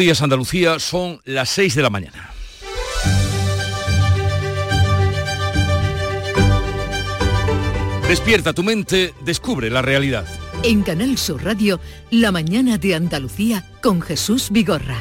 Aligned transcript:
Días 0.00 0.22
Andalucía 0.22 0.78
son 0.78 1.20
las 1.26 1.50
6 1.50 1.74
de 1.74 1.82
la 1.82 1.90
mañana. 1.90 2.30
Despierta 8.08 8.54
tu 8.54 8.62
mente, 8.62 9.12
descubre 9.26 9.68
la 9.68 9.82
realidad. 9.82 10.26
En 10.62 10.82
Canal 10.84 11.18
Sur 11.18 11.44
Radio, 11.44 11.80
La 12.10 12.32
mañana 12.32 12.78
de 12.78 12.94
Andalucía 12.94 13.68
con 13.82 14.00
Jesús 14.00 14.48
Vigorra. 14.50 14.96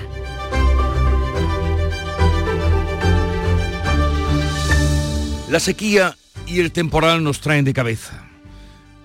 La 5.49 5.61
sequía 5.61 6.17
y 6.45 6.59
el 6.59 6.73
temporal 6.73 7.23
nos 7.23 7.39
traen 7.39 7.63
de 7.63 7.71
cabeza. 7.71 8.28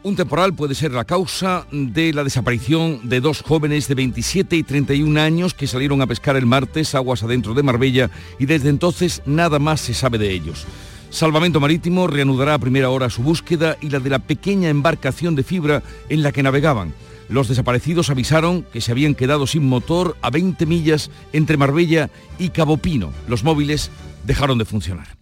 Un 0.05 0.16
temporal 0.16 0.52
puede 0.52 0.75
ser 0.75 0.93
la 0.93 1.07
causa 1.07 1.66
de 1.73 2.12
la 2.12 2.25
desaparición 2.25 3.09
de 3.09 3.23
dos 3.23 3.41
jóvenes 3.41 3.89
de 3.89 3.95
27 3.95 4.54
y 4.54 4.62
31 4.62 5.18
años 5.18 5.54
que 5.54 5.66
salieron 5.66 6.03
a 6.03 6.07
pescar 6.07 6.36
el 6.36 6.45
martes 6.45 6.95
aguas 6.95 7.23
adentro 7.23 7.54
de 7.54 7.62
Marbella 7.62 8.11
y 8.39 8.45
desde 8.45 8.68
entonces 8.68 9.22
nada 9.25 9.59
más 9.59 9.81
se 9.81 9.95
sabe 9.95 10.18
de 10.18 10.31
ellos. 10.31 10.67
Salvamento 11.09 11.59
Marítimo 11.59 12.07
reanudará 12.07 12.53
a 12.53 12.59
primera 12.59 12.90
hora 12.90 13.09
su 13.09 13.22
búsqueda 13.22 13.79
y 13.81 13.89
la 13.89 13.98
de 13.98 14.11
la 14.11 14.18
pequeña 14.18 14.68
embarcación 14.68 15.36
de 15.36 15.43
fibra 15.43 15.82
en 16.11 16.23
la 16.23 16.32
que 16.32 16.43
navegaban. 16.43 16.93
Los 17.31 17.48
desaparecidos 17.48 18.11
avisaron 18.11 18.62
que 18.75 18.82
se 18.82 18.93
habían 18.93 19.14
quedado 19.14 19.46
sin 19.46 19.67
motor 19.67 20.18
a 20.21 20.29
20 20.29 20.67
millas 20.67 21.11
entre 21.32 21.57
Marbella 21.57 22.11
y 22.39 22.50
Cabo 22.50 22.76
Pino. 22.76 23.11
Los 23.26 23.43
móviles 23.43 23.90
dejaron 24.26 24.59
de 24.59 24.67
funcionar. 24.67 25.17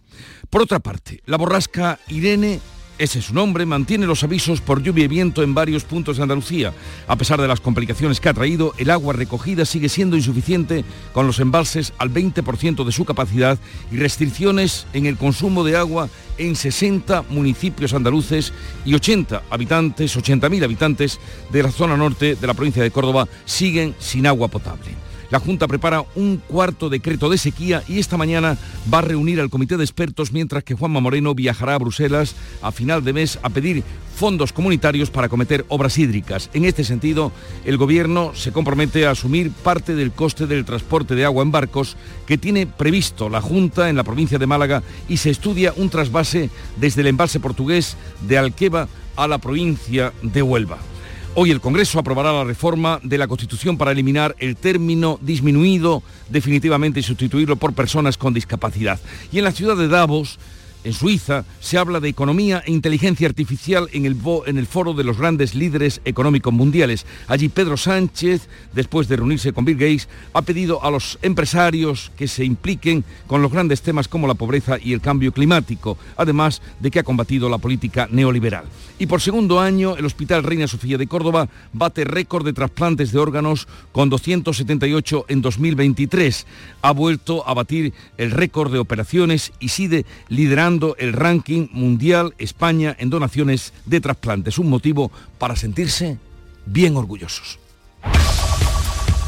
Por 0.49 0.61
otra 0.61 0.79
parte, 0.79 1.21
la 1.25 1.37
borrasca 1.37 1.99
Irene 2.09 2.59
ese 2.97 3.19
es 3.19 3.25
su 3.25 3.33
nombre, 3.33 3.65
mantiene 3.65 4.05
los 4.05 4.23
avisos 4.23 4.61
por 4.61 4.81
lluvia 4.81 5.05
y 5.05 5.07
viento 5.07 5.43
en 5.43 5.53
varios 5.53 5.83
puntos 5.83 6.17
de 6.17 6.23
Andalucía. 6.23 6.73
A 7.07 7.15
pesar 7.15 7.41
de 7.41 7.47
las 7.47 7.59
complicaciones 7.59 8.19
que 8.19 8.29
ha 8.29 8.33
traído, 8.33 8.73
el 8.77 8.89
agua 8.89 9.13
recogida 9.13 9.65
sigue 9.65 9.89
siendo 9.89 10.15
insuficiente 10.15 10.85
con 11.11 11.27
los 11.27 11.39
embalses 11.39 11.93
al 11.97 12.13
20% 12.13 12.85
de 12.85 12.91
su 12.91 13.05
capacidad 13.05 13.57
y 13.91 13.97
restricciones 13.97 14.85
en 14.93 15.05
el 15.05 15.17
consumo 15.17 15.63
de 15.63 15.77
agua 15.77 16.09
en 16.37 16.55
60 16.55 17.23
municipios 17.29 17.93
andaluces 17.93 18.53
y 18.85 18.93
80 18.93 19.43
habitantes, 19.49 20.17
80.000 20.17 20.63
habitantes 20.63 21.19
de 21.51 21.63
la 21.63 21.71
zona 21.71 21.97
norte 21.97 22.35
de 22.35 22.47
la 22.47 22.53
provincia 22.53 22.83
de 22.83 22.91
Córdoba 22.91 23.27
siguen 23.45 23.95
sin 23.99 24.27
agua 24.27 24.47
potable. 24.47 25.12
La 25.33 25.39
Junta 25.39 25.67
prepara 25.67 26.05
un 26.13 26.37
cuarto 26.37 26.89
decreto 26.89 27.27
de 27.27 27.39
sequía 27.39 27.81
y 27.87 27.97
esta 27.97 28.17
mañana 28.17 28.55
va 28.93 28.99
a 28.99 29.01
reunir 29.01 29.39
al 29.41 29.49
comité 29.49 29.77
de 29.77 29.83
expertos 29.83 30.31
mientras 30.31 30.63
que 30.63 30.75
Juanma 30.75 30.99
Moreno 30.99 31.33
viajará 31.33 31.73
a 31.73 31.79
Bruselas 31.79 32.35
a 32.61 32.71
final 32.71 33.03
de 33.03 33.13
mes 33.13 33.39
a 33.41 33.49
pedir 33.49 33.83
fondos 34.15 34.53
comunitarios 34.53 35.09
para 35.09 35.29
cometer 35.29 35.65
obras 35.69 35.97
hídricas. 35.97 36.51
En 36.53 36.65
este 36.65 36.83
sentido, 36.83 37.31
el 37.65 37.77
Gobierno 37.77 38.35
se 38.35 38.51
compromete 38.51 39.07
a 39.07 39.09
asumir 39.09 39.49
parte 39.49 39.95
del 39.95 40.11
coste 40.11 40.45
del 40.45 40.65
transporte 40.65 41.15
de 41.15 41.25
agua 41.25 41.41
en 41.41 41.51
barcos 41.51 41.97
que 42.27 42.37
tiene 42.37 42.67
previsto 42.67 43.27
la 43.27 43.41
Junta 43.41 43.89
en 43.89 43.95
la 43.95 44.03
provincia 44.03 44.37
de 44.37 44.45
Málaga 44.45 44.83
y 45.09 45.17
se 45.17 45.31
estudia 45.31 45.73
un 45.75 45.89
trasvase 45.89 46.51
desde 46.77 47.01
el 47.01 47.07
embalse 47.07 47.39
portugués 47.39 47.97
de 48.27 48.37
Alqueva 48.37 48.87
a 49.15 49.27
la 49.27 49.39
provincia 49.39 50.13
de 50.21 50.43
Huelva. 50.43 50.92
Hoy 51.35 51.49
el 51.49 51.61
Congreso 51.61 51.97
aprobará 51.97 52.31
la 52.31 52.43
reforma 52.43 52.99
de 53.01 53.17
la 53.17 53.27
Constitución 53.27 53.75
para 53.75 53.91
eliminar 53.91 54.35
el 54.37 54.55
término 54.55 55.17
disminuido 55.19 56.03
definitivamente 56.29 56.99
y 56.99 57.03
sustituirlo 57.03 57.55
por 57.55 57.73
personas 57.73 58.19
con 58.19 58.35
discapacidad. 58.35 58.99
Y 59.31 59.39
en 59.39 59.45
la 59.45 59.51
ciudad 59.51 59.75
de 59.75 59.87
Davos 59.87 60.37
en 60.83 60.93
Suiza 60.93 61.45
se 61.59 61.77
habla 61.77 61.99
de 61.99 62.09
economía 62.09 62.63
e 62.65 62.71
inteligencia 62.71 63.27
artificial 63.27 63.89
en 63.93 64.05
el, 64.05 64.65
foro 64.67 64.93
de 64.93 65.03
los 65.03 65.17
grandes 65.17 65.55
líderes 65.55 66.01
económicos 66.05 66.53
mundiales. 66.53 67.05
Allí 67.27 67.49
Pedro 67.49 67.77
Sánchez, 67.77 68.47
después 68.73 69.07
de 69.07 69.17
reunirse 69.17 69.53
con 69.53 69.65
Bill 69.65 69.77
Gates, 69.77 70.09
ha 70.33 70.41
pedido 70.41 70.83
a 70.83 70.91
los 70.91 71.17
empresarios 71.21 72.11
que 72.17 72.27
se 72.27 72.45
impliquen 72.45 73.03
con 73.27 73.41
los 73.41 73.51
grandes 73.51 73.81
temas 73.81 74.07
como 74.07 74.27
la 74.27 74.35
pobreza 74.35 74.77
y 74.81 74.93
el 74.93 75.01
cambio 75.01 75.31
climático, 75.31 75.97
además 76.17 76.61
de 76.79 76.91
que 76.91 76.99
ha 76.99 77.03
combatido 77.03 77.49
la 77.49 77.57
política 77.57 78.07
neoliberal. 78.11 78.65
Y 78.99 79.07
por 79.07 79.21
segundo 79.21 79.59
año, 79.59 79.97
el 79.97 80.05
Hospital 80.05 80.43
Reina 80.43 80.67
Sofía 80.67 80.97
de 80.97 81.07
Córdoba 81.07 81.49
bate 81.73 82.03
récord 82.03 82.45
de 82.45 82.53
trasplantes 82.53 83.11
de 83.11 83.19
órganos 83.19 83.67
con 83.91 84.09
278 84.09 85.25
en 85.27 85.41
2023. 85.41 86.45
Ha 86.81 86.91
vuelto 86.91 87.47
a 87.47 87.53
batir 87.53 87.93
el 88.17 88.31
récord 88.31 88.71
de 88.71 88.79
operaciones 88.79 89.51
y 89.59 89.69
sigue 89.69 90.05
liderando 90.29 90.72
el 90.97 91.13
ranking 91.13 91.67
mundial 91.71 92.33
España 92.37 92.95
en 92.99 93.09
donaciones 93.09 93.73
de 93.85 94.01
trasplantes. 94.01 94.57
Un 94.57 94.69
motivo 94.69 95.11
para 95.37 95.55
sentirse 95.55 96.17
bien 96.65 96.95
orgullosos. 96.95 97.59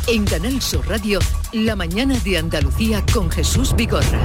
En 0.07 0.25
Canal 0.25 0.61
Sur 0.61 0.87
Radio, 0.87 1.19
la 1.51 1.75
mañana 1.75 2.17
de 2.19 2.37
Andalucía 2.37 3.03
con 3.11 3.31
Jesús 3.31 3.75
Vigorra. 3.75 4.21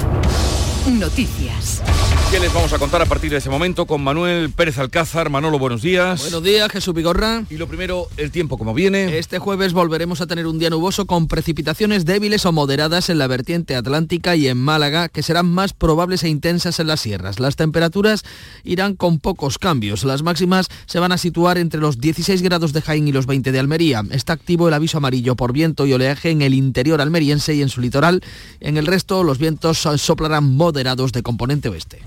Noticias. 0.88 1.82
¿Qué 2.30 2.38
les 2.38 2.54
vamos 2.54 2.72
a 2.72 2.78
contar 2.78 3.02
a 3.02 3.06
partir 3.06 3.30
de 3.30 3.36
ese 3.38 3.50
momento 3.50 3.86
con 3.86 4.02
Manuel 4.02 4.50
Pérez 4.50 4.78
Alcázar? 4.78 5.30
Manolo, 5.30 5.58
buenos 5.58 5.82
días. 5.82 6.22
Buenos 6.22 6.42
días, 6.44 6.70
Jesús 6.70 6.94
Vigorra. 6.94 7.44
Y 7.50 7.56
lo 7.56 7.66
primero, 7.66 8.06
el 8.16 8.30
tiempo 8.30 8.56
como 8.56 8.72
viene. 8.72 9.18
Este 9.18 9.38
jueves 9.38 9.72
volveremos 9.72 10.20
a 10.20 10.26
tener 10.26 10.46
un 10.46 10.58
día 10.58 10.70
nuboso 10.70 11.06
con 11.06 11.26
precipitaciones 11.26 12.04
débiles 12.04 12.46
o 12.46 12.52
moderadas 12.52 13.10
en 13.10 13.18
la 13.18 13.26
vertiente 13.26 13.74
atlántica 13.74 14.36
y 14.36 14.46
en 14.46 14.58
Málaga, 14.58 15.08
que 15.08 15.22
serán 15.24 15.50
más 15.50 15.72
probables 15.72 16.22
e 16.22 16.28
intensas 16.28 16.78
en 16.80 16.86
las 16.86 17.00
sierras. 17.00 17.40
Las 17.40 17.56
temperaturas 17.56 18.22
irán 18.62 18.94
con 18.94 19.18
pocos 19.18 19.58
cambios. 19.58 20.04
Las 20.04 20.22
máximas 20.22 20.68
se 20.86 21.00
van 21.00 21.12
a 21.12 21.18
situar 21.18 21.58
entre 21.58 21.80
los 21.80 21.98
16 21.98 22.42
grados 22.42 22.72
de 22.72 22.80
Jaén 22.80 23.08
y 23.08 23.12
los 23.12 23.26
20 23.26 23.50
de 23.50 23.58
Almería. 23.58 24.04
Está 24.12 24.34
activo 24.34 24.68
el 24.68 24.74
aviso 24.74 24.98
amarillo 24.98 25.34
por 25.34 25.52
viento 25.52 25.84
y 25.84 25.92
oleaje 25.92 26.30
en 26.30 26.42
el 26.42 26.54
interior 26.54 27.00
almeriense 27.00 27.54
y 27.54 27.62
en 27.62 27.68
su 27.68 27.80
litoral. 27.80 28.22
En 28.60 28.76
el 28.76 28.86
resto, 28.86 29.24
los 29.24 29.38
vientos 29.38 29.78
soplarán 29.78 30.44
moderados 30.44 30.69
de 30.72 31.22
componente 31.22 31.68
oeste. 31.68 32.02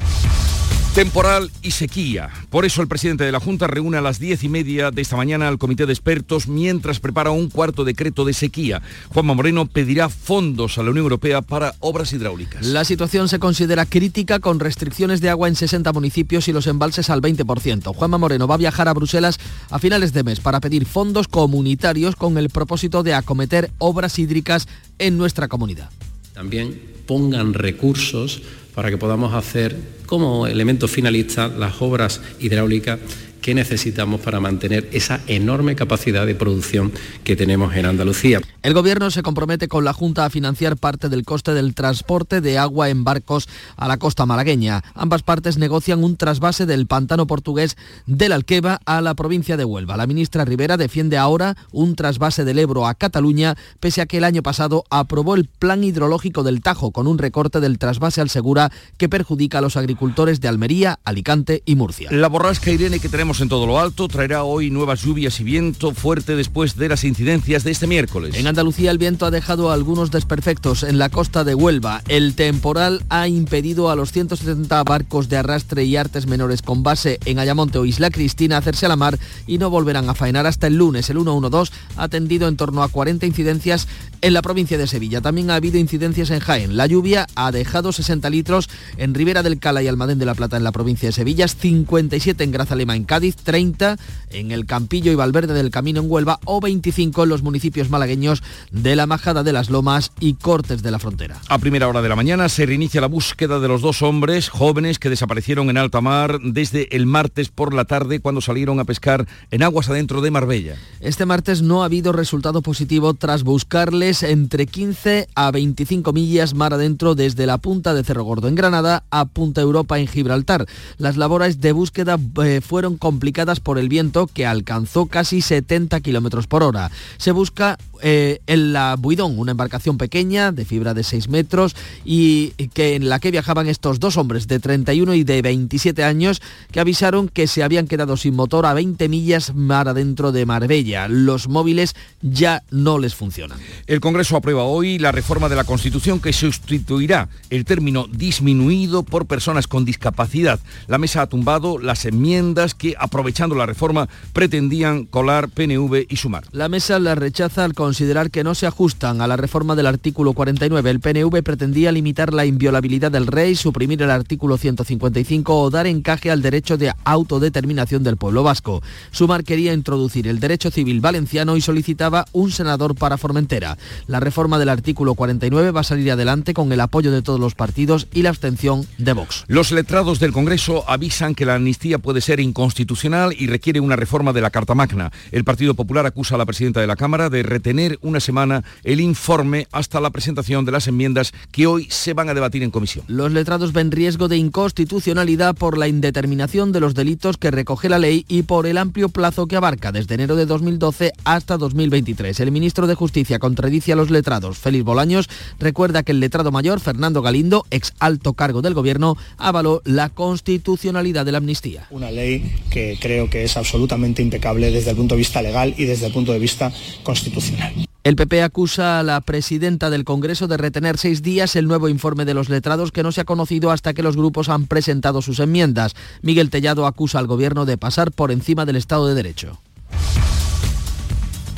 Temporal 0.95 1.49
y 1.63 1.71
sequía. 1.71 2.29
Por 2.51 2.65
eso 2.65 2.83
el 2.83 2.87
presidente 2.87 3.23
de 3.23 3.31
la 3.31 3.39
Junta 3.39 3.65
reúne 3.65 3.97
a 3.97 4.01
las 4.01 4.19
diez 4.19 4.43
y 4.43 4.49
media 4.49 4.91
de 4.91 5.01
esta 5.01 5.17
mañana 5.17 5.47
al 5.47 5.57
comité 5.57 5.87
de 5.87 5.93
expertos 5.93 6.47
mientras 6.47 6.99
prepara 6.99 7.31
un 7.31 7.49
cuarto 7.49 7.83
decreto 7.83 8.25
de 8.25 8.33
sequía. 8.33 8.79
Juanma 9.09 9.33
Moreno 9.33 9.65
pedirá 9.65 10.07
fondos 10.09 10.77
a 10.77 10.83
la 10.83 10.91
Unión 10.91 11.05
Europea 11.05 11.41
para 11.41 11.73
obras 11.79 12.13
hidráulicas. 12.13 12.63
La 12.67 12.85
situación 12.85 13.27
se 13.27 13.39
considera 13.39 13.87
crítica 13.87 14.37
con 14.37 14.59
restricciones 14.59 15.19
de 15.19 15.31
agua 15.31 15.47
en 15.47 15.55
60 15.55 15.91
municipios 15.93 16.47
y 16.47 16.53
los 16.53 16.67
embalses 16.67 17.09
al 17.09 17.23
20%. 17.23 17.95
Juanma 17.95 18.19
Moreno 18.19 18.47
va 18.47 18.53
a 18.53 18.59
viajar 18.59 18.87
a 18.87 18.93
Bruselas 18.93 19.39
a 19.71 19.79
finales 19.79 20.13
de 20.13 20.23
mes 20.23 20.41
para 20.41 20.59
pedir 20.59 20.85
fondos 20.85 21.27
comunitarios 21.27 22.15
con 22.15 22.37
el 22.37 22.49
propósito 22.49 23.01
de 23.01 23.15
acometer 23.15 23.71
obras 23.79 24.19
hídricas 24.19 24.67
en 24.99 25.17
nuestra 25.17 25.47
comunidad. 25.47 25.89
También 26.33 26.79
pongan 27.05 27.53
recursos 27.53 28.41
para 28.73 28.89
que 28.89 28.97
podamos 28.97 29.33
hacer 29.33 29.77
como 30.05 30.47
elemento 30.47 30.87
finalista 30.87 31.47
las 31.47 31.81
obras 31.81 32.21
hidráulicas 32.39 32.99
que 33.43 33.53
necesitamos 33.53 34.21
para 34.21 34.39
mantener 34.39 34.89
esa 34.93 35.19
enorme 35.27 35.75
capacidad 35.75 36.25
de 36.25 36.33
producción 36.33 36.93
que 37.25 37.35
tenemos 37.35 37.75
en 37.75 37.85
Andalucía. 37.85 38.39
El 38.63 38.73
Gobierno 38.73 39.11
se 39.11 39.21
compromete 39.21 39.67
con 39.67 39.83
la 39.83 39.91
Junta 39.91 40.25
a 40.25 40.29
financiar 40.29 40.77
parte 40.77 41.09
del 41.09 41.25
coste 41.25 41.53
del 41.53 41.75
transporte 41.75 42.39
de 42.39 42.57
agua 42.57 42.89
en 42.89 43.03
barcos 43.03 43.49
a 43.75 43.89
la 43.89 43.97
costa 43.97 44.25
malagueña. 44.25 44.81
Ambas 44.95 45.23
partes 45.23 45.57
negocian 45.57 46.03
un 46.03 46.15
trasvase 46.15 46.65
del 46.65 46.87
pantano 46.87 47.27
portugués 47.27 47.75
del 48.07 48.31
Alqueva 48.31 48.79
a 48.85 49.01
la 49.01 49.13
provincia 49.13 49.57
de 49.57 49.65
Huelva. 49.65 49.97
La 49.97 50.07
ministra 50.07 50.45
Rivera 50.45 50.77
defiende 50.77 51.17
ahora 51.17 51.57
un 51.73 51.95
trasvase 51.95 52.45
del 52.45 52.59
Ebro 52.59 52.87
a 52.87 52.95
Cataluña, 52.95 53.55
pese 53.81 53.99
a 53.99 54.05
que 54.05 54.17
el 54.17 54.23
año 54.23 54.41
pasado 54.41 54.85
aprobó 54.89 55.35
el 55.35 55.49
plan 55.49 55.83
hidrológico 55.83 56.43
del 56.43 56.61
Tajo 56.61 56.91
con 56.91 57.07
un 57.07 57.17
recorte 57.17 57.59
del 57.59 57.77
trasvase 57.77 58.21
al 58.21 58.29
Segura 58.29 58.71
que 58.97 59.09
perjudica 59.09 59.57
a 59.57 59.61
los 59.61 59.75
agricultores 59.75 60.39
de 60.39 60.47
Almería, 60.47 60.99
Alicante 61.03 61.61
y 61.65 61.75
Murcia. 61.75 62.09
La 62.09 62.29
borrasca 62.29 62.71
Irene 62.71 63.01
que 63.01 63.09
tenemos 63.09 63.32
en 63.41 63.49
todo 63.49 63.65
lo 63.65 63.79
alto 63.79 64.07
traerá 64.07 64.43
hoy 64.43 64.69
nuevas 64.69 65.01
lluvias 65.01 65.39
y 65.39 65.43
viento 65.43 65.93
fuerte 65.93 66.35
después 66.35 66.75
de 66.75 66.89
las 66.89 67.03
incidencias 67.03 67.63
de 67.63 67.71
este 67.71 67.87
miércoles. 67.87 68.35
En 68.35 68.47
Andalucía 68.47 68.91
el 68.91 68.97
viento 68.97 69.25
ha 69.25 69.31
dejado 69.31 69.71
algunos 69.71 70.11
desperfectos 70.11 70.83
en 70.83 70.97
la 70.97 71.09
costa 71.09 71.43
de 71.43 71.55
Huelva. 71.55 72.01
El 72.07 72.35
temporal 72.35 73.03
ha 73.09 73.27
impedido 73.27 73.89
a 73.89 73.95
los 73.95 74.11
170 74.11 74.83
barcos 74.83 75.29
de 75.29 75.37
arrastre 75.37 75.83
y 75.83 75.95
artes 75.95 76.27
menores 76.27 76.61
con 76.61 76.83
base 76.83 77.19
en 77.25 77.39
Ayamonte 77.39 77.77
o 77.77 77.85
Isla 77.85 78.11
Cristina 78.11 78.57
hacerse 78.57 78.85
a 78.85 78.89
la 78.89 78.97
mar 78.97 79.17
y 79.47 79.57
no 79.57 79.69
volverán 79.69 80.09
a 80.09 80.15
faenar 80.15 80.45
hasta 80.45 80.67
el 80.67 80.77
lunes. 80.77 81.09
El 81.09 81.17
112 81.17 81.71
ha 81.97 82.03
atendido 82.03 82.47
en 82.47 82.57
torno 82.57 82.83
a 82.83 82.89
40 82.89 83.25
incidencias 83.25 83.87
en 84.21 84.33
la 84.33 84.41
provincia 84.41 84.77
de 84.77 84.87
Sevilla. 84.87 85.21
También 85.21 85.49
ha 85.49 85.55
habido 85.55 85.77
incidencias 85.77 86.29
en 86.29 86.39
Jaén. 86.39 86.77
La 86.77 86.87
lluvia 86.87 87.27
ha 87.35 87.51
dejado 87.51 87.91
60 87.91 88.29
litros 88.29 88.69
en 88.97 89.13
Ribera 89.13 89.43
del 89.43 89.59
Cala 89.59 89.81
y 89.81 89.87
Almadén 89.87 90.19
de 90.19 90.25
la 90.25 90.35
Plata 90.35 90.57
en 90.57 90.63
la 90.63 90.71
provincia 90.71 91.09
de 91.09 91.13
Sevilla, 91.13 91.47
57 91.47 92.43
en 92.43 92.51
Grazalema 92.51 92.95
en 92.95 93.03
Cádiz, 93.03 93.22
Cádiz, 93.23 93.37
30 93.37 93.97
en 94.31 94.51
el 94.51 94.65
Campillo 94.65 95.11
y 95.11 95.15
Valverde 95.15 95.53
del 95.53 95.69
Camino 95.69 96.01
en 96.01 96.11
Huelva 96.11 96.39
o 96.43 96.59
25 96.59 97.23
en 97.23 97.29
los 97.29 97.43
municipios 97.43 97.89
malagueños 97.89 98.43
de 98.71 98.95
la 98.95 99.07
Majada 99.07 99.43
de 99.43 99.53
las 99.53 99.69
Lomas 99.69 100.11
y 100.19 100.33
Cortes 100.33 100.83
de 100.83 100.91
la 100.91 100.99
Frontera. 100.99 101.39
A 101.47 101.59
primera 101.59 101.87
hora 101.87 102.01
de 102.01 102.09
la 102.09 102.15
mañana 102.15 102.49
se 102.49 102.65
reinicia 102.65 102.99
la 102.99 103.07
búsqueda 103.07 103.59
de 103.59 103.67
los 103.67 103.81
dos 103.81 104.01
hombres 104.01 104.49
jóvenes 104.49 104.99
que 104.99 105.09
desaparecieron 105.09 105.69
en 105.69 105.77
alta 105.77 106.01
mar 106.01 106.39
desde 106.41 106.93
el 106.95 107.05
martes 107.05 107.49
por 107.49 107.73
la 107.73 107.85
tarde 107.85 108.19
cuando 108.19 108.41
salieron 108.41 108.79
a 108.79 108.85
pescar 108.85 109.27
en 109.51 109.63
aguas 109.63 109.89
adentro 109.89 110.21
de 110.21 110.31
Marbella. 110.31 110.75
Este 110.99 111.25
martes 111.25 111.61
no 111.61 111.83
ha 111.83 111.85
habido 111.85 112.11
resultado 112.11 112.61
positivo 112.61 113.13
tras 113.13 113.43
buscarles 113.43 114.23
entre 114.23 114.65
15 114.65 115.27
a 115.35 115.51
25 115.51 116.11
millas 116.11 116.55
mar 116.55 116.73
adentro 116.73 117.15
desde 117.15 117.45
la 117.45 117.57
punta 117.57 117.93
de 117.93 118.03
Cerro 118.03 118.23
Gordo 118.23 118.47
en 118.47 118.55
Granada 118.55 119.03
a 119.11 119.25
Punta 119.25 119.61
Europa 119.61 119.99
en 119.99 120.07
Gibraltar. 120.07 120.65
Las 120.97 121.17
labores 121.17 121.61
de 121.61 121.71
búsqueda 121.71 122.17
eh, 122.43 122.61
fueron 122.61 122.97
complicadas 123.13 123.59
por 123.59 123.77
el 123.77 123.89
viento 123.89 124.25
que 124.25 124.47
alcanzó 124.47 125.05
casi 125.05 125.41
70 125.41 125.99
kilómetros 125.99 126.47
por 126.47 126.63
hora. 126.63 126.89
Se 127.17 127.31
busca 127.31 127.77
eh, 128.05 128.41
en 128.47 128.73
la 128.73 128.97
Buidón, 128.97 129.39
una 129.39 129.51
embarcación 129.51 129.97
pequeña 129.97 130.51
de 130.51 130.65
fibra 130.65 130.93
de 130.93 131.03
6 131.03 131.29
metros 131.29 131.73
y 132.03 132.49
que 132.73 132.95
en 132.95 133.07
la 133.07 133.19
que 133.19 133.31
viajaban 133.31 133.67
estos 133.67 134.01
dos 134.01 134.17
hombres 134.17 134.47
de 134.47 134.59
31 134.59 135.13
y 135.13 135.23
de 135.23 135.41
27 135.41 136.03
años 136.03 136.41
que 136.71 136.81
avisaron 136.81 137.29
que 137.29 137.47
se 137.47 137.63
habían 137.63 137.87
quedado 137.87 138.17
sin 138.17 138.35
motor 138.35 138.65
a 138.65 138.73
20 138.73 139.07
millas 139.07 139.55
mar 139.55 139.87
adentro 139.87 140.33
de 140.33 140.45
Marbella. 140.45 141.07
Los 141.07 141.47
móviles 141.47 141.95
ya 142.21 142.63
no 142.71 142.99
les 142.99 143.15
funcionan. 143.15 143.57
El 143.87 144.01
Congreso 144.01 144.35
aprueba 144.35 144.63
hoy 144.63 144.99
la 144.99 145.13
reforma 145.13 145.47
de 145.47 145.55
la 145.55 145.63
Constitución 145.63 146.19
que 146.19 146.33
sustituirá 146.33 147.29
el 147.49 147.63
término 147.63 148.07
disminuido 148.07 149.03
por 149.03 149.27
personas 149.27 149.67
con 149.67 149.85
discapacidad. 149.85 150.59
La 150.87 150.97
mesa 150.97 151.21
ha 151.21 151.27
tumbado 151.27 151.79
las 151.79 152.03
enmiendas 152.03 152.73
que, 152.75 152.95
aprovechando 152.99 153.55
la 153.55 153.65
reforma, 153.65 154.09
pretendían 154.33 155.05
colar 155.05 155.47
PNV 155.47 156.05
y 156.09 156.17
sumar. 156.17 156.43
La 156.51 156.67
mesa 156.67 156.99
la 156.99 157.15
rechaza 157.15 157.63
al 157.63 157.73
considerar 157.93 158.31
que 158.31 158.43
no 158.43 158.55
se 158.55 158.65
ajustan 158.65 159.21
a 159.21 159.27
la 159.27 159.37
reforma 159.37 159.75
del 159.75 159.85
artículo 159.85 160.33
49. 160.33 160.89
El 160.89 160.99
PNV 160.99 161.43
pretendía 161.43 161.91
limitar 161.91 162.33
la 162.33 162.43
inviolabilidad 162.43 163.11
del 163.11 163.27
rey, 163.27 163.55
suprimir 163.55 164.01
el 164.01 164.09
artículo 164.09 164.57
155 164.57 165.55
o 165.55 165.69
dar 165.69 165.85
encaje 165.85 166.31
al 166.31 166.41
derecho 166.41 166.75
de 166.75 166.91
autodeterminación 167.03 168.01
del 168.01 168.17
pueblo 168.17 168.41
vasco. 168.41 168.81
Sumar 169.11 169.43
quería 169.43 169.73
introducir 169.73 170.27
el 170.27 170.39
derecho 170.39 170.71
civil 170.71 171.01
valenciano 171.01 171.55
y 171.55 171.61
solicitaba 171.61 172.25
un 172.31 172.49
senador 172.49 172.95
para 172.95 173.19
Formentera. 173.19 173.77
La 174.07 174.19
reforma 174.19 174.57
del 174.57 174.69
artículo 174.69 175.13
49 175.13 175.69
va 175.69 175.81
a 175.81 175.83
salir 175.83 176.11
adelante 176.11 176.55
con 176.55 176.71
el 176.71 176.81
apoyo 176.81 177.11
de 177.11 177.21
todos 177.21 177.39
los 177.39 177.53
partidos 177.53 178.07
y 178.11 178.23
la 178.23 178.29
abstención 178.29 178.87
de 178.97 179.13
Vox. 179.13 179.43
Los 179.45 179.71
letrados 179.71 180.19
del 180.19 180.33
Congreso 180.33 180.83
avisan 180.89 181.35
que 181.35 181.45
la 181.45 181.53
amnistía 181.53 181.99
puede 181.99 182.21
ser 182.21 182.39
inconstitucional 182.39 183.35
y 183.37 183.45
requiere 183.45 183.81
una 183.81 183.95
reforma 183.95 184.33
de 184.33 184.41
la 184.41 184.49
Carta 184.49 184.73
Magna. 184.73 185.11
El 185.31 185.43
Partido 185.43 185.75
Popular 185.75 186.07
acusa 186.07 186.33
a 186.33 186.39
la 186.39 186.47
presidenta 186.47 186.81
de 186.81 186.87
la 186.87 186.95
Cámara 186.95 187.29
de 187.29 187.43
retener 187.43 187.82
una 188.01 188.19
semana 188.19 188.63
el 188.83 189.01
informe 189.01 189.67
hasta 189.71 189.99
la 189.99 190.09
presentación 190.09 190.65
de 190.65 190.71
las 190.71 190.87
enmiendas 190.87 191.33
que 191.51 191.67
hoy 191.67 191.87
se 191.89 192.13
van 192.13 192.29
a 192.29 192.33
debatir 192.33 192.63
en 192.63 192.71
comisión. 192.71 193.05
Los 193.07 193.31
letrados 193.31 193.73
ven 193.73 193.91
riesgo 193.91 194.27
de 194.27 194.37
inconstitucionalidad 194.37 195.55
por 195.55 195.77
la 195.77 195.87
indeterminación 195.87 196.71
de 196.71 196.79
los 196.79 196.93
delitos 196.93 197.37
que 197.37 197.51
recoge 197.51 197.89
la 197.89 197.99
ley 197.99 198.25
y 198.27 198.43
por 198.43 198.67
el 198.67 198.77
amplio 198.77 199.09
plazo 199.09 199.47
que 199.47 199.55
abarca 199.55 199.91
desde 199.91 200.15
enero 200.15 200.35
de 200.35 200.45
2012 200.45 201.13
hasta 201.23 201.57
2023. 201.57 202.39
El 202.39 202.51
ministro 202.51 202.87
de 202.87 202.95
Justicia 202.95 203.39
contradice 203.39 203.93
a 203.93 203.95
los 203.95 204.09
letrados. 204.09 204.57
Félix 204.57 204.83
Bolaños 204.83 205.29
recuerda 205.59 206.03
que 206.03 206.11
el 206.11 206.19
letrado 206.19 206.51
mayor, 206.51 206.79
Fernando 206.79 207.21
Galindo, 207.21 207.65
ex 207.71 207.93
alto 207.99 208.33
cargo 208.33 208.61
del 208.61 208.73
gobierno, 208.73 209.17
avaló 209.37 209.81
la 209.85 210.09
constitucionalidad 210.09 211.25
de 211.25 211.31
la 211.31 211.39
amnistía. 211.39 211.87
Una 211.89 212.11
ley 212.11 212.55
que 212.69 212.97
creo 212.99 213.29
que 213.29 213.43
es 213.43 213.57
absolutamente 213.57 214.21
impecable 214.21 214.71
desde 214.71 214.91
el 214.91 214.95
punto 214.95 215.15
de 215.15 215.19
vista 215.19 215.41
legal 215.41 215.73
y 215.77 215.85
desde 215.85 216.07
el 216.07 216.13
punto 216.13 216.31
de 216.31 216.39
vista 216.39 216.71
constitucional. 217.03 217.72
El 218.03 218.17
PP 218.17 218.43
acusa 218.43 218.99
a 218.99 219.03
la 219.03 219.21
presidenta 219.21 219.89
del 219.89 220.03
Congreso 220.03 220.49
de 220.49 220.57
retener 220.57 220.97
seis 220.97 221.21
días 221.21 221.55
el 221.55 221.69
nuevo 221.69 221.87
informe 221.87 222.25
de 222.25 222.33
los 222.33 222.49
letrados 222.49 222.91
que 222.91 223.01
no 223.01 223.13
se 223.13 223.21
ha 223.21 223.25
conocido 223.25 223.71
hasta 223.71 223.93
que 223.93 224.03
los 224.03 224.17
grupos 224.17 224.49
han 224.49 224.67
presentado 224.67 225.21
sus 225.21 225.39
enmiendas. 225.39 225.95
Miguel 226.21 226.49
Tellado 226.49 226.85
acusa 226.85 227.19
al 227.19 227.27
Gobierno 227.27 227.65
de 227.65 227.77
pasar 227.77 228.11
por 228.11 228.33
encima 228.33 228.65
del 228.65 228.75
Estado 228.75 229.07
de 229.07 229.15
Derecho. 229.15 229.57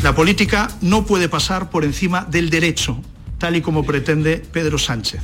La 0.04 0.14
política 0.14 0.70
no 0.82 1.08
puede 1.08 1.30
pasar 1.30 1.72
por 1.72 1.84
encima 1.84 2.26
del 2.26 2.52
derecho, 2.52 3.02
tal 3.40 3.56
y 3.56 3.62
como 3.62 3.84
pretende 3.84 4.38
Pedro 4.38 4.78
Sánchez. 4.78 5.22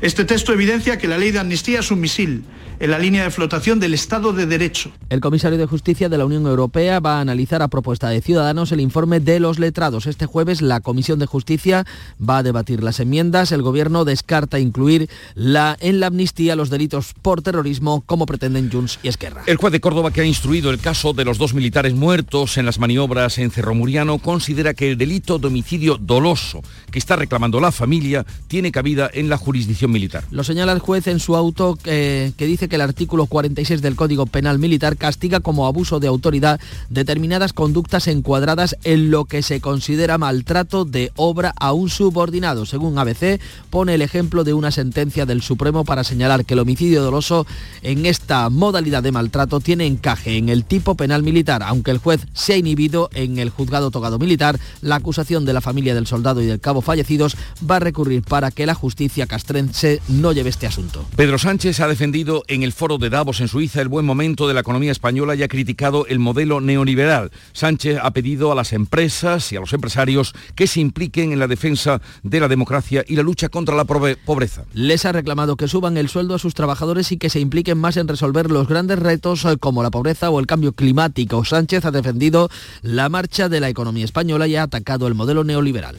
Este 0.00 0.24
texto 0.24 0.52
evidencia 0.52 0.98
que 0.98 1.08
la 1.08 1.18
ley 1.18 1.32
de 1.32 1.40
amnistía 1.40 1.80
es 1.80 1.90
un 1.90 1.98
misil 1.98 2.44
en 2.80 2.90
la 2.90 2.98
línea 2.98 3.24
de 3.24 3.30
flotación 3.30 3.78
del 3.78 3.92
Estado 3.92 4.32
de 4.32 4.46
Derecho. 4.46 4.90
El 5.10 5.20
comisario 5.20 5.58
de 5.58 5.66
Justicia 5.66 6.08
de 6.08 6.16
la 6.16 6.24
Unión 6.24 6.46
Europea 6.46 6.98
va 6.98 7.18
a 7.18 7.20
analizar 7.20 7.60
a 7.60 7.68
propuesta 7.68 8.08
de 8.08 8.22
Ciudadanos 8.22 8.72
el 8.72 8.80
informe 8.80 9.20
de 9.20 9.38
los 9.38 9.58
letrados. 9.58 10.06
Este 10.06 10.24
jueves 10.24 10.62
la 10.62 10.80
Comisión 10.80 11.18
de 11.18 11.26
Justicia 11.26 11.84
va 12.26 12.38
a 12.38 12.42
debatir 12.42 12.82
las 12.82 12.98
enmiendas. 12.98 13.52
El 13.52 13.60
Gobierno 13.60 14.06
descarta 14.06 14.58
incluir 14.58 15.10
la, 15.34 15.76
en 15.80 16.00
la 16.00 16.06
amnistía 16.06 16.56
los 16.56 16.70
delitos 16.70 17.12
por 17.20 17.42
terrorismo 17.42 18.02
como 18.06 18.24
pretenden 18.24 18.70
Junts 18.72 18.98
y 19.02 19.08
Esquerra. 19.08 19.42
El 19.46 19.58
juez 19.58 19.72
de 19.72 19.80
Córdoba 19.80 20.10
que 20.10 20.22
ha 20.22 20.24
instruido 20.24 20.70
el 20.70 20.78
caso 20.78 21.12
de 21.12 21.26
los 21.26 21.36
dos 21.36 21.52
militares 21.52 21.92
muertos 21.94 22.56
en 22.56 22.64
las 22.64 22.78
maniobras 22.78 23.36
en 23.36 23.50
Cerro 23.50 23.74
Muriano 23.74 24.18
considera 24.18 24.72
que 24.72 24.90
el 24.90 24.96
delito 24.96 25.38
de 25.38 25.48
homicidio 25.48 25.98
doloso 25.98 26.62
que 26.90 26.98
está 26.98 27.16
reclamando 27.16 27.60
la 27.60 27.72
familia 27.72 28.24
tiene 28.48 28.72
cabida 28.72 29.10
en 29.12 29.28
la 29.28 29.36
jurisdicción 29.36 29.90
militar. 29.90 30.24
Lo 30.30 30.44
señala 30.44 30.72
el 30.72 30.78
juez 30.78 31.06
en 31.08 31.20
su 31.20 31.36
auto 31.36 31.78
eh, 31.84 32.32
que 32.38 32.46
dice 32.46 32.69
que 32.70 32.76
el 32.76 32.82
artículo 32.82 33.26
46 33.26 33.82
del 33.82 33.96
Código 33.96 34.24
Penal 34.24 34.58
Militar 34.58 34.96
castiga 34.96 35.40
como 35.40 35.66
abuso 35.66 36.00
de 36.00 36.06
autoridad 36.06 36.58
determinadas 36.88 37.52
conductas 37.52 38.06
encuadradas 38.06 38.76
en 38.84 39.10
lo 39.10 39.26
que 39.26 39.42
se 39.42 39.60
considera 39.60 40.16
maltrato 40.16 40.86
de 40.86 41.12
obra 41.16 41.52
a 41.58 41.74
un 41.74 41.90
subordinado. 41.90 42.64
Según 42.64 42.96
ABC, 42.98 43.40
pone 43.68 43.94
el 43.94 44.02
ejemplo 44.02 44.44
de 44.44 44.54
una 44.54 44.70
sentencia 44.70 45.26
del 45.26 45.42
Supremo 45.42 45.84
para 45.84 46.04
señalar 46.04 46.46
que 46.46 46.54
el 46.54 46.60
homicidio 46.60 47.02
doloso 47.02 47.46
en 47.82 48.06
esta 48.06 48.48
modalidad 48.48 49.02
de 49.02 49.12
maltrato 49.12 49.60
tiene 49.60 49.86
encaje 49.86 50.38
en 50.38 50.48
el 50.48 50.64
tipo 50.64 50.94
penal 50.94 51.22
militar, 51.22 51.62
aunque 51.62 51.90
el 51.90 51.98
juez 51.98 52.26
se 52.32 52.54
ha 52.54 52.56
inhibido 52.56 53.10
en 53.12 53.38
el 53.38 53.50
juzgado 53.50 53.90
togado 53.90 54.18
militar, 54.18 54.58
la 54.80 54.96
acusación 54.96 55.44
de 55.44 55.52
la 55.52 55.60
familia 55.60 55.94
del 55.94 56.06
soldado 56.06 56.40
y 56.40 56.46
del 56.46 56.60
cabo 56.60 56.80
fallecidos 56.80 57.36
va 57.68 57.76
a 57.76 57.80
recurrir 57.80 58.22
para 58.22 58.50
que 58.52 58.66
la 58.66 58.74
justicia 58.74 59.26
castrense 59.26 60.00
no 60.08 60.32
lleve 60.32 60.50
este 60.50 60.68
asunto. 60.68 61.04
Pedro 61.16 61.38
Sánchez 61.38 61.80
ha 61.80 61.88
defendido 61.88 62.44
en 62.46 62.59
el 62.62 62.72
foro 62.72 62.98
de 62.98 63.10
Davos 63.10 63.40
en 63.40 63.48
Suiza 63.48 63.80
el 63.80 63.88
buen 63.88 64.06
momento 64.06 64.48
de 64.48 64.54
la 64.54 64.60
economía 64.60 64.92
española 64.92 65.34
y 65.34 65.42
ha 65.42 65.48
criticado 65.48 66.06
el 66.06 66.18
modelo 66.18 66.60
neoliberal. 66.60 67.30
Sánchez 67.52 67.98
ha 68.02 68.10
pedido 68.12 68.52
a 68.52 68.54
las 68.54 68.72
empresas 68.72 69.52
y 69.52 69.56
a 69.56 69.60
los 69.60 69.72
empresarios 69.72 70.34
que 70.54 70.66
se 70.66 70.80
impliquen 70.80 71.32
en 71.32 71.38
la 71.38 71.46
defensa 71.46 72.00
de 72.22 72.40
la 72.40 72.48
democracia 72.48 73.04
y 73.06 73.16
la 73.16 73.22
lucha 73.22 73.48
contra 73.48 73.76
la 73.76 73.84
pobreza. 73.84 74.64
Les 74.72 75.04
ha 75.04 75.12
reclamado 75.12 75.56
que 75.56 75.68
suban 75.68 75.96
el 75.96 76.08
sueldo 76.08 76.34
a 76.34 76.38
sus 76.38 76.54
trabajadores 76.54 77.12
y 77.12 77.16
que 77.16 77.30
se 77.30 77.40
impliquen 77.40 77.78
más 77.78 77.96
en 77.96 78.08
resolver 78.08 78.50
los 78.50 78.68
grandes 78.68 78.98
retos 78.98 79.44
eh, 79.44 79.56
como 79.58 79.82
la 79.82 79.90
pobreza 79.90 80.30
o 80.30 80.40
el 80.40 80.46
cambio 80.46 80.72
climático. 80.72 81.44
Sánchez 81.44 81.84
ha 81.84 81.90
defendido 81.90 82.50
la 82.82 83.08
marcha 83.08 83.48
de 83.48 83.60
la 83.60 83.68
economía 83.68 84.04
española 84.04 84.46
y 84.46 84.56
ha 84.56 84.64
atacado 84.64 85.06
el 85.06 85.14
modelo 85.14 85.44
neoliberal. 85.44 85.96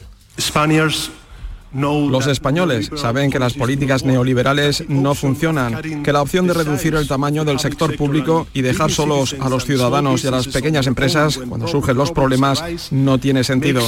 Los 1.74 2.26
españoles 2.26 2.90
saben 2.96 3.30
que 3.30 3.38
las 3.38 3.54
políticas 3.54 4.04
neoliberales 4.04 4.84
no 4.88 5.14
funcionan, 5.14 6.02
que 6.02 6.12
la 6.12 6.22
opción 6.22 6.46
de 6.46 6.54
reducir 6.54 6.94
el 6.94 7.08
tamaño 7.08 7.44
del 7.44 7.58
sector 7.58 7.96
público 7.96 8.46
y 8.52 8.62
dejar 8.62 8.90
solos 8.90 9.36
a 9.40 9.48
los 9.48 9.64
ciudadanos 9.64 10.24
y 10.24 10.28
a 10.28 10.30
las 10.32 10.48
pequeñas 10.48 10.86
empresas 10.86 11.38
cuando 11.48 11.66
surgen 11.66 11.96
los 11.96 12.12
problemas 12.12 12.92
no 12.92 13.18
tiene 13.18 13.44
sentido. 13.44 13.82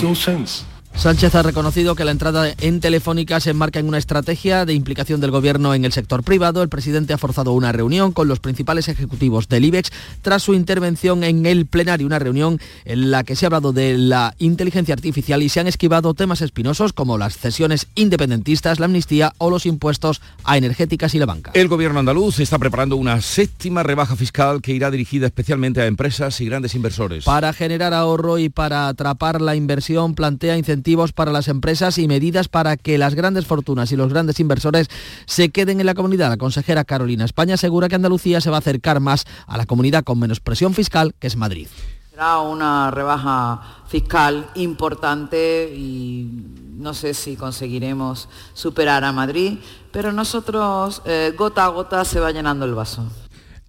Sánchez 0.96 1.34
ha 1.34 1.42
reconocido 1.42 1.96
que 1.96 2.04
la 2.04 2.12
entrada 2.12 2.54
en 2.60 2.80
Telefónica 2.80 3.38
se 3.40 3.50
enmarca 3.50 3.78
en 3.78 3.88
una 3.88 3.98
estrategia 3.98 4.64
de 4.64 4.74
implicación 4.74 5.20
del 5.20 5.32
gobierno 5.32 5.74
en 5.74 5.84
el 5.84 5.92
sector 5.92 6.22
privado. 6.22 6.62
El 6.62 6.68
presidente 6.70 7.12
ha 7.12 7.18
forzado 7.18 7.52
una 7.52 7.72
reunión 7.72 8.12
con 8.12 8.26
los 8.26 8.38
principales 8.38 8.88
ejecutivos 8.88 9.48
del 9.48 9.66
IBEX 9.66 9.90
tras 10.22 10.44
su 10.44 10.54
intervención 10.54 11.24
en 11.24 11.44
el 11.44 11.66
plenario, 11.66 12.06
una 12.06 12.20
reunión 12.20 12.58
en 12.86 13.10
la 13.10 13.24
que 13.24 13.36
se 13.36 13.44
ha 13.44 13.48
hablado 13.48 13.72
de 13.72 13.98
la 13.98 14.34
inteligencia 14.38 14.94
artificial 14.94 15.42
y 15.42 15.48
se 15.48 15.60
han 15.60 15.66
esquivado 15.66 16.14
temas 16.14 16.40
espinosos 16.40 16.92
como 16.92 17.18
las 17.18 17.36
cesiones 17.36 17.88
independentistas, 17.96 18.78
la 18.78 18.86
amnistía 18.86 19.34
o 19.38 19.50
los 19.50 19.66
impuestos 19.66 20.22
a 20.44 20.56
energéticas 20.56 21.14
y 21.14 21.18
la 21.18 21.26
banca. 21.26 21.50
El 21.54 21.68
gobierno 21.68 21.98
andaluz 21.98 22.38
está 22.38 22.58
preparando 22.58 22.96
una 22.96 23.20
séptima 23.20 23.82
rebaja 23.82 24.16
fiscal 24.16 24.62
que 24.62 24.72
irá 24.72 24.90
dirigida 24.90 25.26
especialmente 25.26 25.82
a 25.82 25.86
empresas 25.86 26.40
y 26.40 26.46
grandes 26.46 26.74
inversores. 26.74 27.24
Para 27.24 27.52
generar 27.52 27.92
ahorro 27.92 28.38
y 28.38 28.48
para 28.48 28.88
atrapar 28.88 29.42
la 29.42 29.56
inversión 29.56 30.14
plantea 30.14 30.56
incentivos 30.56 30.83
para 31.14 31.32
las 31.32 31.48
empresas 31.48 31.96
y 31.96 32.06
medidas 32.06 32.48
para 32.48 32.76
que 32.76 32.98
las 32.98 33.14
grandes 33.14 33.46
fortunas 33.46 33.90
y 33.90 33.96
los 33.96 34.12
grandes 34.12 34.38
inversores 34.38 34.88
se 35.26 35.48
queden 35.48 35.80
en 35.80 35.86
la 35.86 35.94
comunidad. 35.94 36.28
La 36.28 36.36
consejera 36.36 36.84
Carolina 36.84 37.24
España 37.24 37.54
asegura 37.54 37.88
que 37.88 37.94
Andalucía 37.94 38.40
se 38.40 38.50
va 38.50 38.56
a 38.56 38.58
acercar 38.58 39.00
más 39.00 39.24
a 39.46 39.56
la 39.56 39.64
comunidad 39.64 40.04
con 40.04 40.18
menos 40.18 40.40
presión 40.40 40.74
fiscal, 40.74 41.14
que 41.18 41.26
es 41.26 41.36
Madrid. 41.36 41.68
Será 42.10 42.40
una 42.40 42.90
rebaja 42.90 43.62
fiscal 43.88 44.50
importante 44.54 45.72
y 45.74 46.28
no 46.76 46.92
sé 46.92 47.14
si 47.14 47.34
conseguiremos 47.34 48.28
superar 48.52 49.04
a 49.04 49.12
Madrid, 49.12 49.58
pero 49.90 50.12
nosotros 50.12 51.02
eh, 51.06 51.32
gota 51.36 51.64
a 51.64 51.68
gota 51.68 52.04
se 52.04 52.20
va 52.20 52.30
llenando 52.30 52.66
el 52.66 52.74
vaso. 52.74 53.04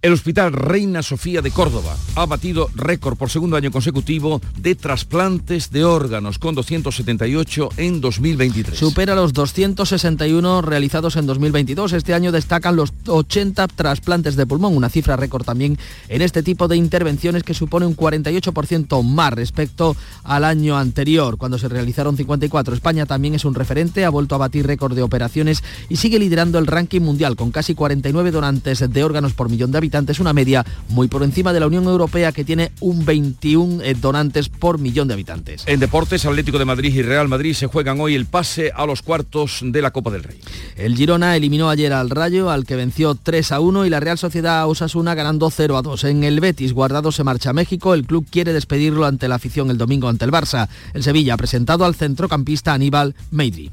El 0.02 0.12
Hospital 0.12 0.52
Reina 0.52 1.02
Sofía 1.02 1.40
de 1.40 1.50
Córdoba 1.50 1.96
ha 2.16 2.26
batido 2.26 2.68
récord 2.74 3.16
por 3.16 3.30
segundo 3.30 3.56
año 3.56 3.72
consecutivo 3.72 4.42
de 4.56 4.74
trasplantes 4.74 5.70
de 5.70 5.84
órganos, 5.84 6.38
con 6.38 6.54
278 6.54 7.70
en 7.78 8.00
2023. 8.02 8.78
Supera 8.78 9.14
los 9.14 9.32
261 9.32 10.62
realizados 10.62 11.16
en 11.16 11.26
2022. 11.26 11.94
Este 11.94 12.12
año 12.14 12.30
destacan 12.30 12.76
los 12.76 12.92
80 13.06 13.66
trasplantes 13.68 14.36
de 14.36 14.46
pulmón, 14.46 14.76
una 14.76 14.90
cifra 14.90 15.16
récord 15.16 15.44
también 15.44 15.78
en 16.08 16.22
este 16.22 16.42
tipo 16.42 16.68
de 16.68 16.76
intervenciones 16.76 17.42
que 17.42 17.54
supone 17.54 17.86
un 17.86 17.96
48% 17.96 19.02
más 19.02 19.32
respecto 19.32 19.96
al 20.22 20.44
año 20.44 20.76
anterior, 20.76 21.38
cuando 21.38 21.58
se 21.58 21.68
realizaron 21.68 22.18
54. 22.18 22.74
España 22.74 23.06
también 23.06 23.34
es 23.34 23.46
un 23.46 23.54
referente, 23.54 24.04
ha 24.04 24.10
vuelto 24.10 24.34
a 24.34 24.38
batir 24.38 24.66
récord 24.66 24.94
de 24.94 25.02
operaciones 25.02 25.64
y 25.88 25.96
sigue 25.96 26.18
liderando 26.18 26.58
el 26.58 26.66
ranking 26.66 27.00
mundial 27.00 27.34
con 27.34 27.50
casi 27.50 27.74
49 27.74 28.30
donantes 28.30 28.88
de 28.88 29.02
órganos 29.02 29.32
por 29.32 29.48
millón 29.48 29.72
de 29.72 29.78
habitantes 29.78 29.85
es 29.86 30.20
una 30.20 30.32
media 30.32 30.64
muy 30.88 31.08
por 31.08 31.22
encima 31.22 31.52
de 31.52 31.60
la 31.60 31.66
Unión 31.66 31.84
Europea 31.84 32.32
que 32.32 32.44
tiene 32.44 32.72
un 32.80 33.04
21 33.04 33.82
eh, 33.82 33.94
donantes 33.94 34.48
por 34.48 34.78
millón 34.78 35.08
de 35.08 35.14
habitantes. 35.14 35.62
En 35.66 35.80
deportes, 35.80 36.26
Atlético 36.26 36.58
de 36.58 36.64
Madrid 36.64 36.92
y 36.92 37.02
Real 37.02 37.28
Madrid 37.28 37.54
se 37.54 37.66
juegan 37.66 38.00
hoy 38.00 38.14
el 38.14 38.26
pase 38.26 38.72
a 38.74 38.84
los 38.84 39.02
cuartos 39.02 39.60
de 39.62 39.80
la 39.80 39.92
Copa 39.92 40.10
del 40.10 40.24
Rey. 40.24 40.40
El 40.76 40.96
Girona 40.96 41.36
eliminó 41.36 41.70
ayer 41.70 41.92
al 41.92 42.10
Rayo, 42.10 42.50
al 42.50 42.66
que 42.66 42.76
venció 42.76 43.14
3 43.14 43.52
a 43.52 43.60
1 43.60 43.86
y 43.86 43.90
la 43.90 44.00
Real 44.00 44.18
Sociedad 44.18 44.68
Osasuna 44.68 45.14
ganando 45.14 45.50
0 45.50 45.76
a 45.76 45.82
2. 45.82 46.04
En 46.04 46.24
el 46.24 46.40
Betis, 46.40 46.72
Guardado 46.72 47.12
se 47.12 47.24
marcha 47.24 47.50
a 47.50 47.54
México, 47.54 47.94
el 47.94 48.06
club 48.06 48.26
quiere 48.30 48.52
despedirlo 48.52 49.06
ante 49.06 49.28
la 49.28 49.36
afición 49.36 49.70
el 49.70 49.78
domingo 49.78 50.08
ante 50.08 50.24
el 50.24 50.32
Barça. 50.32 50.68
El 50.94 51.02
Sevilla 51.02 51.34
ha 51.34 51.38
presentado 51.38 51.84
al 51.84 51.94
centrocampista 51.94 52.74
Aníbal 52.74 53.14
Meidri. 53.30 53.70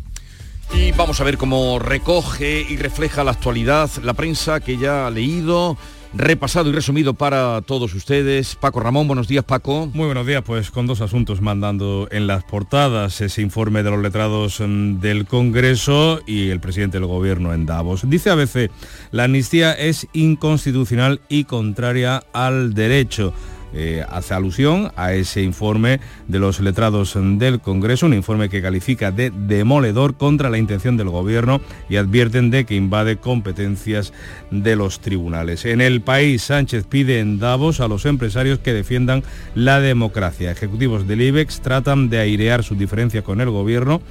Y 0.74 0.92
vamos 0.92 1.22
a 1.22 1.24
ver 1.24 1.38
cómo 1.38 1.78
recoge 1.78 2.66
y 2.68 2.78
refleja 2.78 3.24
la 3.24 3.32
actualidad 3.32 3.90
la 4.04 4.14
prensa 4.14 4.60
que 4.60 4.78
ya 4.78 5.06
ha 5.06 5.12
leído 5.12 5.78
repasado 6.14 6.70
y 6.70 6.74
resumido 6.74 7.14
para 7.14 7.62
todos 7.62 7.94
ustedes. 7.94 8.56
Paco 8.56 8.80
Ramón, 8.80 9.08
buenos 9.08 9.28
días 9.28 9.44
Paco. 9.44 9.90
Muy 9.94 10.06
buenos 10.06 10.28
días, 10.28 10.44
pues 10.46 10.72
con 10.72 10.88
dos 10.88 11.02
asuntos 11.02 11.42
mandando 11.42 12.08
en 12.12 12.28
las 12.28 12.44
portadas 12.44 13.20
ese 13.22 13.42
informe 13.42 13.84
de 13.84 13.92
los 13.92 14.02
letrados 14.02 14.60
mm, 14.60 15.00
del 15.00 15.26
Congreso 15.26 16.22
y 16.26 16.50
el 16.50 16.60
presidente 16.60 17.00
del 17.00 17.08
Gobierno 17.08 17.54
en 17.54 17.66
Davos. 17.66 18.08
Dice 18.10 18.30
a 18.30 18.36
veces, 18.36 18.70
la 19.12 19.26
amnistía 19.26 19.74
es 19.74 20.08
inconstitucional 20.14 21.22
y 21.30 21.46
contraria 21.46 22.24
al 22.34 22.74
derecho. 22.74 23.34
Eh, 23.76 24.06
hace 24.08 24.36
alusión 24.36 24.92
a 24.96 25.14
ese 25.14 25.42
informe 25.42 26.00
de 26.28 26.40
los 26.40 26.60
letrados 26.60 27.18
del 27.18 27.60
Congreso, 27.60 28.06
un 28.06 28.14
informe 28.14 28.48
que 28.50 28.62
califica 28.62 29.12
de 29.12 29.32
demoledor 29.32 30.16
contra 30.16 30.52
la 30.52 30.60
intención 30.60 30.96
del 30.96 31.10
Gobierno 31.10 31.60
y 31.90 31.96
advierten 31.96 32.52
de 32.52 32.66
que 32.66 32.76
invade 32.76 33.18
competencias 33.18 34.14
de 34.52 34.76
los 34.76 35.00
tribunales. 35.00 35.66
En 35.66 35.82
el 35.82 36.02
país, 36.02 36.44
Sánchez 36.44 36.86
pide 36.88 37.20
en 37.20 37.40
Davos 37.40 37.80
a 37.80 37.88
los 37.88 38.06
empresarios 38.06 38.60
que 38.60 38.74
defiendan 38.74 39.24
la 39.56 39.80
democracia. 39.80 40.52
Ejecutivos 40.52 41.08
del 41.08 41.22
IBEX 41.22 41.62
tratan 41.62 42.10
de 42.10 42.20
airear 42.20 42.64
su 42.64 42.76
diferencia 42.76 43.24
con 43.24 43.42
el 43.42 43.50
Gobierno 43.50 44.02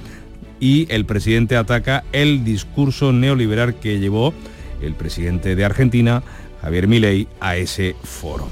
y 0.59 0.87
el 0.89 1.05
presidente 1.05 1.55
ataca 1.55 2.03
el 2.11 2.43
discurso 2.43 3.13
neoliberal 3.13 3.75
que 3.75 3.99
llevó 3.99 4.33
el 4.81 4.93
presidente 4.95 5.55
de 5.55 5.63
Argentina, 5.65 6.23
Javier 6.61 6.87
Milei, 6.87 7.27
a 7.39 7.55
ese 7.55 7.95
foro. 8.03 8.49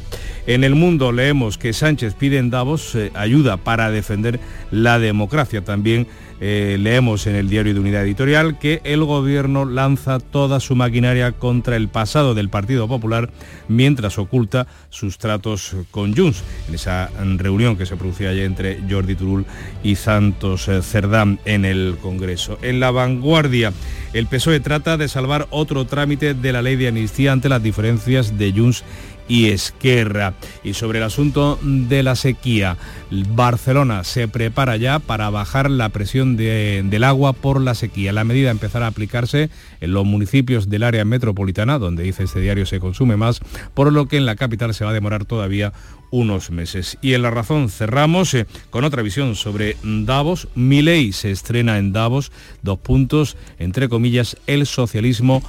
En 0.47 0.63
el 0.63 0.75
mundo 0.75 1.11
leemos 1.11 1.57
que 1.57 1.73
Sánchez 1.73 2.15
pide 2.15 2.37
en 2.37 2.49
Davos 2.49 2.95
eh, 2.95 3.11
ayuda 3.13 3.57
para 3.57 3.91
defender 3.91 4.39
la 4.71 4.99
democracia. 4.99 5.63
También 5.63 6.07
eh, 6.43 6.77
leemos 6.79 7.27
en 7.27 7.35
el 7.35 7.49
diario 7.49 7.75
de 7.75 7.79
Unidad 7.79 8.03
Editorial 8.03 8.57
que 8.57 8.81
el 8.83 9.03
gobierno 9.03 9.63
lanza 9.63 10.19
toda 10.19 10.59
su 10.59 10.75
maquinaria 10.75 11.33
contra 11.33 11.75
el 11.75 11.87
pasado 11.87 12.33
del 12.33 12.49
Partido 12.49 12.87
Popular 12.87 13.29
mientras 13.67 14.17
oculta 14.17 14.65
sus 14.89 15.19
tratos 15.19 15.75
con 15.91 16.15
Junts. 16.15 16.43
En 16.67 16.73
esa 16.73 17.11
reunión 17.37 17.77
que 17.77 17.85
se 17.85 17.95
producía 17.95 18.29
ayer 18.29 18.45
entre 18.45 18.79
Jordi 18.89 19.13
Turul 19.13 19.45
y 19.83 19.95
Santos 19.95 20.67
eh, 20.67 20.81
Cerdán 20.81 21.39
en 21.45 21.63
el 21.63 21.97
Congreso. 22.01 22.57
En 22.63 22.79
la 22.79 22.89
vanguardia, 22.89 23.71
el 24.13 24.25
PSOE 24.25 24.61
trata 24.61 24.97
de 24.97 25.07
salvar 25.07 25.47
otro 25.51 25.85
trámite 25.85 26.33
de 26.33 26.51
la 26.51 26.63
ley 26.63 26.75
de 26.75 26.87
amnistía 26.87 27.33
ante 27.33 27.49
las 27.49 27.61
diferencias 27.61 28.39
de 28.39 28.51
Junts 28.51 28.83
y 29.31 29.47
Esquerra. 29.47 30.33
Y 30.61 30.73
sobre 30.73 30.99
el 30.99 31.05
asunto 31.05 31.57
de 31.63 32.03
la 32.03 32.17
sequía, 32.17 32.75
Barcelona 33.09 34.03
se 34.03 34.27
prepara 34.27 34.75
ya 34.75 34.99
para 34.99 35.29
bajar 35.29 35.71
la 35.71 35.87
presión 35.87 36.35
del 36.35 37.03
agua 37.05 37.31
por 37.31 37.61
la 37.61 37.73
sequía. 37.73 38.11
La 38.11 38.25
medida 38.25 38.51
empezará 38.51 38.87
a 38.87 38.89
aplicarse 38.89 39.49
en 39.79 39.93
los 39.93 40.03
municipios 40.03 40.69
del 40.69 40.83
área 40.83 41.05
metropolitana, 41.05 41.79
donde 41.79 42.03
dice 42.03 42.23
este 42.23 42.41
diario 42.41 42.65
se 42.65 42.81
consume 42.81 43.15
más, 43.15 43.39
por 43.73 43.93
lo 43.93 44.09
que 44.09 44.17
en 44.17 44.25
la 44.25 44.35
capital 44.35 44.73
se 44.73 44.83
va 44.83 44.89
a 44.89 44.93
demorar 44.93 45.23
todavía 45.23 45.71
unos 46.09 46.51
meses. 46.51 46.97
Y 47.01 47.13
en 47.13 47.21
La 47.21 47.31
Razón 47.31 47.69
cerramos 47.69 48.33
eh, 48.33 48.47
con 48.69 48.83
otra 48.83 49.01
visión 49.01 49.35
sobre 49.35 49.77
Davos. 49.81 50.49
Milei 50.55 51.13
se 51.13 51.31
estrena 51.31 51.77
en 51.77 51.93
Davos, 51.93 52.33
dos 52.63 52.79
puntos, 52.79 53.37
entre 53.59 53.87
comillas, 53.87 54.35
el 54.45 54.65
socialismo 54.65 55.41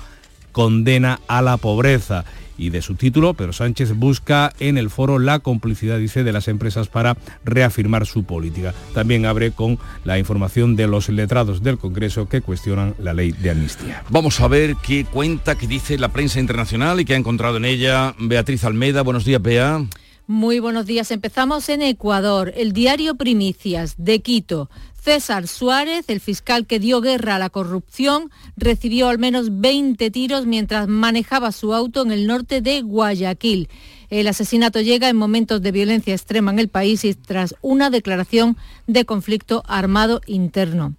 condena 0.52 1.18
a 1.26 1.42
la 1.42 1.56
pobreza 1.56 2.24
y 2.62 2.71
de 2.71 2.81
su 2.81 2.95
título, 2.95 3.35
pero 3.35 3.52
Sánchez 3.52 3.95
busca 3.97 4.52
en 4.61 4.78
el 4.78 4.88
foro 4.88 5.19
la 5.19 5.40
complicidad, 5.40 5.99
dice, 5.99 6.23
de 6.23 6.33
las 6.33 6.47
empresas 6.47 6.87
para 6.87 7.16
reafirmar 7.45 8.07
su 8.07 8.23
política. 8.25 8.73
También 8.95 9.26
abre 9.26 9.50
con 9.50 9.78
la 10.04 10.19
información 10.19 10.76
de 10.76 10.87
los 10.87 11.09
letrados 11.09 11.62
del 11.62 11.78
Congreso 11.78 12.28
que 12.28 12.40
cuestionan 12.40 12.95
la 12.99 13.14
ley 13.14 13.33
de 13.33 13.50
amnistía. 13.50 14.04
Vamos 14.11 14.40
a 14.40 14.47
ver 14.47 14.76
qué 14.76 15.04
cuenta, 15.04 15.57
qué 15.57 15.66
dice 15.66 15.99
la 15.99 16.11
prensa 16.11 16.38
internacional 16.38 17.00
y 17.00 17.04
qué 17.04 17.14
ha 17.14 17.19
encontrado 17.19 17.57
en 17.57 17.64
ella 17.64 18.14
Beatriz 18.19 18.64
Almeida. 18.64 19.02
Buenos 19.02 19.25
días, 19.25 19.42
Bea. 19.42 19.85
Muy 20.28 20.61
buenos 20.61 20.87
días. 20.87 21.11
Empezamos 21.11 21.69
en 21.69 21.83
Ecuador. 21.83 22.52
El 22.57 22.73
diario 22.73 23.16
Primicias 23.16 23.97
de 23.99 24.23
Quito 24.23 24.71
César 25.02 25.49
Suárez, 25.49 26.04
el 26.06 26.21
fiscal 26.21 26.64
que 26.64 26.78
dio 26.78 27.00
guerra 27.00 27.35
a 27.35 27.38
la 27.40 27.50
corrupción, 27.50 28.30
recibió 28.56 29.09
al 29.09 29.18
menos 29.18 29.61
20 29.61 30.12
tiros 30.12 30.47
mientras 30.47 30.87
manejaba 30.87 31.50
su 31.50 31.75
auto 31.75 32.02
en 32.02 32.12
el 32.12 32.28
norte 32.28 32.61
de 32.61 32.82
Guayaquil. 32.82 33.68
El 34.11 34.28
asesinato 34.28 34.80
llega 34.80 35.09
en 35.09 35.16
momentos 35.16 35.61
de 35.61 35.73
violencia 35.73 36.14
extrema 36.14 36.52
en 36.52 36.61
el 36.61 36.68
país 36.68 37.04
y 37.04 37.14
tras 37.14 37.56
una 37.62 37.90
declaración 37.90 38.56
de 38.87 39.04
conflicto 39.04 39.64
armado 39.66 40.21
interno. 40.26 40.94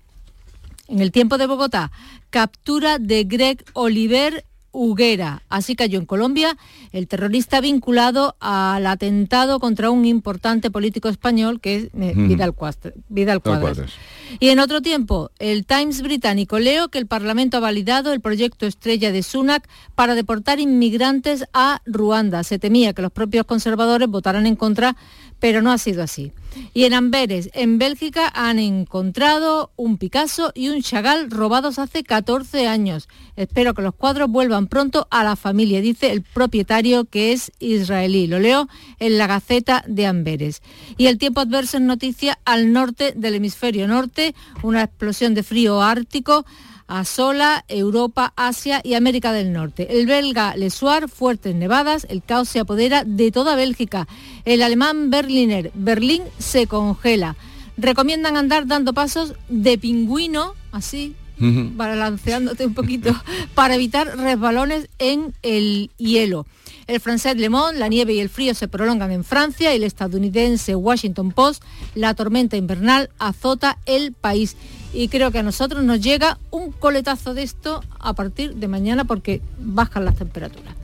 En 0.90 1.00
el 1.00 1.14
tiempo 1.14 1.38
de 1.38 1.48
Bogotá, 1.48 1.90
captura 2.30 3.00
de 3.00 3.24
Greg 3.24 3.64
Oliver 3.72 4.44
Huguera. 4.74 5.44
Así 5.48 5.76
cayó 5.76 6.00
en 6.00 6.06
Colombia 6.06 6.58
el 6.92 7.08
terrorista 7.08 7.62
vinculado 7.62 8.36
al 8.42 8.86
atentado 8.86 9.60
contra 9.60 9.90
un 9.90 10.06
importante 10.06 10.70
político 10.70 11.08
español 11.08 11.62
que 11.62 11.76
es 11.78 11.84
eh, 11.86 12.14
Vidal, 12.16 12.54
Cuadras. 12.54 13.94
Y 14.40 14.50
en 14.50 14.60
otro 14.60 14.82
tiempo, 14.82 15.32
el 15.40 15.66
Times 15.66 16.02
británico 16.02 16.60
leo 16.60 16.90
que 16.90 16.98
el 16.98 17.08
Parlamento 17.08 17.58
ha 17.58 17.60
validado 17.62 18.12
el 18.12 18.20
proyecto 18.20 18.66
estrella 18.66 19.12
de 19.12 19.24
Sunak 19.24 19.68
para 19.96 20.16
deportar 20.16 20.60
inmigrantes 20.60 21.46
a 21.54 21.82
Ruanda. 21.86 22.44
Se 22.44 22.60
temía 22.60 22.94
que 22.94 23.04
los 23.04 23.12
propios 23.12 23.46
conservadores 23.46 24.10
votaran 24.10 24.48
en 24.48 24.56
contra, 24.56 24.98
pero 25.40 25.62
no 25.62 25.72
ha 25.72 25.78
sido 25.78 26.04
así. 26.04 26.32
Y 26.74 26.86
en 26.86 26.94
Amberes, 26.94 27.50
en 27.54 27.78
Bélgica, 27.78 28.32
han 28.34 28.60
encontrado 28.60 29.72
un 29.76 29.98
Picasso 29.98 30.52
y 30.56 30.70
un 30.70 30.82
Chagall 30.82 31.30
robados 31.30 31.80
hace 31.80 32.04
14 32.04 32.68
años. 32.68 33.08
Espero 33.36 33.74
que 33.74 33.82
los 33.82 33.96
cuadros 33.96 34.30
vuelvan 34.30 34.68
pronto 34.68 35.08
a 35.10 35.24
la 35.24 35.36
familia, 35.36 35.82
dice 35.82 36.12
el 36.12 36.22
propietario 36.22 37.06
que 37.06 37.32
es 37.32 37.52
israelí. 37.60 38.28
Lo 38.28 38.40
leo 38.40 38.68
en 39.00 39.18
la 39.18 39.28
Gaceta 39.28 39.84
de 39.88 40.06
Amberes. 40.06 40.62
Y 40.98 41.08
el 41.08 41.18
tiempo 41.18 41.42
adverso 41.42 41.78
en 41.78 41.88
noticia 41.88 42.40
al 42.46 42.72
norte 42.72 43.14
del 43.16 43.36
hemisferio 43.36 43.88
norte, 43.88 44.36
una 44.62 44.84
explosión 44.84 45.34
de 45.34 45.44
frío 45.44 45.82
ártico 45.82 46.46
asola 46.88 47.66
Europa, 47.68 48.34
Asia 48.36 48.82
y 48.84 48.94
América 48.94 49.32
del 49.32 49.54
Norte. 49.54 50.00
El 50.00 50.06
belga 50.06 50.56
Lesuar, 50.56 51.10
fuertes 51.10 51.56
nevadas, 51.56 52.06
el 52.10 52.24
caos 52.24 52.50
se 52.50 52.60
apodera 52.60 53.04
de 53.04 53.32
toda 53.32 53.56
Bélgica. 53.56 54.08
El 54.46 54.62
alemán 54.62 55.10
Berliner, 55.10 55.72
Berlín 55.74 56.24
se 56.38 56.68
congela. 56.68 57.36
Recomiendan 57.78 58.38
andar 58.38 58.68
dando 58.68 58.94
pasos 58.94 59.34
de 59.50 59.78
pingüino, 59.78 60.54
así, 60.72 61.16
balanceándote 61.40 62.66
un 62.66 62.74
poquito, 62.74 63.12
para 63.56 63.76
evitar 63.76 64.18
resbalones 64.18 64.90
en 65.00 65.34
el 65.42 65.92
hielo. 65.98 66.46
El 66.88 67.00
francés 67.00 67.38
Le 67.38 67.50
Monde, 67.50 67.80
la 67.80 67.88
nieve 67.88 68.14
y 68.14 68.20
el 68.20 68.30
frío 68.30 68.54
se 68.54 68.68
prolongan 68.68 69.12
en 69.12 69.24
Francia 69.24 69.74
y 69.74 69.78
el 69.78 69.84
estadounidense 69.84 70.76
Washington 70.76 71.32
Post, 71.32 71.64
la 71.96 72.14
tormenta 72.14 72.58
invernal 72.58 73.10
azota 73.20 73.78
el 73.86 74.12
país 74.12 74.58
y 74.94 75.08
creo 75.08 75.32
que 75.32 75.40
a 75.40 75.44
nosotros 75.44 75.84
nos 75.84 76.02
llega 76.02 76.38
un 76.52 76.72
coletazo 76.72 77.34
de 77.34 77.44
esto 77.44 77.84
a 78.00 78.14
partir 78.14 78.56
de 78.56 78.68
mañana 78.68 79.06
porque 79.06 79.42
bajan 79.60 80.06
las 80.06 80.16
temperaturas. 80.16 80.76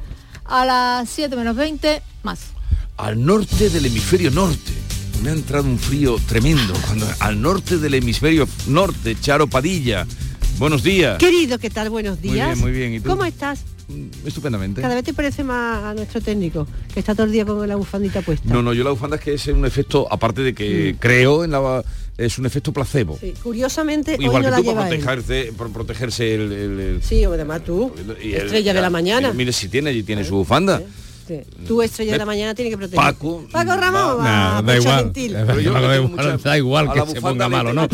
A 0.45 0.65
las 0.65 1.09
7 1.09 1.35
menos 1.35 1.55
20, 1.55 2.01
más. 2.23 2.39
Al 2.97 3.23
norte 3.23 3.69
del 3.69 3.85
hemisferio 3.85 4.31
norte. 4.31 4.73
Me 5.21 5.29
ha 5.29 5.33
entrado 5.33 5.65
un 5.65 5.77
frío 5.77 6.17
tremendo. 6.27 6.73
Cuando, 6.87 7.05
al 7.19 7.41
norte 7.41 7.77
del 7.77 7.93
hemisferio 7.93 8.47
norte, 8.67 9.15
Charo 9.19 9.47
Padilla. 9.47 10.07
Buenos 10.57 10.81
días. 10.81 11.17
Querido, 11.19 11.59
¿qué 11.59 11.69
tal? 11.69 11.89
Buenos 11.89 12.19
días. 12.21 12.57
Muy 12.57 12.71
bien, 12.71 12.89
muy 12.89 12.89
bien. 12.89 12.93
¿Y 12.93 12.99
tú? 12.99 13.09
¿Cómo 13.09 13.25
estás? 13.25 13.63
Mm, 13.89 14.27
estupendamente. 14.27 14.81
Cada 14.81 14.95
vez 14.95 15.03
te 15.03 15.13
parece 15.13 15.43
más 15.43 15.83
a 15.83 15.93
nuestro 15.93 16.21
técnico, 16.21 16.65
que 16.93 16.99
está 16.99 17.13
todo 17.13 17.25
el 17.25 17.31
día 17.31 17.45
con 17.45 17.67
la 17.67 17.75
bufandita 17.75 18.21
puesta. 18.21 18.47
No, 18.53 18.61
no, 18.63 18.73
yo 18.73 18.83
la 18.83 18.91
bufanda 18.91 19.17
es 19.17 19.21
que 19.21 19.33
es 19.33 19.47
un 19.47 19.65
efecto, 19.65 20.07
aparte 20.11 20.41
de 20.41 20.53
que 20.53 20.95
creo 20.99 21.43
en 21.43 21.51
la 21.51 21.83
es 22.17 22.37
un 22.37 22.45
efecto 22.45 22.73
placebo. 22.73 23.17
Sí, 23.19 23.33
curiosamente 23.41 24.17
Igual 24.19 24.43
hoy 24.45 24.51
no 24.51 24.57
que 24.57 24.63
tú 24.63 24.69
la 24.69 24.75
para 24.75 24.89
protegerse, 24.89 25.53
por 25.57 25.71
protegerse 25.71 26.35
el, 26.35 26.51
el- 26.51 26.79
el- 26.79 27.03
Sí, 27.03 27.25
o 27.25 27.31
además 27.33 27.63
tú, 27.63 27.93
y 28.21 28.33
estrella 28.33 28.73
de 28.73 28.81
la 28.81 28.89
mañana. 28.89 29.31
Mire 29.33 29.53
si 29.53 29.69
tiene, 29.69 29.89
allí 29.91 30.03
tiene 30.03 30.23
su 30.25 30.35
bufanda. 30.35 30.81
Sí. 31.29 31.41
Tú, 31.67 31.81
estrella 31.83 32.13
de 32.13 32.17
la 32.17 32.25
mañana, 32.25 32.55
tiene 32.55 32.71
que 32.71 32.77
proteger. 32.77 32.97
Paco, 32.97 33.45
Paco 33.51 33.75
Ramón, 33.75 34.01
va- 34.01 34.15
va, 34.15 34.23
Nah, 34.23 34.61
da 34.63 34.77
igual. 34.77 35.03
gentil. 35.03 35.33
Pero 35.45 35.59
yo 35.59 35.73
Da 35.73 35.79
igual, 35.95 36.09
mucha- 36.09 36.37
da 36.37 36.57
igual 36.57 36.89
a 36.89 36.93
que 37.05 37.11
se 37.11 37.21
ponga 37.21 37.47
malo, 37.47 37.71
¿no? 37.71 37.87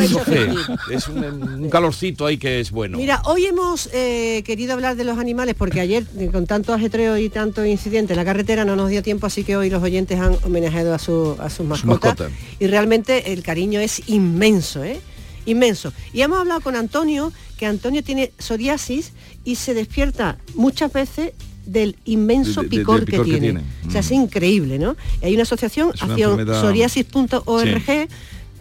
Es 0.89 1.07
un, 1.09 1.23
un 1.63 1.69
calorcito 1.69 2.25
ahí 2.25 2.37
que 2.37 2.61
es 2.61 2.71
bueno. 2.71 2.97
Mira, 2.97 3.21
hoy 3.25 3.45
hemos 3.45 3.89
eh, 3.93 4.41
querido 4.45 4.71
hablar 4.73 4.95
de 4.95 5.03
los 5.03 5.17
animales 5.17 5.55
porque 5.57 5.81
ayer, 5.81 6.05
eh, 6.17 6.29
con 6.31 6.47
tanto 6.47 6.73
ajetreo 6.73 7.17
y 7.17 7.27
tanto 7.29 7.65
incidente 7.65 8.13
en 8.13 8.17
la 8.17 8.23
carretera, 8.25 8.63
no 8.63 8.77
nos 8.77 8.89
dio 8.89 9.03
tiempo, 9.03 9.27
así 9.27 9.43
que 9.43 9.57
hoy 9.57 9.69
los 9.69 9.83
oyentes 9.83 10.17
han 10.19 10.37
homenajeado 10.43 10.93
a, 10.93 10.99
su- 10.99 11.35
a 11.39 11.49
sus 11.49 11.65
mascotas. 11.65 12.17
mascota. 12.19 12.29
Y 12.59 12.67
realmente 12.67 13.33
el 13.33 13.43
cariño 13.43 13.81
es 13.81 14.01
inmenso, 14.07 14.81
¿eh? 14.83 15.01
Inmenso. 15.45 15.91
Y 16.13 16.21
hemos 16.21 16.39
hablado 16.39 16.61
con 16.61 16.75
Antonio, 16.75 17.31
que 17.57 17.65
Antonio 17.65 18.01
tiene 18.03 18.31
psoriasis 18.39 19.11
y 19.43 19.55
se 19.55 19.73
despierta 19.73 20.37
muchas 20.55 20.91
veces 20.93 21.33
del 21.65 21.95
inmenso 22.05 22.61
De- 22.61 22.67
de- 22.69 22.75
de- 22.75 22.81
picor, 22.81 22.95
del 22.99 23.05
picor 23.05 23.25
que 23.25 23.31
que 23.31 23.39
tiene. 23.39 23.59
tiene. 23.61 23.87
O 23.87 23.91
sea, 23.91 24.01
es 24.01 24.11
Mm. 24.11 24.13
increíble, 24.15 24.79
¿no? 24.79 24.95
Y 25.21 25.25
hay 25.25 25.33
una 25.33 25.43
asociación, 25.43 25.91
enfermedad- 25.99 26.61
psoriasis.org, 26.61 28.07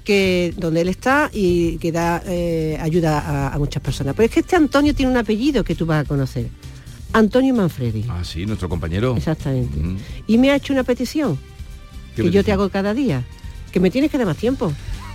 que 0.04 0.52
donde 0.58 0.82
él 0.82 0.88
está 0.88 1.30
y 1.32 1.78
que 1.78 1.90
da 1.92 2.23
eh, 2.26 2.76
ayuda 2.80 3.20
a, 3.20 3.54
a 3.54 3.58
muchas 3.58 3.82
personas. 3.82 4.14
Pero 4.14 4.26
es 4.26 4.32
que 4.32 4.40
este 4.40 4.56
Antonio 4.56 4.94
tiene 4.94 5.11
un 5.11 5.16
apellido 5.18 5.64
que 5.64 5.75
tú 5.75 5.87
vas 5.87 6.04
a 6.04 6.08
conocer. 6.08 6.49
Antonio 7.14 7.54
Manfredi. 7.54 8.04
Ah, 8.08 8.23
sí, 8.25 8.44
nuestro 8.44 8.68
compañero. 8.68 9.16
Exactamente. 9.16 9.78
Mm. 9.78 9.96
Y 10.26 10.37
me 10.38 10.50
ha 10.50 10.56
hecho 10.56 10.73
una 10.73 10.82
petición 10.84 11.38
¿Qué 12.16 12.23
que 12.23 12.30
yo 12.30 12.44
te 12.44 12.52
hago 12.52 12.68
cada 12.68 12.92
día. 12.92 13.23
Que 13.73 13.80
me 13.80 13.90
tienes 13.90 14.11
que 14.11 14.18
dar 14.18 14.26
más 14.26 14.37
tiempo. 14.37 14.73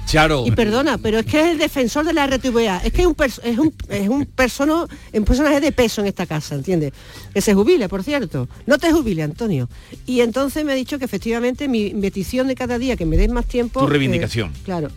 Charo. 0.10 0.44
Y 0.48 0.52
perdona, 0.52 0.98
pero 0.98 1.20
es 1.20 1.26
que 1.26 1.40
es 1.40 1.48
el 1.52 1.58
defensor 1.60 2.04
de 2.06 2.14
la 2.14 2.26
RTVA. 2.26 2.78
Es 2.84 2.92
que 2.92 3.02
es 3.02 3.08
un, 3.08 3.16
es 3.44 3.58
un, 3.60 3.74
es 3.90 4.10
un, 4.10 4.26
persono- 4.26 4.88
un 5.14 5.24
personaje 5.24 5.62
de 5.62 5.72
peso 5.72 6.02
en 6.02 6.08
esta 6.08 6.26
casa, 6.26 6.56
¿entiendes? 6.56 6.94
Que 7.34 7.42
se 7.42 7.54
jubile, 7.54 7.88
por 7.88 8.04
cierto. 8.04 8.48
No 8.66 8.78
te 8.80 8.92
jubile, 8.92 9.22
Antonio. 9.24 9.70
Y 10.08 10.22
entonces 10.22 10.66
me 10.66 10.72
ha 10.72 10.76
dicho 10.76 10.98
que 10.98 11.06
efectivamente 11.06 11.68
mi 11.68 11.92
petición 11.92 12.48
de 12.48 12.56
cada 12.56 12.78
día, 12.80 12.96
que 12.98 13.06
me 13.06 13.18
des 13.18 13.30
más 13.30 13.46
tiempo... 13.46 13.82
Tu 13.82 13.86
eh, 13.86 13.90
reivindicación. 13.90 14.52
claro. 14.66 14.90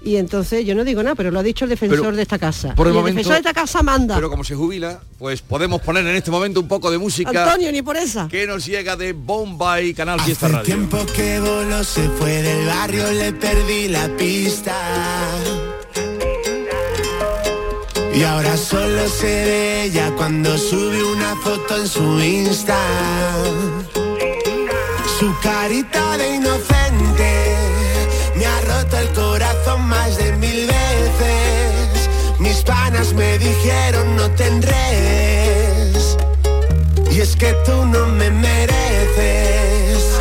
Y 0.00 0.16
entonces 0.16 0.64
yo 0.64 0.74
no 0.76 0.84
digo 0.84 1.02
nada, 1.02 1.14
pero 1.16 1.30
lo 1.32 1.40
ha 1.40 1.42
dicho 1.42 1.64
el 1.64 1.70
defensor 1.70 1.98
Pero, 2.00 2.16
de 2.16 2.22
esta 2.22 2.38
casa. 2.38 2.74
por 2.74 2.86
el 2.86 2.92
y 2.92 2.96
el 2.96 3.00
momento- 3.00 3.18
defensor 3.18 3.32
de 3.42 3.48
esta 3.50 3.60
casa 3.60 3.82
manda. 3.82 4.14
Pero 4.14 4.30
como 4.30 4.44
se 4.44 4.54
jubila, 4.54 5.00
pues 5.18 5.42
podemos 5.42 5.80
poner 5.82 6.06
en 6.06 6.14
este 6.14 6.30
momento 6.30 6.60
un 6.60 6.68
poco 6.68 6.90
de 6.90 6.98
música 6.98 7.30
Antonio, 7.44 7.72
ni 7.72 7.82
por 7.82 7.96
esa. 7.96 8.28
que 8.28 8.46
nos 8.46 8.64
llega 8.64 8.96
de 8.96 9.12
Bombay 9.12 9.92
Canal 9.94 10.20
Fiesta 10.20 10.46
Hace 10.46 10.54
Radio. 10.56 10.64
tiempo 10.66 11.04
que 11.14 11.40
voló, 11.40 11.82
se 11.82 12.08
fue 12.10 12.42
del 12.42 12.66
barrio, 12.66 13.10
le 13.12 13.32
perdí 13.32 13.88
la 13.88 14.08
pista. 14.16 14.74
Y 18.14 18.22
ahora 18.22 18.56
solo 18.56 19.08
se 19.08 19.26
ve 19.26 19.82
ella 19.84 20.12
cuando 20.16 20.56
sube 20.58 21.02
una 21.04 21.36
foto 21.36 21.76
en 21.76 21.86
su 21.88 22.20
Insta. 22.20 22.76
Su 25.18 25.32
carita 25.42 26.16
de 26.16 26.36
inocente 26.36 27.56
me 28.38 28.46
ha 28.46 28.60
roto 28.60 28.96
el 28.98 29.08
corazón 29.08 29.88
más 29.88 30.16
de 30.16 30.32
mil 30.36 30.66
veces. 30.66 32.08
Mis 32.38 32.62
panas 32.62 33.12
me 33.12 33.38
dijeron 33.38 34.16
no 34.16 34.30
tendrés. 34.30 36.16
Y 37.10 37.20
es 37.20 37.34
que 37.34 37.52
tú 37.66 37.84
no 37.86 38.06
me 38.06 38.30
mereces. 38.30 40.20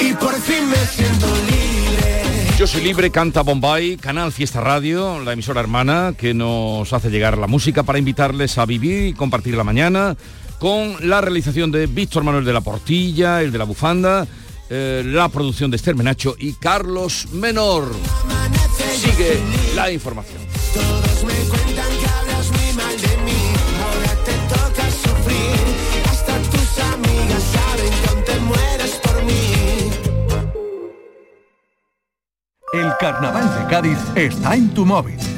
Y 0.00 0.12
por 0.14 0.34
fin 0.34 0.70
me 0.70 0.76
siento 0.86 1.26
libre. 1.26 2.56
Yo 2.56 2.66
soy 2.68 2.82
libre, 2.82 3.10
canta 3.10 3.42
Bombay, 3.42 3.96
Canal 3.96 4.30
Fiesta 4.30 4.60
Radio, 4.60 5.18
la 5.20 5.32
emisora 5.32 5.60
hermana 5.60 6.14
que 6.16 6.34
nos 6.34 6.92
hace 6.92 7.10
llegar 7.10 7.36
la 7.36 7.48
música 7.48 7.82
para 7.82 7.98
invitarles 7.98 8.58
a 8.58 8.66
vivir 8.66 9.08
y 9.08 9.12
compartir 9.12 9.56
la 9.56 9.64
mañana 9.64 10.16
con 10.58 10.96
la 11.08 11.20
realización 11.20 11.72
de 11.72 11.86
Víctor 11.86 12.22
Manuel 12.24 12.44
de 12.44 12.52
la 12.52 12.60
Portilla, 12.60 13.42
el 13.42 13.52
de 13.52 13.58
la 13.58 13.64
bufanda, 13.64 14.26
eh, 14.70 15.02
la 15.04 15.28
producción 15.28 15.70
de 15.70 15.76
Esther 15.76 15.96
Menacho 15.96 16.34
y 16.38 16.54
Carlos 16.54 17.28
Menor. 17.32 17.90
Sigue 18.94 19.40
la 19.74 19.90
información. 19.90 20.42
Todos 20.74 21.24
me 21.24 21.34
cuentan 21.48 21.90
que 21.98 22.06
hablas 22.06 22.50
muy 22.50 22.72
mal 22.76 23.00
de 23.00 23.16
mí. 23.24 23.52
Ahora 23.82 24.24
te 24.24 24.32
toca 24.54 24.90
sufrir. 24.90 25.56
Hasta 26.10 26.36
tus 26.50 26.78
amigas 26.80 27.42
saben 27.52 27.92
que 28.02 28.08
aún 28.08 28.24
te 28.24 28.40
mueres 28.40 28.90
por 29.02 29.24
mí. 29.24 29.90
El 32.72 32.92
carnaval 33.00 33.58
de 33.58 33.70
Cádiz 33.70 33.98
está 34.14 34.54
en 34.54 34.74
tu 34.74 34.84
móvil. 34.84 35.37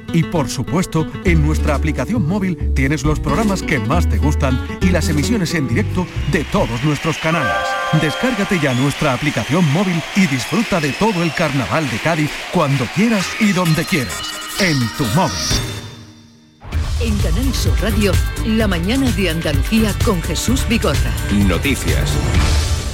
Y 0.13 0.23
por 0.23 0.49
supuesto, 0.49 1.07
en 1.23 1.45
nuestra 1.45 1.75
aplicación 1.75 2.27
móvil 2.27 2.73
tienes 2.73 3.03
los 3.03 3.19
programas 3.19 3.63
que 3.63 3.79
más 3.79 4.09
te 4.09 4.17
gustan 4.17 4.59
y 4.81 4.89
las 4.89 5.09
emisiones 5.09 5.53
en 5.53 5.67
directo 5.67 6.05
de 6.31 6.43
todos 6.45 6.83
nuestros 6.83 7.17
canales. 7.17 7.53
Descárgate 8.01 8.59
ya 8.59 8.73
nuestra 8.73 9.13
aplicación 9.13 9.65
móvil 9.73 10.01
y 10.15 10.27
disfruta 10.27 10.79
de 10.79 10.91
todo 10.93 11.23
el 11.23 11.33
Carnaval 11.33 11.89
de 11.89 11.97
Cádiz 11.97 12.31
cuando 12.53 12.85
quieras 12.95 13.25
y 13.39 13.51
donde 13.51 13.85
quieras. 13.85 14.31
En 14.59 14.77
tu 14.97 15.05
móvil. 15.15 15.35
En 17.01 17.17
Canal 17.17 17.53
Sur 17.53 17.73
Radio, 17.81 18.11
la 18.45 18.67
mañana 18.67 19.09
de 19.11 19.29
Andalucía 19.29 19.93
con 20.05 20.21
Jesús 20.21 20.65
Vigorra. 20.69 21.11
Noticias. 21.31 22.15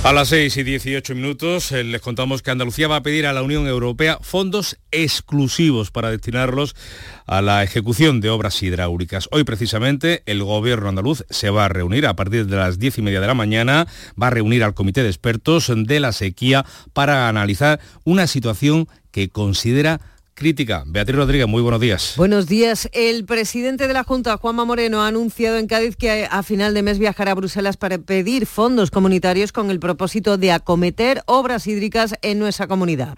A 0.07 0.13
las 0.13 0.29
6 0.29 0.55
y 0.55 0.63
18 0.63 1.15
minutos 1.15 1.69
eh, 1.73 1.83
les 1.83 1.99
contamos 1.99 2.41
que 2.41 2.49
Andalucía 2.49 2.87
va 2.87 2.95
a 2.95 3.03
pedir 3.03 3.25
a 3.27 3.33
la 3.33 3.43
Unión 3.43 3.67
Europea 3.67 4.19
fondos 4.21 4.77
exclusivos 4.89 5.91
para 5.91 6.09
destinarlos 6.09 6.77
a 7.25 7.41
la 7.41 7.61
ejecución 7.61 8.21
de 8.21 8.29
obras 8.29 8.63
hidráulicas. 8.63 9.27
Hoy 9.33 9.43
precisamente 9.43 10.23
el 10.25 10.45
gobierno 10.45 10.87
andaluz 10.87 11.25
se 11.29 11.49
va 11.49 11.65
a 11.65 11.67
reunir 11.67 12.07
a 12.07 12.15
partir 12.15 12.47
de 12.47 12.55
las 12.55 12.79
10 12.79 12.99
y 12.99 13.01
media 13.01 13.19
de 13.19 13.27
la 13.27 13.33
mañana, 13.33 13.85
va 14.19 14.27
a 14.27 14.29
reunir 14.29 14.63
al 14.63 14.73
comité 14.73 15.03
de 15.03 15.09
expertos 15.09 15.69
de 15.75 15.99
la 15.99 16.13
sequía 16.13 16.65
para 16.93 17.27
analizar 17.27 17.81
una 18.05 18.27
situación 18.27 18.87
que 19.11 19.27
considera 19.27 19.99
crítica. 20.37 20.83
Beatriz 20.85 21.17
Rodríguez, 21.17 21.47
muy 21.47 21.63
buenos 21.63 21.81
días. 21.81 22.13
Buenos 22.15 22.45
días. 22.45 22.87
El 22.93 23.25
presidente 23.25 23.87
de 23.87 23.93
la 23.93 24.03
Junta, 24.03 24.37
Juanma 24.37 24.65
Moreno, 24.65 25.01
ha 25.01 25.07
anunciado 25.07 25.57
en 25.57 25.65
Cádiz 25.65 25.95
que 25.95 26.27
a 26.29 26.43
final 26.43 26.75
de 26.75 26.83
mes 26.83 26.99
viajará 26.99 27.31
a 27.31 27.35
Bruselas 27.35 27.75
para 27.75 27.97
pedir 27.97 28.45
fondos 28.45 28.91
comunitarios 28.91 29.51
con 29.51 29.71
el 29.71 29.79
propósito 29.79 30.37
de 30.37 30.51
acometer 30.51 31.23
obras 31.25 31.65
hídricas 31.65 32.13
en 32.21 32.37
nuestra 32.37 32.67
comunidad. 32.67 33.17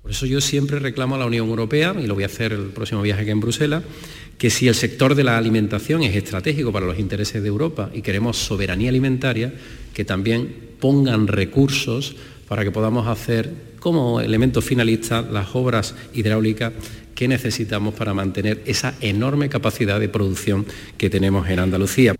Por 0.00 0.10
eso 0.10 0.24
yo 0.24 0.40
siempre 0.40 0.78
reclamo 0.78 1.16
a 1.16 1.18
la 1.18 1.26
Unión 1.26 1.48
Europea, 1.48 1.94
y 1.98 2.06
lo 2.06 2.14
voy 2.14 2.24
a 2.24 2.26
hacer 2.26 2.52
el 2.52 2.70
próximo 2.70 3.02
viaje 3.02 3.22
aquí 3.22 3.30
en 3.30 3.40
Bruselas, 3.40 3.82
que 4.38 4.48
si 4.48 4.66
el 4.66 4.74
sector 4.74 5.14
de 5.14 5.24
la 5.24 5.36
alimentación 5.36 6.02
es 6.02 6.16
estratégico 6.16 6.72
para 6.72 6.86
los 6.86 6.98
intereses 6.98 7.42
de 7.42 7.48
Europa 7.48 7.90
y 7.92 8.00
queremos 8.00 8.38
soberanía 8.38 8.88
alimentaria, 8.88 9.52
que 9.92 10.06
también 10.06 10.72
pongan 10.80 11.26
recursos 11.26 12.16
para 12.48 12.64
que 12.64 12.70
podamos 12.70 13.06
hacer 13.06 13.73
como 13.84 14.18
elemento 14.18 14.62
finalista 14.62 15.20
las 15.20 15.54
obras 15.54 15.94
hidráulicas 16.14 16.72
que 17.14 17.28
necesitamos 17.28 17.92
para 17.92 18.14
mantener 18.14 18.62
esa 18.64 18.94
enorme 19.02 19.50
capacidad 19.50 20.00
de 20.00 20.08
producción 20.08 20.64
que 20.96 21.10
tenemos 21.10 21.46
en 21.50 21.58
Andalucía. 21.58 22.14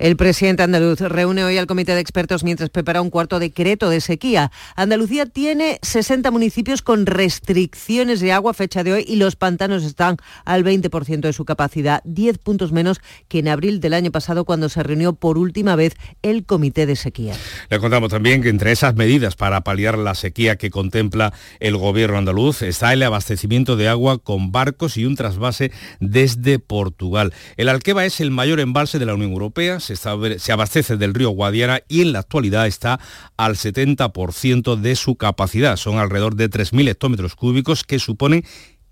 El 0.00 0.16
presidente 0.16 0.62
andaluz 0.62 0.98
reúne 0.98 1.44
hoy 1.44 1.58
al 1.58 1.66
comité 1.66 1.94
de 1.94 2.00
expertos 2.00 2.42
mientras 2.42 2.70
prepara 2.70 3.02
un 3.02 3.10
cuarto 3.10 3.38
decreto 3.38 3.90
de 3.90 4.00
sequía. 4.00 4.50
Andalucía 4.74 5.26
tiene 5.26 5.78
60 5.82 6.30
municipios 6.30 6.80
con 6.80 7.04
restricciones 7.04 8.20
de 8.20 8.32
agua 8.32 8.52
a 8.52 8.54
fecha 8.54 8.82
de 8.82 8.94
hoy 8.94 9.04
y 9.06 9.16
los 9.16 9.36
pantanos 9.36 9.84
están 9.84 10.16
al 10.46 10.64
20% 10.64 11.20
de 11.20 11.34
su 11.34 11.44
capacidad, 11.44 12.00
10 12.06 12.38
puntos 12.38 12.72
menos 12.72 13.02
que 13.28 13.40
en 13.40 13.48
abril 13.48 13.78
del 13.80 13.92
año 13.92 14.10
pasado 14.10 14.46
cuando 14.46 14.70
se 14.70 14.82
reunió 14.82 15.12
por 15.12 15.36
última 15.36 15.76
vez 15.76 15.94
el 16.22 16.46
comité 16.46 16.86
de 16.86 16.96
sequía. 16.96 17.34
Le 17.68 17.78
contamos 17.78 18.08
también 18.08 18.40
que 18.40 18.48
entre 18.48 18.72
esas 18.72 18.94
medidas 18.94 19.36
para 19.36 19.60
paliar 19.64 19.98
la 19.98 20.14
sequía 20.14 20.56
que 20.56 20.70
contempla 20.70 21.34
el 21.58 21.76
gobierno 21.76 22.16
andaluz 22.16 22.62
está 22.62 22.94
el 22.94 23.02
abastecimiento 23.02 23.76
de 23.76 23.88
agua 23.88 24.16
con 24.16 24.50
barcos 24.50 24.96
y 24.96 25.04
un 25.04 25.14
trasvase 25.14 25.72
desde 26.00 26.58
Portugal. 26.58 27.34
El 27.58 27.68
Alqueva 27.68 28.06
es 28.06 28.22
el 28.22 28.30
mayor 28.30 28.60
embalse 28.60 28.98
de 28.98 29.04
la 29.04 29.12
Unión 29.12 29.32
Europea, 29.32 29.78
se, 29.96 30.52
abastece 30.52 30.96
del 30.96 31.14
río 31.14 31.30
Guadiana 31.30 31.80
y 31.88 32.02
en 32.02 32.12
la 32.12 32.20
actualidad 32.20 32.66
está 32.66 33.00
al 33.36 33.56
70% 33.56 34.76
de 34.76 34.96
su 34.96 35.16
capacidad. 35.16 35.76
Son 35.76 35.98
alrededor 35.98 36.36
de 36.36 36.50
3.000 36.50 36.88
hectómetros 36.88 37.34
cúbicos 37.34 37.84
que 37.84 37.98
suponen 37.98 38.44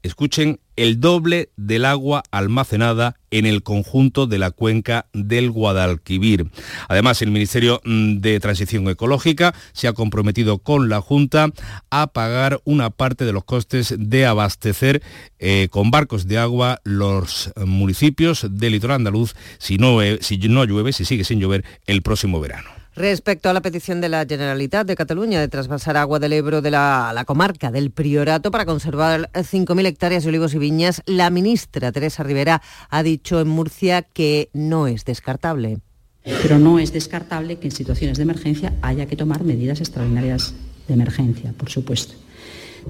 escuchen, 0.08 0.60
el 0.76 1.00
doble 1.00 1.50
del 1.56 1.84
agua 1.84 2.22
almacenada 2.30 3.16
en 3.30 3.46
el 3.46 3.62
conjunto 3.62 4.26
de 4.26 4.38
la 4.38 4.50
cuenca 4.50 5.06
del 5.12 5.50
Guadalquivir. 5.50 6.50
Además, 6.88 7.20
el 7.22 7.30
Ministerio 7.30 7.80
mm, 7.84 8.18
de 8.18 8.40
Transición 8.40 8.88
Ecológica 8.88 9.54
se 9.72 9.88
ha 9.88 9.92
comprometido 9.92 10.58
con 10.58 10.88
la 10.88 11.00
Junta 11.00 11.50
a 11.90 12.06
pagar 12.08 12.60
una 12.64 12.90
parte 12.90 13.24
de 13.24 13.32
los 13.32 13.44
costes 13.44 13.94
de 13.98 14.26
abastecer 14.26 15.02
eh, 15.38 15.68
con 15.70 15.90
barcos 15.90 16.26
de 16.26 16.38
agua 16.38 16.80
los 16.84 17.52
municipios 17.56 18.46
del 18.48 18.72
litoral 18.72 18.96
andaluz 18.96 19.34
si 19.58 19.78
no, 19.78 19.98
si 20.20 20.38
no 20.38 20.64
llueve, 20.64 20.92
si 20.92 21.04
sigue 21.04 21.24
sin 21.24 21.40
llover 21.40 21.64
el 21.86 22.02
próximo 22.02 22.40
verano. 22.40 22.77
Respecto 22.98 23.48
a 23.48 23.52
la 23.52 23.62
petición 23.62 24.00
de 24.00 24.08
la 24.08 24.26
Generalitat 24.26 24.84
de 24.84 24.96
Cataluña 24.96 25.38
de 25.38 25.46
trasvasar 25.46 25.96
agua 25.96 26.18
del 26.18 26.32
Ebro 26.32 26.62
de 26.62 26.72
la, 26.72 27.12
la 27.14 27.24
comarca 27.24 27.70
del 27.70 27.92
Priorato 27.92 28.50
para 28.50 28.66
conservar 28.66 29.30
5.000 29.34 29.86
hectáreas 29.86 30.24
de 30.24 30.30
olivos 30.30 30.52
y 30.54 30.58
viñas, 30.58 31.02
la 31.06 31.30
ministra 31.30 31.92
Teresa 31.92 32.24
Rivera 32.24 32.60
ha 32.90 33.04
dicho 33.04 33.40
en 33.40 33.46
Murcia 33.46 34.02
que 34.02 34.50
no 34.52 34.88
es 34.88 35.04
descartable. 35.04 35.78
Pero 36.24 36.58
no 36.58 36.80
es 36.80 36.92
descartable 36.92 37.60
que 37.60 37.68
en 37.68 37.70
situaciones 37.70 38.16
de 38.16 38.24
emergencia 38.24 38.74
haya 38.82 39.06
que 39.06 39.14
tomar 39.14 39.44
medidas 39.44 39.78
extraordinarias 39.78 40.54
de 40.88 40.94
emergencia, 40.94 41.54
por 41.56 41.70
supuesto. 41.70 42.14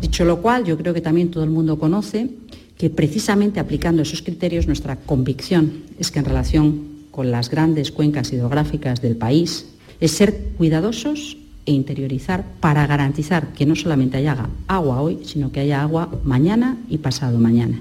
Dicho 0.00 0.24
lo 0.24 0.40
cual, 0.40 0.64
yo 0.64 0.78
creo 0.78 0.94
que 0.94 1.02
también 1.02 1.30
todo 1.30 1.44
el 1.44 1.50
mundo 1.50 1.78
conoce 1.78 2.30
que 2.78 2.88
precisamente 2.88 3.60
aplicando 3.60 4.00
esos 4.00 4.22
criterios 4.22 4.66
nuestra 4.66 4.96
convicción 4.96 5.82
es 5.98 6.10
que 6.10 6.20
en 6.20 6.24
relación 6.24 6.88
con 7.10 7.30
las 7.30 7.50
grandes 7.50 7.92
cuencas 7.92 8.32
hidrográficas 8.32 9.02
del 9.02 9.14
país, 9.14 9.66
es 10.00 10.12
ser 10.12 10.34
cuidadosos 10.56 11.36
e 11.66 11.72
interiorizar 11.72 12.44
para 12.60 12.86
garantizar 12.86 13.52
que 13.52 13.66
no 13.66 13.76
solamente 13.76 14.16
haya 14.16 14.48
agua 14.66 15.02
hoy, 15.02 15.20
sino 15.24 15.52
que 15.52 15.60
haya 15.60 15.82
agua 15.82 16.08
mañana 16.24 16.78
y 16.88 16.98
pasado 16.98 17.38
mañana. 17.38 17.80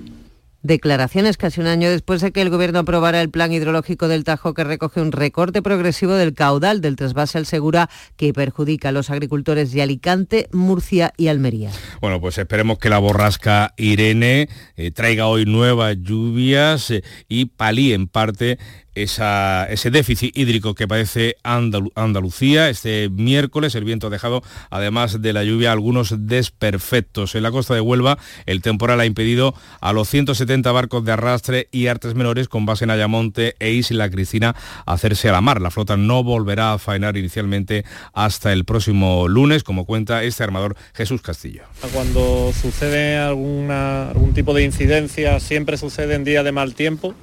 Declaraciones 0.64 1.38
casi 1.38 1.62
un 1.62 1.68
año 1.68 1.90
después 1.90 2.20
de 2.20 2.34
que 2.34 2.42
el 2.42 2.50
Gobierno 2.50 2.80
aprobara 2.80 3.22
el 3.22 3.30
plan 3.30 3.54
hidrológico 3.54 4.10
del 4.10 4.26
Tajo 4.26 4.54
que 4.54 4.66
recoge 4.66 5.00
un 5.00 5.14
recorte 5.14 5.62
progresivo 5.62 6.16
del 6.16 6.34
caudal 6.34 6.82
del 6.82 6.98
trasvase 6.98 7.38
al 7.38 7.46
Segura 7.46 7.90
que 8.18 8.34
perjudica 8.34 8.90
a 8.90 8.92
los 8.92 9.10
agricultores 9.10 9.72
de 9.72 9.84
Alicante, 9.84 10.50
Murcia 10.52 11.14
y 11.16 11.28
Almería. 11.30 11.72
Bueno, 12.02 12.20
pues 12.20 12.38
esperemos 12.38 12.80
que 12.80 12.90
la 12.90 12.98
borrasca 12.98 13.74
Irene 13.78 14.50
eh, 14.76 14.92
traiga 14.92 15.28
hoy 15.28 15.46
nuevas 15.46 15.96
lluvias 16.02 16.92
eh, 16.92 17.02
y 17.30 17.46
palíe 17.46 17.94
en 17.94 18.08
parte 18.08 18.58
ese 19.04 19.92
déficit 19.92 20.36
hídrico 20.38 20.74
que 20.74 20.88
padece 20.88 21.36
Andalucía. 21.44 22.70
Este 22.70 23.10
miércoles 23.10 23.76
el 23.76 23.84
viento 23.84 24.08
ha 24.08 24.10
dejado, 24.10 24.44
además 24.70 25.22
de 25.22 25.34
la 25.34 25.44
lluvia, 25.44 25.72
algunos 25.72 26.28
desperfectos. 26.28 27.36
En 27.36 27.44
la 27.44 27.52
costa 27.52 27.74
de 27.74 27.82
Huelva, 27.82 28.18
el 28.46 28.62
temporal 28.62 29.00
ha 29.00 29.06
impedido 29.06 29.54
a 29.82 29.94
los 29.94 30.10
170 30.10 30.72
barcos 30.72 31.06
de 31.06 31.12
arrastre 31.12 31.68
y 31.72 31.88
artes 31.88 32.16
menores 32.16 32.48
con 32.48 32.66
base 32.66 32.86
en 32.86 32.92
Ayamonte 32.92 33.56
e 33.60 33.72
Isla 33.72 34.10
Cristina 34.10 34.56
hacerse 34.86 35.30
a 35.30 35.34
la 35.34 35.42
mar. 35.42 35.62
La 35.62 35.72
flota 35.72 35.98
no 35.98 36.24
volverá 36.24 36.74
a 36.74 36.80
faenar 36.80 37.18
inicialmente 37.18 37.86
hasta 38.14 38.54
el 38.54 38.66
próximo 38.66 39.28
lunes, 39.28 39.64
como 39.64 39.86
cuenta 39.86 40.24
este 40.24 40.44
armador 40.44 40.76
Jesús 40.94 41.22
Castillo. 41.22 41.64
Cuando 41.94 42.52
sucede 42.54 43.18
algún 43.18 44.32
tipo 44.34 44.54
de 44.54 44.64
incidencia, 44.64 45.40
siempre 45.40 45.78
sucede 45.78 46.16
en 46.16 46.24
días 46.24 46.44
de 46.44 46.52
mal 46.52 46.74
tiempo 46.74 47.16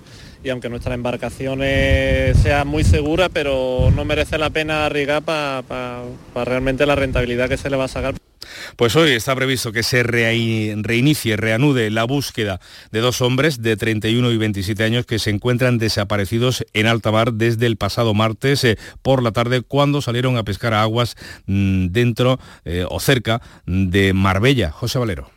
y 0.45 0.51
aunque 0.51 0.69
nuestra 0.69 0.95
embarcación 0.95 1.61
sea 1.61 2.65
muy 2.65 2.85
segura, 2.85 3.29
pero 3.31 3.91
no 3.95 4.05
merece 4.05 4.39
la 4.39 4.51
pena 4.51 4.87
arriesgar 4.87 5.23
para 5.23 6.05
realmente 6.45 6.87
la 6.87 6.95
rentabilidad 6.95 7.49
que 7.49 7.57
se 7.57 7.71
le 7.71 7.77
va 7.77 7.85
a 7.85 7.89
sacar. 7.89 8.15
Pues 8.77 8.97
hoy 8.97 9.13
está 9.13 9.35
previsto 9.35 9.73
que 9.73 9.83
se 9.83 10.03
reinicie, 10.03 11.37
reanude 11.37 11.91
la 11.91 12.05
búsqueda 12.05 12.61
de 12.91 13.01
dos 13.01 13.21
hombres 13.21 13.63
de 13.63 13.77
31 13.77 14.31
y 14.31 14.37
27 14.37 14.85
años 14.85 15.07
que 15.07 15.19
se 15.19 15.31
encuentran 15.31 15.79
desaparecidos 15.79 16.65
en 16.73 16.87
alta 16.87 17.11
mar 17.11 17.33
desde 17.33 17.67
el 17.67 17.77
pasado 17.77 18.15
martes 18.15 18.65
eh, 18.65 18.79
por 19.03 19.23
la 19.23 19.33
tarde 19.33 19.63
cuando 19.63 20.03
salieron 20.03 20.37
a 20.37 20.45
pescar 20.45 20.75
a 20.75 20.83
aguas 20.83 21.17
mm, 21.47 21.87
dentro 21.89 22.39
eh, 22.65 22.85
o 22.89 23.01
cerca 23.01 23.41
de 23.67 24.13
Marbella. 24.13 24.71
José 24.71 24.99
Valero. 24.99 25.34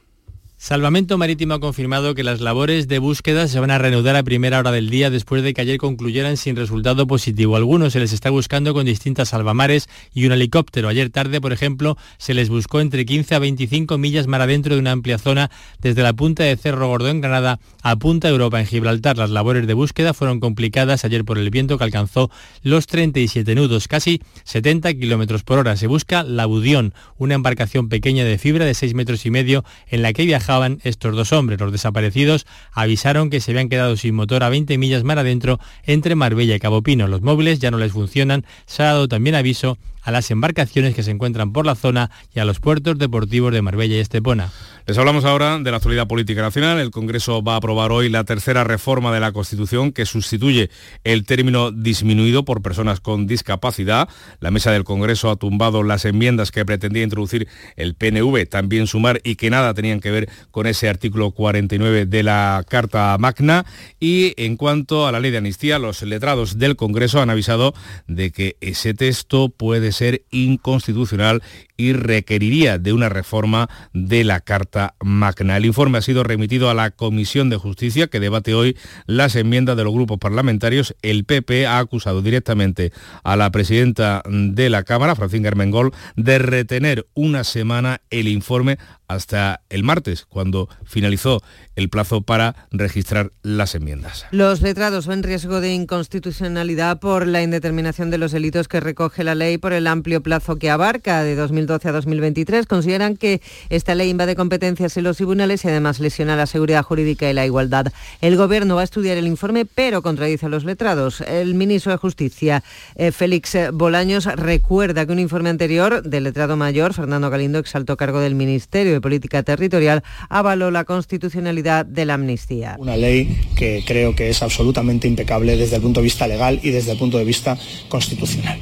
Salvamento 0.59 1.19
Marítimo 1.19 1.53
ha 1.53 1.59
confirmado 1.59 2.15
que 2.15 2.23
las 2.23 2.41
labores 2.41 2.87
de 2.87 2.97
búsqueda 2.97 3.47
se 3.47 3.59
van 3.59 3.69
a 3.69 3.77
reanudar 3.77 4.15
a 4.15 4.23
primera 4.23 4.57
hora 4.57 4.71
del 4.71 4.89
día 4.89 5.11
después 5.11 5.43
de 5.43 5.53
que 5.53 5.61
ayer 5.61 5.77
concluyeran 5.77 6.35
sin 6.35 6.55
resultado 6.55 7.05
positivo. 7.05 7.55
algunos 7.55 7.93
se 7.93 7.99
les 7.99 8.11
está 8.11 8.31
buscando 8.31 8.73
con 8.73 8.87
distintas 8.87 9.29
salvamares 9.29 9.87
y 10.15 10.25
un 10.25 10.31
helicóptero. 10.31 10.89
Ayer 10.89 11.11
tarde, 11.11 11.39
por 11.39 11.53
ejemplo, 11.53 11.95
se 12.17 12.33
les 12.33 12.49
buscó 12.49 12.81
entre 12.81 13.05
15 13.05 13.35
a 13.35 13.39
25 13.39 13.99
millas 13.99 14.25
mar 14.25 14.41
adentro 14.41 14.73
de 14.73 14.81
una 14.81 14.93
amplia 14.93 15.19
zona 15.19 15.51
desde 15.79 16.01
la 16.01 16.13
punta 16.13 16.43
de 16.43 16.57
Cerro 16.57 16.87
Gordo 16.87 17.09
en 17.09 17.21
Granada 17.21 17.59
a 17.83 17.95
Punta 17.95 18.27
Europa 18.27 18.59
en 18.59 18.65
Gibraltar. 18.65 19.19
Las 19.19 19.29
labores 19.29 19.67
de 19.67 19.75
búsqueda 19.75 20.15
fueron 20.15 20.39
complicadas 20.39 21.05
ayer 21.05 21.23
por 21.23 21.37
el 21.37 21.51
viento 21.51 21.77
que 21.77 21.83
alcanzó 21.83 22.31
los 22.63 22.87
37 22.87 23.53
nudos, 23.53 23.87
casi 23.87 24.23
70 24.43 24.95
kilómetros 24.95 25.43
por 25.43 25.59
hora. 25.59 25.77
Se 25.77 25.85
busca 25.85 26.23
la 26.23 26.47
Budión, 26.47 26.95
una 27.19 27.35
embarcación 27.35 27.89
pequeña 27.89 28.25
de 28.25 28.39
fibra 28.39 28.65
de 28.65 28.73
6 28.73 28.95
metros 28.95 29.23
y 29.27 29.29
medio 29.29 29.63
en 29.87 30.01
la 30.01 30.13
que 30.13 30.25
viaja 30.25 30.46
estos 30.83 31.15
dos 31.15 31.33
hombres. 31.33 31.59
Los 31.59 31.71
desaparecidos 31.71 32.45
avisaron 32.71 33.29
que 33.29 33.41
se 33.41 33.51
habían 33.51 33.69
quedado 33.69 33.97
sin 33.97 34.15
motor 34.15 34.43
a 34.43 34.49
20 34.49 34.77
millas 34.77 35.03
mar 35.03 35.19
adentro 35.19 35.59
entre 35.83 36.15
Marbella 36.15 36.55
y 36.55 36.59
Cabo 36.59 36.81
Pino. 36.81 37.07
Los 37.07 37.21
móviles 37.21 37.59
ya 37.59 37.71
no 37.71 37.77
les 37.77 37.91
funcionan. 37.91 38.45
Se 38.65 38.83
ha 38.83 38.87
dado 38.87 39.07
también 39.07 39.35
aviso 39.35 39.77
a 40.07 40.11
las 40.11 40.31
embarcaciones 40.31 40.95
que 40.95 41.03
se 41.03 41.11
encuentran 41.11 41.51
por 41.51 41.65
la 41.65 41.75
zona 41.75 42.09
y 42.33 42.39
a 42.39 42.45
los 42.45 42.61
puertos 42.61 42.97
deportivos 42.97 43.51
de 43.51 43.61
Marbella 43.61 43.97
y 43.97 43.99
Estepona. 43.99 44.53
Les 44.85 44.97
hablamos 44.97 45.25
ahora 45.25 45.59
de 45.59 45.69
la 45.69 45.75
actualidad 45.75 46.07
política 46.07 46.41
nacional. 46.41 46.79
El 46.79 46.91
Congreso 46.91 47.43
va 47.43 47.55
a 47.55 47.57
aprobar 47.57 47.91
hoy 47.91 48.07
la 48.07 48.23
tercera 48.23 48.63
reforma 48.63 49.13
de 49.13 49.19
la 49.19 49.33
Constitución 49.33 49.91
que 49.91 50.05
sustituye 50.05 50.69
el 51.03 51.25
término 51.25 51.73
disminuido 51.73 52.45
por 52.45 52.61
personas 52.61 53.01
con 53.01 53.27
discapacidad. 53.27 54.07
La 54.39 54.49
mesa 54.49 54.71
del 54.71 54.85
Congreso 54.85 55.29
ha 55.29 55.35
tumbado 55.35 55.83
las 55.83 56.05
enmiendas 56.05 56.51
que 56.51 56.63
pretendía 56.63 57.03
introducir 57.03 57.49
el 57.75 57.95
PNV, 57.95 58.47
también 58.47 58.87
sumar 58.87 59.19
y 59.25 59.35
que 59.35 59.49
nada 59.49 59.73
tenían 59.73 59.99
que 59.99 60.09
ver 60.09 60.29
con 60.51 60.67
ese 60.67 60.87
artículo 60.87 61.31
49 61.31 62.05
de 62.05 62.23
la 62.23 62.63
Carta 62.69 63.17
Magna. 63.19 63.65
Y 63.99 64.35
en 64.41 64.55
cuanto 64.55 65.05
a 65.05 65.11
la 65.11 65.19
ley 65.19 65.31
de 65.31 65.39
amnistía, 65.39 65.79
los 65.79 66.01
letrados 66.01 66.59
del 66.59 66.77
Congreso 66.77 67.21
han 67.21 67.29
avisado 67.29 67.73
de 68.07 68.31
que 68.31 68.55
ese 68.61 68.93
texto 68.93 69.49
puede 69.49 69.91
ser 69.97 70.23
inconstitucional 70.31 71.41
y 71.77 71.93
requeriría 71.93 72.79
de 72.79 72.91
una 72.91 73.07
reforma 73.07 73.69
de 73.93 74.23
la 74.23 74.41
Carta 74.41 74.95
Magna. 74.99 75.57
El 75.57 75.65
informe 75.65 75.99
ha 75.99 76.01
sido 76.01 76.23
remitido 76.23 76.69
a 76.69 76.73
la 76.73 76.91
Comisión 76.91 77.49
de 77.49 77.57
Justicia 77.57 78.07
que 78.07 78.19
debate 78.19 78.53
hoy 78.53 78.75
las 79.05 79.35
enmiendas 79.35 79.77
de 79.77 79.83
los 79.83 79.93
grupos 79.93 80.17
parlamentarios. 80.17 80.95
El 81.01 81.23
PP 81.23 81.67
ha 81.67 81.79
acusado 81.79 82.21
directamente 82.21 82.91
a 83.23 83.35
la 83.35 83.51
presidenta 83.51 84.23
de 84.27 84.69
la 84.69 84.83
Cámara, 84.83 85.15
Francina 85.15 85.49
Armengol, 85.49 85.93
de 86.15 86.39
retener 86.39 87.07
una 87.13 87.43
semana 87.43 88.01
el 88.09 88.27
informe 88.27 88.77
hasta 89.07 89.61
el 89.69 89.83
martes, 89.83 90.25
cuando 90.25 90.67
finalizó 90.83 91.41
el 91.75 91.89
plazo 91.89 92.21
para 92.21 92.67
registrar 92.71 93.31
las 93.41 93.73
enmiendas. 93.75 94.25
Los 94.31 94.61
letrados 94.61 95.07
ven 95.07 95.23
riesgo 95.23 95.61
de 95.61 95.73
inconstitucionalidad 95.73 96.99
por 96.99 97.25
la 97.25 97.41
indeterminación 97.41 98.09
de 98.09 98.17
los 98.17 98.31
delitos 98.31 98.67
que 98.67 98.79
recoge 98.79 99.23
la 99.23 99.35
ley 99.35 99.57
por 99.57 99.73
el 99.73 99.87
amplio 99.87 100.21
plazo 100.21 100.57
que 100.57 100.69
abarca 100.69 101.23
de 101.23 101.35
2012 101.67 101.89
a 101.89 101.91
2023. 101.91 102.65
Consideran 102.65 103.17
que 103.17 103.41
esta 103.69 103.93
ley 103.93 104.09
invade 104.09 104.35
competencias 104.35 104.97
en 104.97 105.03
los 105.03 105.17
tribunales 105.17 105.63
y 105.63 105.67
además 105.67 105.99
lesiona 105.99 106.35
la 106.35 106.47
seguridad 106.47 106.83
jurídica 106.83 107.29
y 107.29 107.33
la 107.33 107.45
igualdad. 107.45 107.91
El 108.21 108.37
Gobierno 108.37 108.75
va 108.75 108.81
a 108.81 108.83
estudiar 108.83 109.17
el 109.17 109.27
informe, 109.27 109.65
pero 109.65 110.01
contradice 110.01 110.47
a 110.47 110.49
los 110.49 110.63
letrados. 110.63 111.21
El 111.21 111.53
ministro 111.53 111.91
de 111.91 111.97
Justicia, 111.97 112.63
eh, 112.95 113.11
Félix 113.11 113.57
Bolaños, 113.73 114.25
recuerda 114.25 115.05
que 115.05 115.11
un 115.11 115.19
informe 115.19 115.49
anterior 115.49 116.01
del 116.03 116.23
letrado 116.23 116.57
mayor, 116.57 116.93
Fernando 116.93 117.29
Galindo, 117.29 117.59
exaltó 117.59 117.97
cargo 117.97 118.19
del 118.19 118.35
Ministerio 118.35 118.93
de 118.93 119.01
Política 119.01 119.43
Territorial 119.43 120.03
avaló 120.29 120.71
la 120.71 120.85
constitucionalidad 120.85 121.85
de 121.85 122.05
la 122.05 122.15
amnistía. 122.15 122.75
Una 122.79 122.97
ley 122.97 123.37
que 123.55 123.83
creo 123.85 124.15
que 124.15 124.29
es 124.29 124.41
absolutamente 124.41 125.07
impecable 125.07 125.57
desde 125.57 125.75
el 125.77 125.81
punto 125.81 125.99
de 125.99 126.05
vista 126.05 126.27
legal 126.27 126.59
y 126.63 126.69
desde 126.69 126.91
el 126.91 126.97
punto 126.97 127.17
de 127.17 127.25
vista 127.25 127.57
constitucional. 127.89 128.59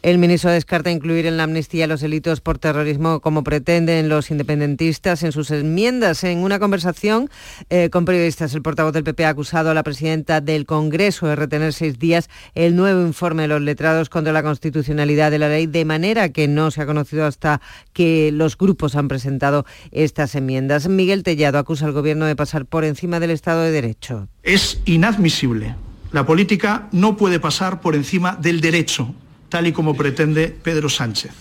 El 0.00 0.18
ministro 0.18 0.52
descarta 0.52 0.92
incluir 0.92 1.26
en 1.26 1.36
la 1.36 1.42
amnistía 1.42 1.88
los 1.88 2.00
delitos 2.00 2.40
por 2.40 2.58
terrorismo 2.58 3.18
como 3.18 3.42
pretenden 3.42 4.08
los 4.08 4.30
independentistas 4.30 5.24
en 5.24 5.32
sus 5.32 5.50
enmiendas. 5.50 6.22
En 6.22 6.38
una 6.38 6.60
conversación 6.60 7.28
eh, 7.68 7.90
con 7.90 8.04
periodistas, 8.04 8.54
el 8.54 8.62
portavoz 8.62 8.92
del 8.92 9.02
PP 9.02 9.24
ha 9.24 9.30
acusado 9.30 9.70
a 9.70 9.74
la 9.74 9.82
presidenta 9.82 10.40
del 10.40 10.66
Congreso 10.66 11.26
de 11.26 11.34
retener 11.34 11.72
seis 11.72 11.98
días 11.98 12.30
el 12.54 12.76
nuevo 12.76 13.04
informe 13.04 13.42
de 13.42 13.48
los 13.48 13.60
letrados 13.60 14.08
contra 14.08 14.32
la 14.32 14.44
constitucionalidad 14.44 15.32
de 15.32 15.40
la 15.40 15.48
ley, 15.48 15.66
de 15.66 15.84
manera 15.84 16.28
que 16.28 16.46
no 16.46 16.70
se 16.70 16.82
ha 16.82 16.86
conocido 16.86 17.26
hasta 17.26 17.60
que 17.92 18.30
los 18.32 18.56
grupos 18.56 18.94
han 18.94 19.08
presentado 19.08 19.66
estas 19.90 20.36
enmiendas. 20.36 20.88
Miguel 20.88 21.24
Tellado 21.24 21.58
acusa 21.58 21.86
al 21.86 21.92
Gobierno 21.92 22.26
de 22.26 22.36
pasar 22.36 22.66
por 22.66 22.84
encima 22.84 23.18
del 23.18 23.30
Estado 23.30 23.62
de 23.62 23.72
Derecho. 23.72 24.28
Es 24.44 24.80
inadmisible 24.84 25.74
La 26.12 26.24
política 26.24 26.88
no 26.92 27.16
puede 27.16 27.40
pasar 27.40 27.80
por 27.80 27.96
encima 27.96 28.36
del 28.40 28.60
derecho, 28.60 29.12
tal 29.48 29.66
y 29.66 29.72
como 29.72 29.94
pretende 29.94 30.48
Pedro 30.48 30.88
Sánchez. 30.88 31.32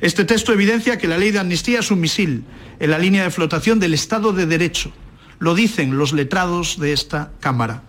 Este 0.00 0.24
texto 0.24 0.52
evidencia 0.52 0.98
que 0.98 1.08
la 1.08 1.18
ley 1.18 1.30
de 1.30 1.38
amnistía 1.38 1.80
es 1.80 1.90
un 1.90 2.00
misil 2.00 2.44
en 2.80 2.90
la 2.90 2.98
línea 2.98 3.24
de 3.24 3.30
flotación 3.30 3.78
del 3.78 3.94
Estado 3.94 4.32
de 4.32 4.46
Derecho. 4.46 4.92
Lo 5.38 5.54
dicen 5.54 5.96
los 5.96 6.12
letrados 6.12 6.78
de 6.78 6.92
esta 6.92 7.32
Cámara. 7.40 7.84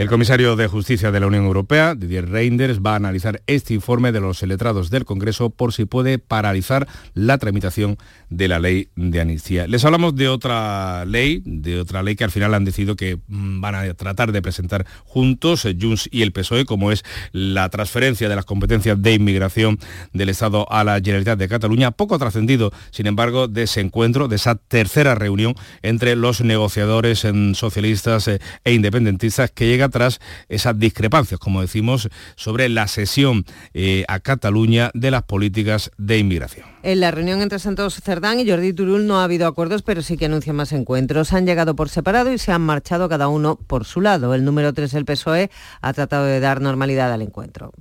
El 0.00 0.08
comisario 0.08 0.56
de 0.56 0.66
Justicia 0.66 1.10
de 1.10 1.20
la 1.20 1.26
Unión 1.26 1.44
Europea, 1.44 1.94
Didier 1.94 2.30
Reinders, 2.30 2.80
va 2.80 2.94
a 2.94 2.96
analizar 2.96 3.42
este 3.46 3.74
informe 3.74 4.12
de 4.12 4.20
los 4.20 4.42
letrados 4.42 4.88
del 4.88 5.04
Congreso 5.04 5.50
por 5.50 5.74
si 5.74 5.84
puede 5.84 6.18
paralizar 6.18 6.88
la 7.12 7.36
tramitación 7.36 7.98
de 8.30 8.48
la 8.48 8.60
ley 8.60 8.88
de 8.96 9.20
amnistía. 9.20 9.66
Les 9.66 9.84
hablamos 9.84 10.16
de 10.16 10.28
otra 10.28 11.04
ley, 11.04 11.42
de 11.44 11.78
otra 11.78 12.02
ley 12.02 12.16
que 12.16 12.24
al 12.24 12.30
final 12.30 12.54
han 12.54 12.64
decidido 12.64 12.96
que 12.96 13.18
mm, 13.28 13.60
van 13.60 13.74
a 13.74 13.92
tratar 13.92 14.32
de 14.32 14.40
presentar 14.40 14.86
juntos 15.04 15.66
eh, 15.66 15.76
Junts 15.78 16.08
y 16.10 16.22
el 16.22 16.32
PSOE, 16.32 16.64
como 16.64 16.92
es 16.92 17.04
la 17.32 17.68
transferencia 17.68 18.30
de 18.30 18.36
las 18.36 18.46
competencias 18.46 19.02
de 19.02 19.12
inmigración 19.12 19.78
del 20.14 20.30
Estado 20.30 20.66
a 20.72 20.82
la 20.82 20.94
Generalitat 20.94 21.38
de 21.38 21.46
Cataluña. 21.46 21.90
Poco 21.90 22.18
trascendido, 22.18 22.72
sin 22.90 23.06
embargo, 23.06 23.48
de 23.48 23.64
ese 23.64 23.82
encuentro, 23.82 24.28
de 24.28 24.36
esa 24.36 24.54
tercera 24.54 25.14
reunión 25.14 25.56
entre 25.82 26.16
los 26.16 26.40
negociadores 26.40 27.26
socialistas 27.52 28.28
eh, 28.28 28.40
e 28.64 28.72
independentistas 28.72 29.50
que 29.50 29.66
llega 29.66 29.89
tras 29.90 30.20
esas 30.48 30.78
discrepancias, 30.78 31.38
como 31.38 31.60
decimos, 31.60 32.08
sobre 32.36 32.68
la 32.68 32.88
sesión 32.88 33.44
eh, 33.74 34.04
a 34.08 34.20
Cataluña 34.20 34.90
de 34.94 35.10
las 35.10 35.22
políticas 35.24 35.90
de 35.98 36.18
inmigración. 36.18 36.66
En 36.82 37.00
la 37.00 37.10
reunión 37.10 37.42
entre 37.42 37.58
Santos 37.58 38.00
Cerdán 38.02 38.40
y 38.40 38.48
Jordi 38.48 38.72
Turul 38.72 39.06
no 39.06 39.20
ha 39.20 39.24
habido 39.24 39.46
acuerdos, 39.46 39.82
pero 39.82 40.02
sí 40.02 40.16
que 40.16 40.26
anuncian 40.26 40.56
más 40.56 40.72
encuentros. 40.72 41.32
Han 41.32 41.46
llegado 41.46 41.76
por 41.76 41.88
separado 41.88 42.32
y 42.32 42.38
se 42.38 42.52
han 42.52 42.62
marchado 42.62 43.08
cada 43.08 43.28
uno 43.28 43.56
por 43.66 43.84
su 43.84 44.00
lado. 44.00 44.34
El 44.34 44.44
número 44.44 44.72
3 44.72 44.90
del 44.92 45.04
PSOE 45.04 45.50
ha 45.80 45.92
tratado 45.92 46.24
de 46.24 46.40
dar 46.40 46.60
normalidad 46.60 47.12
al 47.12 47.22
encuentro. 47.22 47.72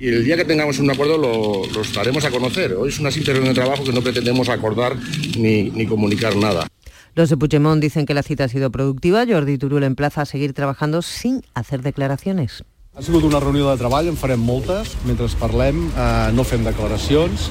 Y 0.00 0.08
el 0.08 0.24
día 0.24 0.36
que 0.36 0.44
tengamos 0.44 0.78
un 0.78 0.90
acuerdo 0.90 1.18
lo, 1.18 1.66
lo 1.66 1.82
daremos 1.92 2.24
a 2.24 2.30
conocer. 2.30 2.72
Hoy 2.74 2.90
es 2.90 3.00
una 3.00 3.10
simple 3.10 3.32
reunión 3.32 3.52
de 3.52 3.60
trabajo 3.60 3.82
que 3.82 3.92
no 3.92 4.00
pretendemos 4.00 4.48
acordar 4.48 4.96
ni, 5.36 5.70
ni 5.70 5.86
comunicar 5.86 6.36
nada. 6.36 6.68
Los 7.18 7.30
de 7.30 7.36
Puigdemont 7.36 7.82
dicen 7.82 8.06
que 8.06 8.14
la 8.14 8.22
cita 8.22 8.44
ha 8.44 8.48
sido 8.48 8.70
productiva. 8.70 9.24
Jordi 9.28 9.58
Turul 9.58 9.82
emplaza 9.82 10.22
a 10.22 10.24
seguir 10.24 10.52
trabajando 10.52 11.02
sin 11.02 11.42
hacer 11.52 11.82
declaraciones. 11.82 12.62
Ha 12.94 13.02
sigut 13.02 13.24
una 13.24 13.40
reunió 13.40 13.68
de 13.72 13.76
treball, 13.76 14.06
en 14.06 14.16
farem 14.16 14.38
moltes. 14.38 14.94
Mentre 15.02 15.26
parlem, 15.40 15.88
eh, 15.96 16.30
no 16.30 16.44
fem 16.46 16.62
declaracions. 16.62 17.50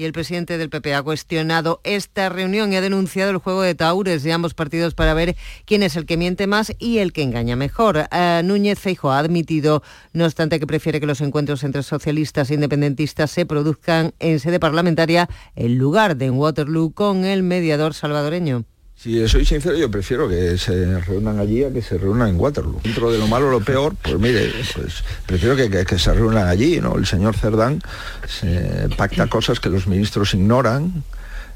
Y 0.00 0.04
el 0.04 0.12
presidente 0.12 0.58
del 0.58 0.70
PP 0.70 0.94
ha 0.94 1.02
cuestionado 1.02 1.80
esta 1.82 2.28
reunión 2.28 2.72
y 2.72 2.76
ha 2.76 2.80
denunciado 2.80 3.32
el 3.32 3.38
juego 3.38 3.62
de 3.62 3.74
taures 3.74 4.22
de 4.22 4.32
ambos 4.32 4.54
partidos 4.54 4.94
para 4.94 5.12
ver 5.12 5.34
quién 5.64 5.82
es 5.82 5.96
el 5.96 6.06
que 6.06 6.16
miente 6.16 6.46
más 6.46 6.72
y 6.78 6.98
el 6.98 7.12
que 7.12 7.24
engaña 7.24 7.56
mejor. 7.56 8.08
Eh, 8.12 8.42
Núñez 8.44 8.78
Feijo 8.78 9.10
ha 9.10 9.18
admitido, 9.18 9.82
no 10.12 10.24
obstante, 10.24 10.60
que 10.60 10.68
prefiere 10.68 11.00
que 11.00 11.06
los 11.06 11.20
encuentros 11.20 11.64
entre 11.64 11.82
socialistas 11.82 12.48
e 12.48 12.54
independentistas 12.54 13.32
se 13.32 13.44
produzcan 13.44 14.14
en 14.20 14.38
sede 14.38 14.60
parlamentaria 14.60 15.28
en 15.56 15.78
lugar 15.78 16.16
de 16.16 16.26
en 16.26 16.34
Waterloo 16.34 16.92
con 16.92 17.24
el 17.24 17.42
mediador 17.42 17.92
salvadoreño. 17.92 18.64
Si 19.00 19.28
soy 19.28 19.44
sincero, 19.44 19.76
yo 19.76 19.88
prefiero 19.88 20.28
que 20.28 20.58
se 20.58 20.98
reúnan 21.02 21.38
allí 21.38 21.62
a 21.62 21.72
que 21.72 21.82
se 21.82 21.98
reúnan 21.98 22.30
en 22.30 22.40
Waterloo. 22.40 22.80
Dentro 22.82 23.12
de 23.12 23.18
lo 23.18 23.28
malo, 23.28 23.48
lo 23.48 23.60
peor, 23.60 23.94
pues 24.02 24.18
mire, 24.18 24.50
pues 24.74 25.04
prefiero 25.24 25.54
que, 25.54 25.98
se 26.00 26.12
reúnan 26.12 26.48
allí, 26.48 26.80
¿no? 26.80 26.96
El 26.96 27.06
señor 27.06 27.36
Cerdán 27.36 27.80
pacta 28.96 29.28
cosas 29.28 29.60
que 29.60 29.68
los 29.68 29.86
ministros 29.86 30.34
ignoran, 30.34 31.04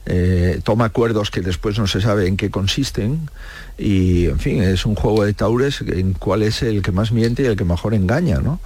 eh, 0.07 0.61
toma 0.62 0.85
acuerdos 0.85 1.33
que 1.33 1.40
después 1.40 1.81
no 1.81 1.88
se 1.88 2.00
sabe 2.00 2.28
en 2.28 2.37
qué 2.37 2.48
consisten 2.48 3.28
y, 3.76 4.26
en 4.26 4.38
fin, 4.38 4.62
es 4.62 4.87
un 4.87 4.94
juego 4.94 5.24
de 5.24 5.35
taures 5.35 5.81
en 5.81 6.12
cuál 6.12 6.44
es 6.44 6.62
el 6.62 6.81
que 6.81 6.92
más 6.92 7.11
miente 7.11 7.42
y 7.42 7.46
el 7.46 7.57
que 7.57 7.64
mejor 7.64 7.94
engaña, 7.94 8.38
¿no? 8.38 8.61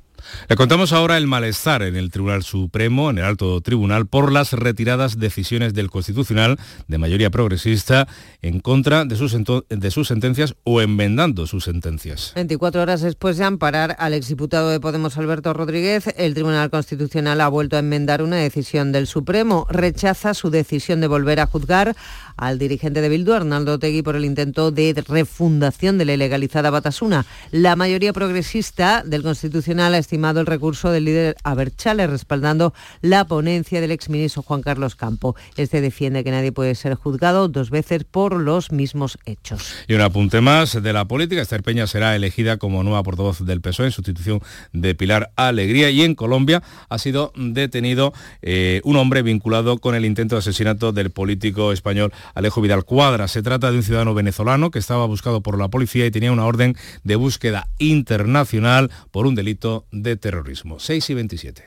Le 0.48 0.56
contamos 0.56 0.92
ahora 0.92 1.16
el 1.16 1.26
malestar 1.26 1.82
en 1.82 1.96
el 1.96 2.10
Tribunal 2.10 2.42
Supremo, 2.42 3.10
en 3.10 3.18
el 3.18 3.24
Alto 3.24 3.60
Tribunal, 3.60 4.06
por 4.06 4.32
las 4.32 4.52
retiradas 4.52 5.18
decisiones 5.18 5.74
del 5.74 5.90
Constitucional 5.90 6.58
de 6.88 6.98
mayoría 6.98 7.30
progresista 7.30 8.08
en 8.42 8.60
contra 8.60 9.04
de 9.04 9.16
sus, 9.16 9.36
de 9.68 9.90
sus 9.90 10.08
sentencias 10.08 10.54
o 10.64 10.80
enmendando 10.80 11.46
sus 11.46 11.64
sentencias. 11.64 12.32
24 12.34 12.82
horas 12.82 13.00
después 13.00 13.36
de 13.36 13.44
amparar 13.44 13.96
al 13.98 14.14
exdiputado 14.14 14.70
de 14.70 14.80
Podemos 14.80 15.16
Alberto 15.16 15.52
Rodríguez, 15.52 16.04
el 16.16 16.34
Tribunal 16.34 16.70
Constitucional 16.70 17.40
ha 17.40 17.48
vuelto 17.48 17.76
a 17.76 17.80
enmendar 17.80 18.22
una 18.22 18.36
decisión 18.36 18.92
del 18.92 19.06
Supremo. 19.06 19.66
Rechaza 19.70 20.34
su 20.34 20.50
decisión 20.50 21.00
de 21.00 21.08
volver 21.08 21.40
a 21.40 21.46
juzgar 21.46 21.96
al 22.36 22.58
dirigente 22.58 23.00
de 23.00 23.08
Bildu, 23.08 23.32
Arnaldo 23.32 23.78
Tegui, 23.78 24.02
por 24.02 24.16
el 24.16 24.24
intento 24.24 24.70
de 24.70 25.02
refundación 25.06 25.98
de 25.98 26.04
la 26.04 26.14
ilegalizada 26.14 26.70
Batasuna. 26.70 27.24
La 27.50 27.76
mayoría 27.76 28.12
progresista 28.12 29.02
del 29.04 29.22
Constitucional 29.22 29.94
ha 29.94 29.98
estimado 29.98 30.15
el 30.16 30.46
recurso 30.46 30.90
del 30.90 31.04
líder 31.04 31.36
Aberchale, 31.44 32.06
respaldando 32.06 32.72
la 33.00 33.26
ponencia 33.26 33.80
del 33.80 33.90
exministro 33.90 34.42
Juan 34.42 34.62
Carlos 34.62 34.96
Campo. 34.96 35.36
Este 35.56 35.80
defiende 35.80 36.24
que 36.24 36.30
nadie 36.30 36.52
puede 36.52 36.74
ser 36.74 36.94
juzgado 36.94 37.48
dos 37.48 37.70
veces 37.70 38.04
por 38.04 38.34
los 38.34 38.72
mismos 38.72 39.18
hechos. 39.26 39.74
Y 39.86 39.94
un 39.94 40.00
apunte 40.00 40.40
más 40.40 40.82
de 40.82 40.92
la 40.92 41.04
política. 41.04 41.42
Esther 41.42 41.62
Peña 41.62 41.86
será 41.86 42.16
elegida 42.16 42.56
como 42.56 42.82
nueva 42.82 43.02
portavoz 43.02 43.44
del 43.44 43.60
PSOE 43.60 43.86
en 43.86 43.92
sustitución 43.92 44.40
de 44.72 44.94
Pilar 44.94 45.30
Alegría. 45.36 45.90
Y 45.90 46.02
en 46.02 46.14
Colombia 46.14 46.62
ha 46.88 46.98
sido 46.98 47.32
detenido 47.36 48.12
eh, 48.42 48.80
un 48.84 48.96
hombre 48.96 49.22
vinculado 49.22 49.78
con 49.78 49.94
el 49.94 50.04
intento 50.04 50.34
de 50.34 50.40
asesinato 50.40 50.92
del 50.92 51.10
político 51.10 51.72
español 51.72 52.12
Alejo 52.34 52.60
Vidal 52.62 52.84
Cuadra. 52.84 53.28
Se 53.28 53.42
trata 53.42 53.70
de 53.70 53.76
un 53.76 53.82
ciudadano 53.82 54.14
venezolano 54.14 54.70
que 54.70 54.78
estaba 54.78 55.06
buscado 55.06 55.42
por 55.42 55.58
la 55.58 55.68
policía 55.68 56.06
y 56.06 56.10
tenía 56.10 56.32
una 56.32 56.46
orden 56.46 56.74
de 57.04 57.16
búsqueda 57.16 57.68
internacional 57.78 58.90
por 59.10 59.26
un 59.26 59.34
delito 59.34 59.86
de 60.02 60.16
terrorismo. 60.16 60.78
6 60.78 61.10
y 61.10 61.14
27. 61.14 61.64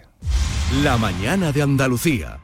La 0.84 0.98
mañana 0.98 1.52
de 1.52 1.62
Andalucía. 1.62 2.40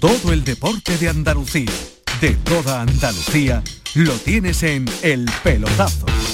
Todo 0.00 0.32
el 0.32 0.44
deporte 0.44 0.96
de 0.98 1.08
Andalucía, 1.08 1.72
de 2.20 2.34
toda 2.34 2.82
Andalucía 2.82 3.62
lo 3.94 4.12
tienes 4.14 4.62
en 4.64 4.86
El 5.02 5.30
Pelotazo. 5.42 6.06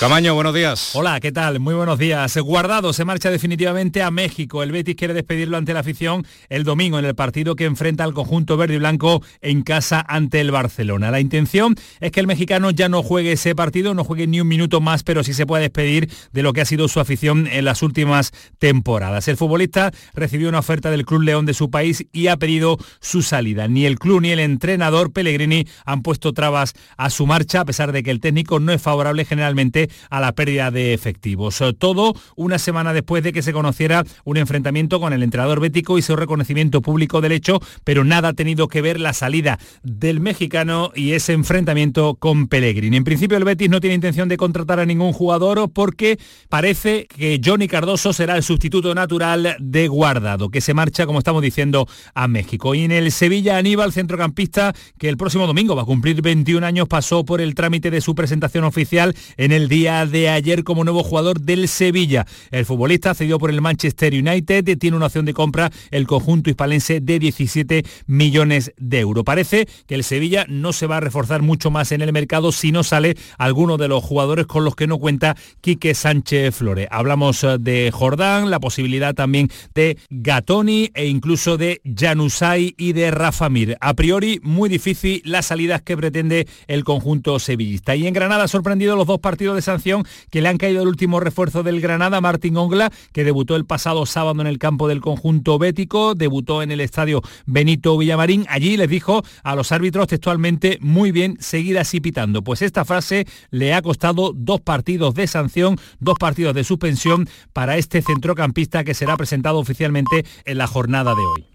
Camaño, 0.00 0.34
buenos 0.34 0.54
días. 0.54 0.92
Hola, 0.94 1.20
¿qué 1.20 1.30
tal? 1.30 1.60
Muy 1.60 1.74
buenos 1.74 1.98
días. 1.98 2.34
Guardado 2.38 2.94
se 2.94 3.04
marcha 3.04 3.30
definitivamente 3.30 4.02
a 4.02 4.10
México. 4.10 4.62
El 4.62 4.72
Betis 4.72 4.96
quiere 4.96 5.12
despedirlo 5.12 5.58
ante 5.58 5.74
la 5.74 5.80
afición 5.80 6.24
el 6.48 6.64
domingo 6.64 6.98
en 6.98 7.04
el 7.04 7.14
partido 7.14 7.54
que 7.54 7.66
enfrenta 7.66 8.02
al 8.04 8.14
conjunto 8.14 8.56
verde 8.56 8.76
y 8.76 8.78
blanco 8.78 9.22
en 9.42 9.60
casa 9.60 10.02
ante 10.08 10.40
el 10.40 10.52
Barcelona. 10.52 11.10
La 11.10 11.20
intención 11.20 11.74
es 12.00 12.12
que 12.12 12.20
el 12.20 12.26
mexicano 12.26 12.70
ya 12.70 12.88
no 12.88 13.02
juegue 13.02 13.32
ese 13.32 13.54
partido, 13.54 13.92
no 13.92 14.02
juegue 14.02 14.26
ni 14.26 14.40
un 14.40 14.48
minuto 14.48 14.80
más, 14.80 15.02
pero 15.02 15.22
sí 15.22 15.34
se 15.34 15.44
puede 15.44 15.64
despedir 15.64 16.10
de 16.32 16.42
lo 16.42 16.54
que 16.54 16.62
ha 16.62 16.64
sido 16.64 16.88
su 16.88 16.98
afición 16.98 17.46
en 17.46 17.66
las 17.66 17.82
últimas 17.82 18.32
temporadas. 18.58 19.28
El 19.28 19.36
futbolista 19.36 19.92
recibió 20.14 20.48
una 20.48 20.60
oferta 20.60 20.90
del 20.90 21.04
Club 21.04 21.24
León 21.24 21.44
de 21.44 21.52
su 21.52 21.70
país 21.70 22.06
y 22.10 22.28
ha 22.28 22.38
pedido 22.38 22.78
su 23.00 23.20
salida. 23.20 23.68
Ni 23.68 23.84
el 23.84 23.98
club 23.98 24.22
ni 24.22 24.30
el 24.30 24.40
entrenador 24.40 25.12
Pellegrini 25.12 25.66
han 25.84 26.00
puesto 26.00 26.32
trabas 26.32 26.72
a 26.96 27.10
su 27.10 27.26
marcha, 27.26 27.60
a 27.60 27.64
pesar 27.66 27.92
de 27.92 28.02
que 28.02 28.10
el 28.10 28.20
técnico 28.20 28.60
no 28.60 28.72
es 28.72 28.80
favorable 28.80 29.26
generalmente 29.26 29.89
a 30.10 30.20
la 30.20 30.32
pérdida 30.32 30.70
de 30.70 30.94
efectivos. 30.94 31.62
Todo 31.78 32.14
una 32.36 32.58
semana 32.58 32.92
después 32.92 33.22
de 33.22 33.32
que 33.32 33.42
se 33.42 33.52
conociera 33.52 34.04
un 34.24 34.36
enfrentamiento 34.36 35.00
con 35.00 35.12
el 35.12 35.22
entrenador 35.22 35.60
bético 35.60 35.98
y 35.98 36.02
su 36.02 36.16
reconocimiento 36.16 36.80
público 36.82 37.20
del 37.20 37.32
hecho, 37.32 37.60
pero 37.84 38.04
nada 38.04 38.28
ha 38.28 38.32
tenido 38.32 38.68
que 38.68 38.82
ver 38.82 39.00
la 39.00 39.12
salida 39.12 39.58
del 39.82 40.20
mexicano 40.20 40.92
y 40.94 41.12
ese 41.12 41.32
enfrentamiento 41.32 42.14
con 42.14 42.48
Pellegrini. 42.48 42.96
En 42.96 43.04
principio 43.04 43.36
el 43.36 43.44
Betis 43.44 43.70
no 43.70 43.80
tiene 43.80 43.94
intención 43.94 44.28
de 44.28 44.36
contratar 44.36 44.80
a 44.80 44.86
ningún 44.86 45.12
jugador 45.12 45.70
porque 45.72 46.18
parece 46.48 47.06
que 47.06 47.40
Johnny 47.44 47.68
Cardoso 47.68 48.12
será 48.12 48.36
el 48.36 48.42
sustituto 48.42 48.94
natural 48.94 49.56
de 49.58 49.88
Guardado, 49.88 50.50
que 50.50 50.60
se 50.60 50.74
marcha, 50.74 51.06
como 51.06 51.18
estamos 51.18 51.42
diciendo, 51.42 51.86
a 52.14 52.28
México. 52.28 52.74
Y 52.74 52.82
en 52.82 52.92
el 52.92 53.12
Sevilla, 53.12 53.56
Aníbal, 53.56 53.92
centrocampista, 53.92 54.74
que 54.98 55.08
el 55.08 55.16
próximo 55.16 55.46
domingo 55.46 55.76
va 55.76 55.82
a 55.82 55.86
cumplir 55.86 56.22
21 56.22 56.66
años, 56.66 56.88
pasó 56.88 57.24
por 57.24 57.40
el 57.40 57.54
trámite 57.54 57.90
de 57.90 58.00
su 58.00 58.14
presentación 58.14 58.64
oficial 58.64 59.14
en 59.36 59.52
el 59.52 59.68
día 59.68 59.79
día 59.80 60.04
de 60.04 60.28
ayer 60.28 60.62
como 60.62 60.84
nuevo 60.84 61.02
jugador 61.02 61.40
del 61.40 61.66
Sevilla. 61.66 62.26
El 62.50 62.66
futbolista 62.66 63.14
cedió 63.14 63.38
por 63.38 63.48
el 63.48 63.62
Manchester 63.62 64.12
United, 64.12 64.76
tiene 64.76 64.94
una 64.94 65.06
opción 65.06 65.24
de 65.24 65.32
compra 65.32 65.70
el 65.90 66.06
conjunto 66.06 66.50
hispalense 66.50 67.00
de 67.00 67.18
17 67.18 67.82
millones 68.06 68.74
de 68.76 69.00
euros. 69.00 69.24
Parece 69.24 69.66
que 69.86 69.94
el 69.94 70.04
Sevilla 70.04 70.44
no 70.50 70.74
se 70.74 70.86
va 70.86 70.98
a 70.98 71.00
reforzar 71.00 71.40
mucho 71.40 71.70
más 71.70 71.92
en 71.92 72.02
el 72.02 72.12
mercado 72.12 72.52
si 72.52 72.72
no 72.72 72.84
sale 72.84 73.16
alguno 73.38 73.78
de 73.78 73.88
los 73.88 74.04
jugadores 74.04 74.44
con 74.44 74.64
los 74.64 74.76
que 74.76 74.86
no 74.86 74.98
cuenta 74.98 75.34
Quique 75.62 75.94
Sánchez 75.94 76.54
Flores. 76.54 76.86
Hablamos 76.90 77.42
eh, 77.42 77.56
de 77.58 77.90
Jordán, 77.90 78.50
la 78.50 78.60
posibilidad 78.60 79.14
también 79.14 79.48
de 79.74 79.96
Gatoni 80.10 80.90
e 80.92 81.06
incluso 81.06 81.56
de 81.56 81.80
Janusay 81.96 82.74
y 82.76 82.92
de 82.92 83.10
Rafa 83.12 83.48
Mir. 83.48 83.78
A 83.80 83.94
priori, 83.94 84.40
muy 84.42 84.68
difícil 84.68 85.22
las 85.24 85.46
salidas 85.46 85.80
que 85.80 85.96
pretende 85.96 86.46
el 86.66 86.84
conjunto 86.84 87.38
sevillista. 87.38 87.96
Y 87.96 88.06
en 88.06 88.12
Granada 88.12 88.44
ha 88.44 88.48
sorprendido 88.48 88.90
los 88.94 89.06
dos 89.06 89.20
partidos 89.20 89.56
de 89.56 89.62
sanción 89.70 90.04
que 90.30 90.40
le 90.40 90.48
han 90.48 90.58
caído 90.58 90.82
el 90.82 90.88
último 90.88 91.20
refuerzo 91.20 91.62
del 91.62 91.80
Granada, 91.80 92.20
Martín 92.20 92.56
Ongla, 92.56 92.90
que 93.12 93.24
debutó 93.24 93.54
el 93.54 93.66
pasado 93.66 94.04
sábado 94.04 94.40
en 94.40 94.46
el 94.48 94.58
campo 94.58 94.88
del 94.88 95.00
conjunto 95.00 95.58
bético, 95.58 96.14
debutó 96.14 96.62
en 96.62 96.72
el 96.72 96.80
estadio 96.80 97.22
Benito 97.46 97.96
Villamarín. 97.96 98.46
Allí 98.48 98.76
les 98.76 98.88
dijo 98.88 99.22
a 99.44 99.54
los 99.54 99.70
árbitros 99.70 100.08
textualmente, 100.08 100.78
muy 100.80 101.12
bien, 101.12 101.36
seguir 101.40 101.78
así 101.78 102.00
pitando. 102.00 102.42
Pues 102.42 102.62
esta 102.62 102.84
frase 102.84 103.26
le 103.50 103.74
ha 103.74 103.82
costado 103.82 104.32
dos 104.34 104.60
partidos 104.60 105.14
de 105.14 105.26
sanción, 105.28 105.78
dos 106.00 106.16
partidos 106.18 106.54
de 106.54 106.64
suspensión 106.64 107.28
para 107.52 107.76
este 107.76 108.02
centrocampista 108.02 108.82
que 108.82 108.94
será 108.94 109.16
presentado 109.16 109.58
oficialmente 109.58 110.24
en 110.44 110.58
la 110.58 110.66
jornada 110.66 111.14
de 111.14 111.22
hoy. 111.22 111.46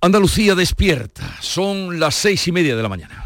Andalucía 0.00 0.54
despierta. 0.54 1.36
Son 1.40 2.00
las 2.00 2.14
seis 2.14 2.46
y 2.48 2.52
media 2.52 2.74
de 2.74 2.82
la 2.82 2.88
mañana. 2.88 3.25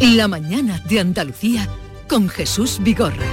La 0.00 0.28
mañana 0.28 0.78
de 0.86 1.00
Andalucía 1.00 1.66
con 2.06 2.28
Jesús 2.28 2.78
Vigorra. 2.82 3.24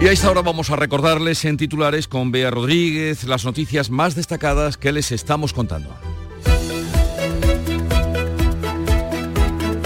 Y 0.00 0.08
a 0.08 0.10
esta 0.10 0.32
hora 0.32 0.42
vamos 0.42 0.70
a 0.70 0.76
recordarles 0.76 1.44
en 1.44 1.56
titulares 1.56 2.08
con 2.08 2.32
Bea 2.32 2.50
Rodríguez 2.50 3.22
las 3.22 3.44
noticias 3.44 3.88
más 3.88 4.16
destacadas 4.16 4.76
que 4.76 4.90
les 4.90 5.12
estamos 5.12 5.52
contando. 5.52 5.96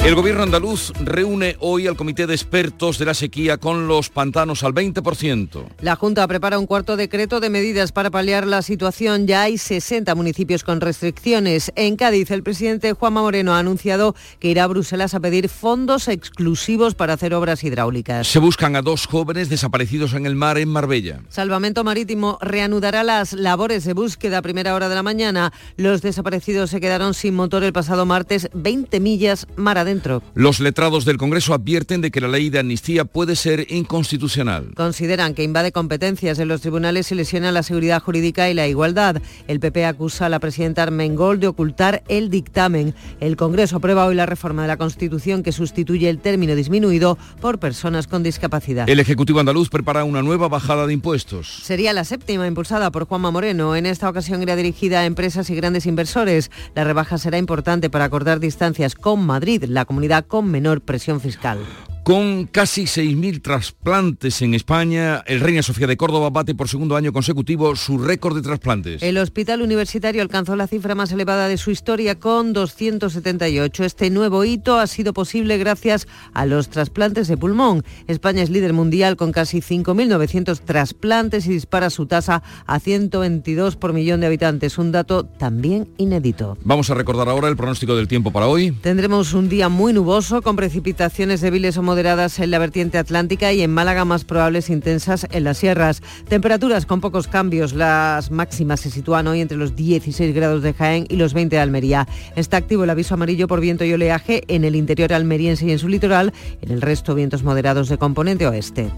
El 0.06 0.14
gobierno 0.14 0.44
andaluz 0.44 0.92
reúne 1.00 1.56
hoy 1.58 1.88
al 1.88 1.96
comité 1.96 2.28
de 2.28 2.34
expertos 2.34 2.96
de 2.96 3.06
la 3.06 3.12
sequía 3.12 3.56
con 3.56 3.88
los 3.88 4.08
pantanos 4.08 4.62
al 4.62 4.72
20%. 4.72 5.66
La 5.80 5.96
Junta 5.96 6.28
prepara 6.28 6.60
un 6.60 6.66
cuarto 6.66 6.96
decreto 6.96 7.40
de 7.40 7.50
medidas 7.50 7.90
para 7.90 8.08
paliar 8.08 8.46
la 8.46 8.62
situación. 8.62 9.26
Ya 9.26 9.42
hay 9.42 9.58
60 9.58 10.14
municipios 10.14 10.62
con 10.62 10.80
restricciones. 10.80 11.72
En 11.74 11.96
Cádiz, 11.96 12.30
el 12.30 12.44
presidente 12.44 12.92
Juanma 12.92 13.20
Moreno 13.20 13.52
ha 13.52 13.58
anunciado 13.58 14.14
que 14.38 14.46
irá 14.46 14.62
a 14.62 14.68
Bruselas 14.68 15.14
a 15.14 15.18
pedir 15.18 15.48
fondos 15.48 16.06
exclusivos 16.06 16.94
para 16.94 17.14
hacer 17.14 17.34
obras 17.34 17.64
hidráulicas. 17.64 18.28
Se 18.28 18.38
buscan 18.38 18.76
a 18.76 18.82
dos 18.82 19.08
jóvenes 19.08 19.48
desaparecidos 19.48 20.14
en 20.14 20.24
el 20.24 20.36
mar 20.36 20.56
en 20.56 20.68
Marbella. 20.68 21.22
Salvamento 21.30 21.82
Marítimo 21.82 22.38
reanudará 22.40 23.02
las 23.02 23.32
labores 23.32 23.82
de 23.82 23.92
búsqueda 23.92 24.38
a 24.38 24.42
primera 24.42 24.76
hora 24.76 24.88
de 24.88 24.94
la 24.94 25.02
mañana. 25.02 25.52
Los 25.76 26.00
desaparecidos 26.00 26.70
se 26.70 26.80
quedaron 26.80 27.12
sin 27.12 27.34
motor 27.34 27.64
el 27.64 27.72
pasado 27.72 28.06
martes 28.06 28.48
20 28.54 29.00
millas 29.00 29.48
mar 29.56 29.78
adentro. 29.78 29.95
Los 30.34 30.60
letrados 30.60 31.04
del 31.04 31.16
Congreso 31.16 31.54
advierten 31.54 32.00
de 32.00 32.10
que 32.10 32.20
la 32.20 32.28
ley 32.28 32.50
de 32.50 32.58
amnistía 32.58 33.04
puede 33.04 33.36
ser 33.36 33.66
inconstitucional. 33.70 34.72
Consideran 34.74 35.34
que 35.34 35.42
invade 35.42 35.72
competencias 35.72 36.38
en 36.38 36.48
los 36.48 36.60
tribunales 36.60 37.10
y 37.12 37.14
lesiona 37.14 37.52
la 37.52 37.62
seguridad 37.62 38.02
jurídica 38.02 38.50
y 38.50 38.54
la 38.54 38.66
igualdad. 38.66 39.22
El 39.48 39.60
PP 39.60 39.86
acusa 39.86 40.26
a 40.26 40.28
la 40.28 40.38
presidenta 40.38 40.82
Armengol 40.82 41.40
de 41.40 41.48
ocultar 41.48 42.02
el 42.08 42.30
dictamen. 42.30 42.94
El 43.20 43.36
Congreso 43.36 43.76
aprueba 43.76 44.06
hoy 44.06 44.14
la 44.14 44.26
reforma 44.26 44.62
de 44.62 44.68
la 44.68 44.76
Constitución 44.76 45.42
que 45.42 45.52
sustituye 45.52 46.08
el 46.08 46.18
término 46.18 46.54
disminuido 46.54 47.18
por 47.40 47.58
personas 47.58 48.06
con 48.06 48.22
discapacidad. 48.22 48.88
El 48.88 49.00
Ejecutivo 49.00 49.40
andaluz 49.40 49.70
prepara 49.70 50.04
una 50.04 50.22
nueva 50.22 50.48
bajada 50.48 50.86
de 50.86 50.92
impuestos. 50.92 51.60
Sería 51.62 51.92
la 51.92 52.04
séptima 52.04 52.46
impulsada 52.46 52.90
por 52.90 53.06
Juanma 53.06 53.30
Moreno. 53.30 53.74
En 53.76 53.86
esta 53.86 54.08
ocasión 54.08 54.42
irá 54.42 54.56
dirigida 54.56 55.00
a 55.00 55.06
empresas 55.06 55.48
y 55.50 55.54
grandes 55.54 55.86
inversores. 55.86 56.50
La 56.74 56.84
rebaja 56.84 57.18
será 57.18 57.38
importante 57.38 57.90
para 57.90 58.04
acordar 58.04 58.40
distancias 58.40 58.94
con 58.94 59.24
Madrid, 59.24 59.64
la 59.66 59.85
comunidad 59.86 60.26
con 60.26 60.50
menor 60.50 60.82
presión 60.82 61.20
fiscal. 61.20 61.58
Con 62.06 62.46
casi 62.46 62.84
6.000 62.84 63.42
trasplantes 63.42 64.40
en 64.40 64.54
España, 64.54 65.24
el 65.26 65.40
Reina 65.40 65.60
Sofía 65.60 65.88
de 65.88 65.96
Córdoba 65.96 66.30
bate 66.30 66.54
por 66.54 66.68
segundo 66.68 66.94
año 66.94 67.12
consecutivo 67.12 67.74
su 67.74 67.98
récord 67.98 68.36
de 68.36 68.42
trasplantes. 68.42 69.02
El 69.02 69.18
hospital 69.18 69.60
universitario 69.60 70.22
alcanzó 70.22 70.54
la 70.54 70.68
cifra 70.68 70.94
más 70.94 71.10
elevada 71.10 71.48
de 71.48 71.56
su 71.56 71.72
historia 71.72 72.16
con 72.16 72.52
278. 72.52 73.82
Este 73.82 74.08
nuevo 74.10 74.44
hito 74.44 74.78
ha 74.78 74.86
sido 74.86 75.14
posible 75.14 75.58
gracias 75.58 76.06
a 76.32 76.46
los 76.46 76.68
trasplantes 76.68 77.26
de 77.26 77.36
pulmón. 77.36 77.82
España 78.06 78.44
es 78.44 78.50
líder 78.50 78.72
mundial 78.72 79.16
con 79.16 79.32
casi 79.32 79.58
5.900 79.58 80.60
trasplantes 80.60 81.48
y 81.48 81.54
dispara 81.54 81.90
su 81.90 82.06
tasa 82.06 82.44
a 82.66 82.78
122 82.78 83.74
por 83.74 83.92
millón 83.92 84.20
de 84.20 84.28
habitantes, 84.28 84.78
un 84.78 84.92
dato 84.92 85.24
también 85.24 85.88
inédito. 85.96 86.56
Vamos 86.62 86.88
a 86.88 86.94
recordar 86.94 87.28
ahora 87.28 87.48
el 87.48 87.56
pronóstico 87.56 87.96
del 87.96 88.06
tiempo 88.06 88.30
para 88.30 88.46
hoy. 88.46 88.70
Tendremos 88.70 89.34
un 89.34 89.48
día 89.48 89.68
muy 89.68 89.92
nuboso 89.92 90.40
con 90.40 90.54
precipitaciones 90.54 91.40
débiles 91.40 91.76
o 91.76 91.82
moderadas 91.82 91.95
en 91.96 92.50
la 92.50 92.58
vertiente 92.58 92.98
atlántica 92.98 93.54
y 93.54 93.62
en 93.62 93.70
Málaga 93.70 94.04
más 94.04 94.24
probables 94.24 94.68
intensas 94.68 95.26
en 95.30 95.44
las 95.44 95.56
sierras. 95.56 96.02
Temperaturas 96.28 96.84
con 96.84 97.00
pocos 97.00 97.26
cambios. 97.26 97.72
Las 97.72 98.30
máximas 98.30 98.80
se 98.80 98.90
sitúan 98.90 99.26
hoy 99.26 99.40
entre 99.40 99.56
los 99.56 99.74
16 99.74 100.34
grados 100.34 100.62
de 100.62 100.74
Jaén 100.74 101.06
y 101.08 101.16
los 101.16 101.32
20 101.32 101.56
de 101.56 101.62
Almería. 101.62 102.06
Está 102.36 102.58
activo 102.58 102.84
el 102.84 102.90
aviso 102.90 103.14
amarillo 103.14 103.48
por 103.48 103.60
viento 103.60 103.84
y 103.84 103.94
oleaje 103.94 104.42
en 104.48 104.64
el 104.64 104.76
interior 104.76 105.14
almeriense 105.14 105.64
y 105.66 105.72
en 105.72 105.78
su 105.78 105.88
litoral. 105.88 106.34
En 106.60 106.70
el 106.70 106.82
resto 106.82 107.14
vientos 107.14 107.42
moderados 107.42 107.88
de 107.88 107.96
componente 107.96 108.46
oeste. 108.46 108.90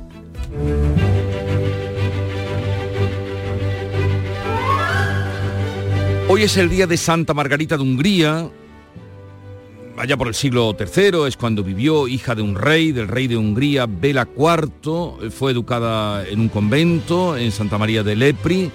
Hoy 6.29 6.43
es 6.43 6.57
el 6.57 6.69
día 6.69 6.89
de 6.89 6.97
Santa 6.97 7.33
Margarita 7.33 7.77
de 7.77 7.83
Hungría, 7.85 8.51
allá 9.99 10.17
por 10.17 10.29
el 10.29 10.35
siglo 10.35 10.77
III, 10.79 11.27
es 11.27 11.37
cuando 11.37 11.63
vivió, 11.63 12.09
hija 12.09 12.35
de 12.35 12.43
un 12.43 12.55
rey, 12.55 12.93
del 12.93 13.09
rey 13.09 13.27
de 13.27 13.37
Hungría, 13.37 13.87
Bela 13.87 14.29
IV, 14.37 15.31
fue 15.31 15.53
educada 15.53 16.27
en 16.27 16.41
un 16.41 16.49
convento 16.49 17.37
en 17.37 17.53
Santa 17.53 17.79
María 17.79 18.03
de 18.03 18.17
Lepri, 18.17 18.71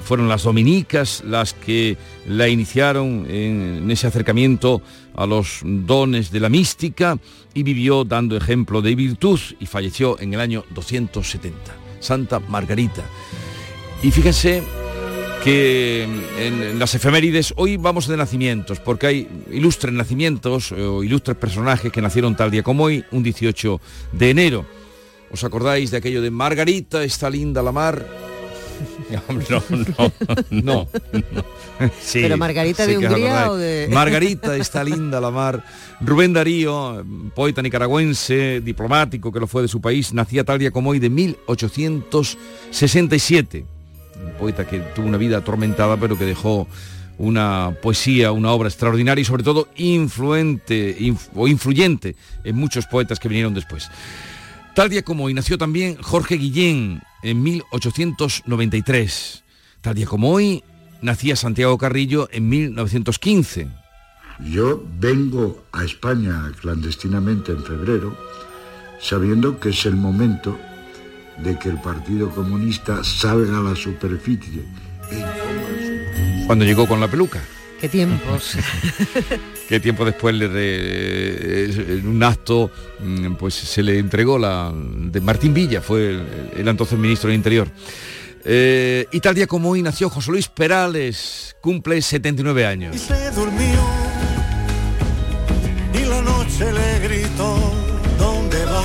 fueron 0.00 0.28
las 0.28 0.44
dominicas 0.44 1.22
las 1.26 1.52
que 1.52 1.96
la 2.26 2.48
iniciaron 2.48 3.26
en, 3.28 3.90
ese 3.90 4.06
acercamiento 4.06 4.80
a 5.14 5.26
los 5.26 5.60
dones 5.62 6.30
de 6.30 6.40
la 6.40 6.48
mística 6.48 7.18
y 7.52 7.62
vivió 7.62 8.04
dando 8.04 8.36
ejemplo 8.36 8.80
de 8.80 8.94
virtud 8.94 9.38
y 9.60 9.66
falleció 9.66 10.18
en 10.20 10.32
el 10.34 10.40
año 10.40 10.64
270. 10.70 11.54
Santa 12.00 12.40
Margarita. 12.40 13.02
Y 14.02 14.10
fíjense 14.10 14.62
que 15.42 16.06
en, 16.38 16.78
las 16.78 16.94
efemérides 16.94 17.52
hoy 17.56 17.76
vamos 17.76 18.06
de 18.06 18.16
nacimientos, 18.16 18.80
porque 18.80 19.06
hay 19.06 19.28
ilustres 19.50 19.92
nacimientos 19.92 20.72
o 20.72 21.02
ilustres 21.02 21.36
personajes 21.36 21.90
que 21.90 22.00
nacieron 22.00 22.36
tal 22.36 22.50
día 22.50 22.62
como 22.62 22.84
hoy, 22.84 23.04
un 23.10 23.22
18 23.22 23.80
de 24.12 24.30
enero. 24.30 24.66
¿Os 25.30 25.42
acordáis 25.44 25.90
de 25.90 25.96
aquello 25.96 26.22
de 26.22 26.30
Margarita, 26.30 27.02
está 27.02 27.30
linda 27.30 27.62
la 27.62 27.72
mar? 27.72 28.06
No, 29.10 29.22
no, 30.50 30.50
no. 30.50 30.88
Sí, 32.00 32.20
¿Pero 32.22 32.36
Margarita 32.36 32.86
de 32.86 32.98
Hungría 32.98 33.50
o 33.50 33.56
de...? 33.56 33.88
Margarita, 33.92 34.56
está 34.56 34.82
linda 34.82 35.20
la 35.20 35.30
mar. 35.30 35.64
Rubén 36.00 36.32
Darío, 36.32 37.04
poeta 37.34 37.62
nicaragüense, 37.62 38.60
diplomático 38.60 39.30
que 39.30 39.38
lo 39.38 39.46
fue 39.46 39.62
de 39.62 39.68
su 39.68 39.80
país, 39.80 40.12
nacía 40.12 40.42
tal 40.44 40.58
día 40.58 40.72
como 40.72 40.90
hoy 40.90 40.98
de 40.98 41.10
1867 41.10 43.64
poeta 44.38 44.66
que 44.66 44.80
tuvo 44.80 45.06
una 45.06 45.18
vida 45.18 45.38
atormentada, 45.38 45.96
pero 45.96 46.18
que 46.18 46.24
dejó 46.24 46.68
una 47.18 47.76
poesía, 47.82 48.32
una 48.32 48.50
obra 48.50 48.68
extraordinaria 48.68 49.22
y 49.22 49.24
sobre 49.24 49.44
todo 49.44 49.68
influente 49.76 50.96
o 51.34 51.48
influyente 51.48 52.16
en 52.44 52.56
muchos 52.56 52.86
poetas 52.86 53.18
que 53.18 53.28
vinieron 53.28 53.54
después. 53.54 53.90
Tal 54.74 54.88
día 54.88 55.02
como 55.02 55.24
hoy 55.24 55.34
nació 55.34 55.58
también 55.58 55.96
Jorge 56.00 56.36
Guillén 56.36 57.02
en 57.22 57.42
1893. 57.42 59.44
Tal 59.80 59.94
día 59.94 60.06
como 60.06 60.30
hoy 60.30 60.64
nacía 61.02 61.36
Santiago 61.36 61.76
Carrillo 61.76 62.28
en 62.32 62.48
1915. 62.48 63.68
Yo 64.40 64.82
vengo 64.98 65.62
a 65.72 65.84
España 65.84 66.50
clandestinamente 66.60 67.52
en 67.52 67.62
febrero 67.62 68.16
sabiendo 69.02 69.58
que 69.58 69.70
es 69.70 69.84
el 69.84 69.96
momento 69.96 70.56
de 71.38 71.58
que 71.58 71.68
el 71.68 71.80
Partido 71.80 72.30
Comunista 72.30 73.02
salga 73.04 73.58
a 73.58 73.62
la 73.62 73.76
superficie. 73.76 74.62
Cuando 76.46 76.64
llegó 76.64 76.86
con 76.86 77.00
la 77.00 77.08
peluca. 77.08 77.40
¿Qué 77.80 77.88
tiempos? 77.88 78.56
¿Qué 79.68 79.80
tiempo 79.80 80.04
después 80.04 80.34
le 80.34 81.64
en 81.64 82.06
un 82.06 82.22
acto 82.22 82.70
mm, 83.00 83.34
pues 83.34 83.54
se 83.54 83.82
le 83.82 83.98
entregó 83.98 84.38
la 84.38 84.72
de 84.74 85.20
Martín 85.20 85.52
Villa, 85.52 85.80
fue 85.80 86.10
el, 86.56 86.68
entonces 86.68 86.98
ministro 86.98 87.28
del 87.28 87.36
Interior. 87.36 87.68
Eh, 88.44 89.06
y 89.10 89.20
tal 89.20 89.34
día 89.34 89.46
como 89.46 89.70
hoy 89.70 89.82
nació 89.82 90.10
José 90.10 90.30
Luis 90.30 90.48
Perales, 90.48 91.56
cumple 91.60 92.00
79 92.00 92.66
años. 92.66 92.94
Y 92.94 92.98
se 92.98 93.30
durmió 93.32 94.02
se 96.62 96.72
le 96.72 96.98
gritó 97.00 97.44
dónde 97.44 97.50
va. 97.50 97.61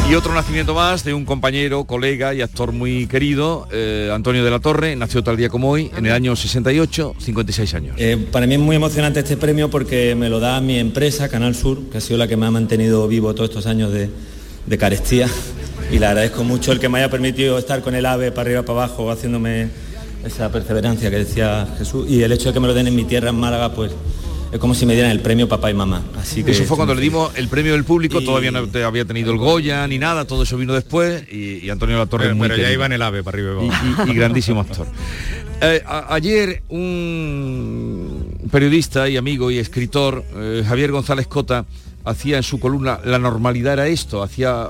Y 0.10 0.16
otro 0.16 0.34
nacimiento 0.34 0.74
más 0.74 1.04
de 1.04 1.14
un 1.14 1.26
compañero, 1.26 1.84
colega 1.84 2.34
y 2.34 2.42
actor 2.42 2.72
muy 2.72 3.08
querido, 3.08 3.68
eh, 3.74 4.10
Antonio 4.14 4.42
de 4.46 4.50
la 4.50 4.60
Torre, 4.60 4.96
nació 4.96 5.22
tal 5.22 5.36
día 5.36 5.50
como 5.50 5.70
hoy, 5.70 5.92
en 5.98 6.06
el 6.06 6.14
año 6.14 6.34
68, 6.34 7.16
56 7.20 7.74
años. 7.74 7.96
Eh, 7.98 8.16
para 8.32 8.48
mí 8.48 8.54
es 8.54 8.60
muy 8.62 8.78
emocionante 8.78 9.20
este 9.20 9.36
premio 9.36 9.70
porque 9.70 10.16
me 10.16 10.30
lo 10.30 10.40
da 10.40 10.62
mi 10.62 10.80
empresa, 10.80 11.28
Canal 11.28 11.56
Sur, 11.56 11.90
que 11.92 11.98
ha 11.98 12.02
sido 12.02 12.18
la 12.18 12.26
que 12.26 12.38
me 12.38 12.46
ha 12.46 12.52
mantenido 12.52 13.06
vivo 13.10 13.36
todos 13.36 13.50
estos 13.50 13.66
años 13.66 13.92
de, 13.92 14.78
carestía. 14.78 15.28
Y 15.92 16.00
le 16.00 16.06
agradezco 16.06 16.46
mucho 16.46 16.72
el 16.72 16.80
que 16.80 16.88
me 16.88 17.00
haya 17.00 17.12
permitido 17.12 17.58
estar 17.58 17.82
con 17.82 17.94
el 17.94 18.06
ave 18.06 18.32
para 18.32 18.48
arriba, 18.48 18.62
para 18.64 18.86
abajo, 18.86 19.12
haciéndome 19.12 19.68
esa 20.24 20.50
perseverancia 20.50 21.10
que 21.10 21.18
decía 21.18 21.68
Jesús. 21.78 22.10
Y 22.10 22.24
el 22.24 22.32
hecho 22.32 22.48
de 22.48 22.54
que 22.54 22.62
me 22.62 22.68
lo 22.68 22.74
den 22.74 22.88
en 22.88 22.96
mi 22.96 23.04
tierra, 23.04 23.32
en 23.32 23.36
Málaga, 23.36 23.74
pues 23.74 23.92
es 24.52 24.60
como 24.60 24.74
si 24.74 24.86
me 24.86 24.94
dieran 24.94 25.12
el 25.12 25.20
premio 25.20 25.48
papá 25.48 25.70
y 25.70 25.74
mamá. 25.74 26.04
Así 26.20 26.44
que 26.44 26.52
Eso 26.52 26.64
fue 26.66 26.78
cuando 26.78 26.96
le 26.96 27.02
dimos 27.02 27.32
el 27.38 27.48
premio 27.48 27.74
del 27.74 27.84
público, 27.84 28.22
todavía 28.22 28.52
no 28.52 28.68
te 28.68 28.84
había 28.84 29.06
tenido 29.06 29.32
el 29.32 29.38
Goya 29.38 29.86
ni 29.88 29.98
nada, 30.00 30.26
todo 30.26 30.44
eso 30.44 30.58
vino 30.58 30.74
después 30.74 31.24
y, 31.32 31.66
y 31.66 31.70
Antonio 31.70 31.96
de 31.98 32.02
la 32.04 32.06
Torre 32.10 32.26
Pero, 32.26 32.36
muy 32.36 32.48
pero 32.48 32.62
ya 32.62 32.72
iba 32.72 32.86
en 32.86 32.94
el 32.94 33.02
ave 33.02 33.24
para 33.24 33.38
arriba 33.38 33.62
y 33.62 33.66
y, 33.66 33.70
abajo. 33.70 34.04
y- 34.08 34.12
y 34.12 34.14
grandísimo 34.14 34.62
actor. 34.62 34.88
Eh, 35.62 35.82
a- 35.86 36.14
ayer 36.14 36.62
un 36.70 38.48
periodista 38.52 39.10
y 39.10 39.18
amigo 39.18 39.52
y 39.52 39.58
escritor, 39.58 40.24
eh, 40.36 40.64
Javier 40.68 40.92
González 40.92 41.28
Cota, 41.28 41.66
hacía 42.06 42.38
en 42.38 42.44
su 42.44 42.58
columna 42.60 43.00
La 43.04 43.20
normalidad 43.20 43.74
era 43.74 43.88
esto, 43.88 44.24
hacía 44.24 44.64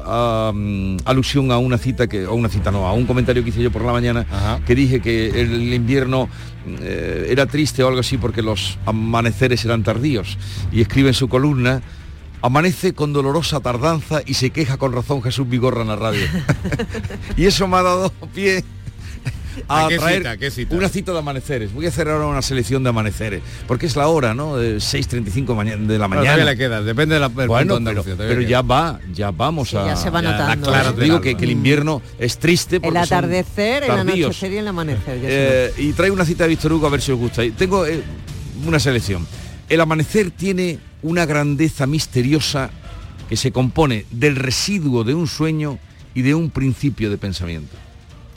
alusión 1.06 1.52
a 1.52 1.58
una 1.60 1.78
cita 1.78 2.08
que, 2.08 2.24
a 2.26 2.32
una 2.32 2.50
cita 2.50 2.72
no, 2.72 2.88
a 2.88 2.94
un 2.94 3.06
comentario 3.06 3.44
que 3.44 3.50
hice 3.50 3.62
yo 3.62 3.72
por 3.72 3.84
la 3.84 3.92
mañana, 3.92 4.26
que 4.66 4.74
dije 4.76 5.02
que 5.02 5.42
el 5.42 5.74
invierno 5.74 6.30
eh, 6.82 7.28
era 7.30 7.46
triste 7.46 7.84
o 7.84 7.88
algo 7.88 8.00
así 8.00 8.18
porque 8.18 8.42
los 8.42 8.78
amaneceres 8.86 9.64
eran 9.66 9.84
tardíos. 9.84 10.38
Y 10.72 10.82
escribe 10.82 11.10
en 11.10 11.14
su 11.14 11.28
columna 11.28 11.82
Amanece 12.42 12.94
con 12.94 13.14
dolorosa 13.14 13.60
tardanza 13.62 14.22
y 14.26 14.36
se 14.36 14.52
queja 14.52 14.78
con 14.78 14.94
razón 14.94 15.24
Jesús 15.24 15.50
Vigorra 15.50 15.82
en 15.82 15.88
la 15.88 15.96
radio. 15.96 16.22
y 17.38 17.46
eso 17.46 17.68
me 17.68 17.78
ha 17.78 17.82
dado 17.82 18.12
pie 18.34 18.64
a, 19.68 19.86
¿A 19.86 19.90
qué 19.90 19.98
traer 19.98 20.18
cita, 20.20 20.38
qué 20.38 20.52
cita? 20.52 20.76
una 20.76 20.90
cita 20.90 21.12
de 21.14 21.20
amaneceres. 21.20 21.74
Voy 21.74 21.86
a 21.86 21.90
hacer 21.90 22.08
ahora 22.10 22.26
una 22.28 22.42
selección 22.42 22.84
de 22.84 22.90
amaneceres, 22.90 23.42
porque 23.68 23.86
es 23.86 23.96
la 23.96 24.08
hora, 24.08 24.34
¿no? 24.34 24.58
De 24.58 24.78
6.35 24.78 25.56
maña- 25.56 25.76
de 25.78 25.98
la 25.98 26.08
Bueno, 26.08 26.22
mañana. 26.22 26.24
todavía 26.34 26.46
le 26.46 26.58
queda, 26.58 26.82
depende 26.82 27.16
de 27.16 27.22
la- 27.22 27.30
del 27.30 27.48
bueno, 27.48 27.80
pero, 27.84 28.04
pero 28.18 28.42
ya 28.42 28.62
va, 28.62 29.00
ya 29.14 29.32
vamos 29.32 29.70
Sí, 29.70 29.78
a... 29.78 29.86
ya 29.88 29.96
se 29.96 30.10
va 30.10 30.22
notando, 30.22 30.68
Claro, 30.68 30.90
¿eh? 30.92 31.04
digo 31.04 31.22
que, 31.22 31.36
que 31.36 31.46
el 31.46 31.52
invierno 31.52 32.02
es 32.20 32.38
triste 32.38 32.80
porque 32.80 32.98
El 32.98 33.04
atardecer, 33.04 33.84
el 33.84 33.92
anochecer 33.92 34.52
y 34.52 34.58
el 34.58 34.68
amanecer. 34.68 35.20
Eh, 35.24 35.74
y 35.78 35.92
traigo 35.94 36.14
una 36.16 36.26
cita 36.26 36.44
de 36.44 36.50
Víctor 36.50 36.74
Hugo 36.74 36.88
a 36.88 36.90
ver 36.90 37.02
si 37.02 37.12
os 37.12 37.20
gusta. 37.20 37.44
Y 37.44 37.52
tengo 37.52 37.86
eh, 37.86 38.02
una 38.66 38.80
selección. 38.80 39.26
El 39.70 39.82
amanecer 39.82 40.32
tiene 40.32 40.80
una 41.02 41.26
grandeza 41.26 41.86
misteriosa 41.88 42.70
que 43.30 43.36
se 43.36 43.52
compone 43.52 44.06
del 44.12 44.36
residuo 44.38 45.04
de 45.04 45.14
un 45.14 45.28
sueño 45.28 45.78
y 46.16 46.22
de 46.22 46.34
un 46.34 46.50
principio 46.50 47.10
de 47.10 47.18
pensamiento. 47.18 47.76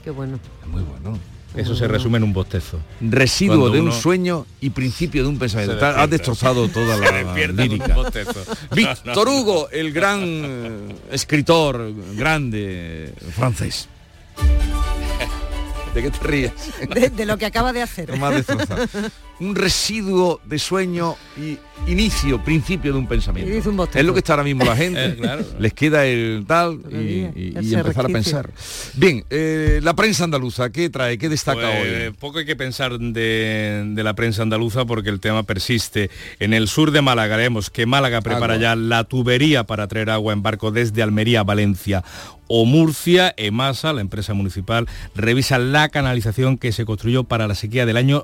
Qué 0.03 0.09
bueno. 0.09 0.39
Muy 0.67 0.83
bueno. 0.83 1.17
Eso 1.55 1.75
se 1.75 1.87
resume 1.87 2.17
en 2.17 2.23
un 2.23 2.33
bostezo. 2.33 2.79
Residuo 3.01 3.57
Cuando 3.57 3.73
de 3.75 3.81
un 3.81 3.87
uno 3.87 3.95
sueño 3.95 4.45
y 4.61 4.69
principio 4.69 5.23
de 5.23 5.29
un 5.29 5.37
pensamiento. 5.37 5.73
Has 5.73 5.79
despierta. 5.79 6.07
destrozado 6.07 6.67
toda 6.73 6.97
la 6.97 7.51
lírica. 7.51 7.97
Víctor 8.75 9.27
Hugo, 9.27 9.69
el 9.69 9.91
gran 9.91 10.21
eh, 10.23 10.95
escritor 11.11 11.93
grande 12.15 13.13
francés. 13.35 13.89
¿De 15.93 16.01
qué 16.01 16.09
te 16.09 16.19
ríes? 16.19 16.53
De, 16.93 17.09
de 17.09 17.25
lo 17.25 17.37
que 17.37 17.45
acaba 17.45 17.73
de 17.73 17.81
hacer. 17.81 18.11
Ha 18.11 18.29
destrozado. 18.29 18.87
Un 19.41 19.55
residuo 19.55 20.39
de 20.45 20.59
sueño 20.59 21.15
y 21.35 21.57
inicio, 21.91 22.43
principio 22.43 22.93
de 22.93 22.99
un 22.99 23.07
pensamiento. 23.07 23.51
Un 23.69 23.87
es 23.95 24.05
lo 24.05 24.13
que 24.13 24.19
está 24.19 24.33
ahora 24.33 24.43
mismo 24.43 24.63
la 24.63 24.75
gente. 24.75 25.01
Eh, 25.11 25.15
claro. 25.19 25.43
Les 25.59 25.73
queda 25.73 26.05
el 26.05 26.43
tal 26.47 26.79
y, 26.91 26.95
y- 26.95 27.53
el 27.55 27.65
y 27.65 27.73
empezar 27.73 28.05
a 28.05 28.09
pensar. 28.09 28.49
Bien, 28.93 29.25
eh, 29.31 29.79
la 29.81 29.95
prensa 29.95 30.25
andaluza, 30.25 30.69
¿qué 30.71 30.89
trae? 30.91 31.17
¿Qué 31.17 31.27
destaca 31.27 31.59
Pues, 31.61 32.07
hoy? 32.09 32.15
Poco 32.19 32.37
hay 32.37 32.45
que 32.45 32.55
pensar 32.55 32.99
de, 32.99 33.83
de 33.95 34.03
la 34.03 34.13
prensa 34.13 34.43
andaluza 34.43 34.85
porque 34.85 35.09
el 35.09 35.19
tema 35.19 35.41
persiste. 35.43 36.11
En 36.39 36.53
el 36.53 36.67
sur 36.67 36.91
de 36.91 37.01
Málaga 37.01 37.35
leemos 37.37 37.69
que 37.71 37.85
Málaga 37.87 38.21
prepara 38.21 38.53
Agua. 38.53 38.61
ya 38.61 38.75
la 38.75 39.03
tubería 39.05 39.63
para 39.63 39.87
traer 39.87 40.11
agua 40.11 40.33
en 40.33 40.43
barco 40.43 40.69
desde 40.71 41.01
Almería 41.01 41.39
a 41.39 41.43
Valencia 41.43 42.03
o 42.47 42.65
Murcia. 42.65 43.33
EMASA, 43.37 43.93
la 43.93 44.01
empresa 44.01 44.33
municipal, 44.35 44.87
revisa 45.15 45.57
la 45.57 45.89
canalización 45.89 46.57
que 46.57 46.71
se 46.73 46.85
construyó 46.85 47.23
para 47.23 47.47
la 47.47 47.55
sequía 47.55 47.85
del 47.87 47.97
año 47.97 48.23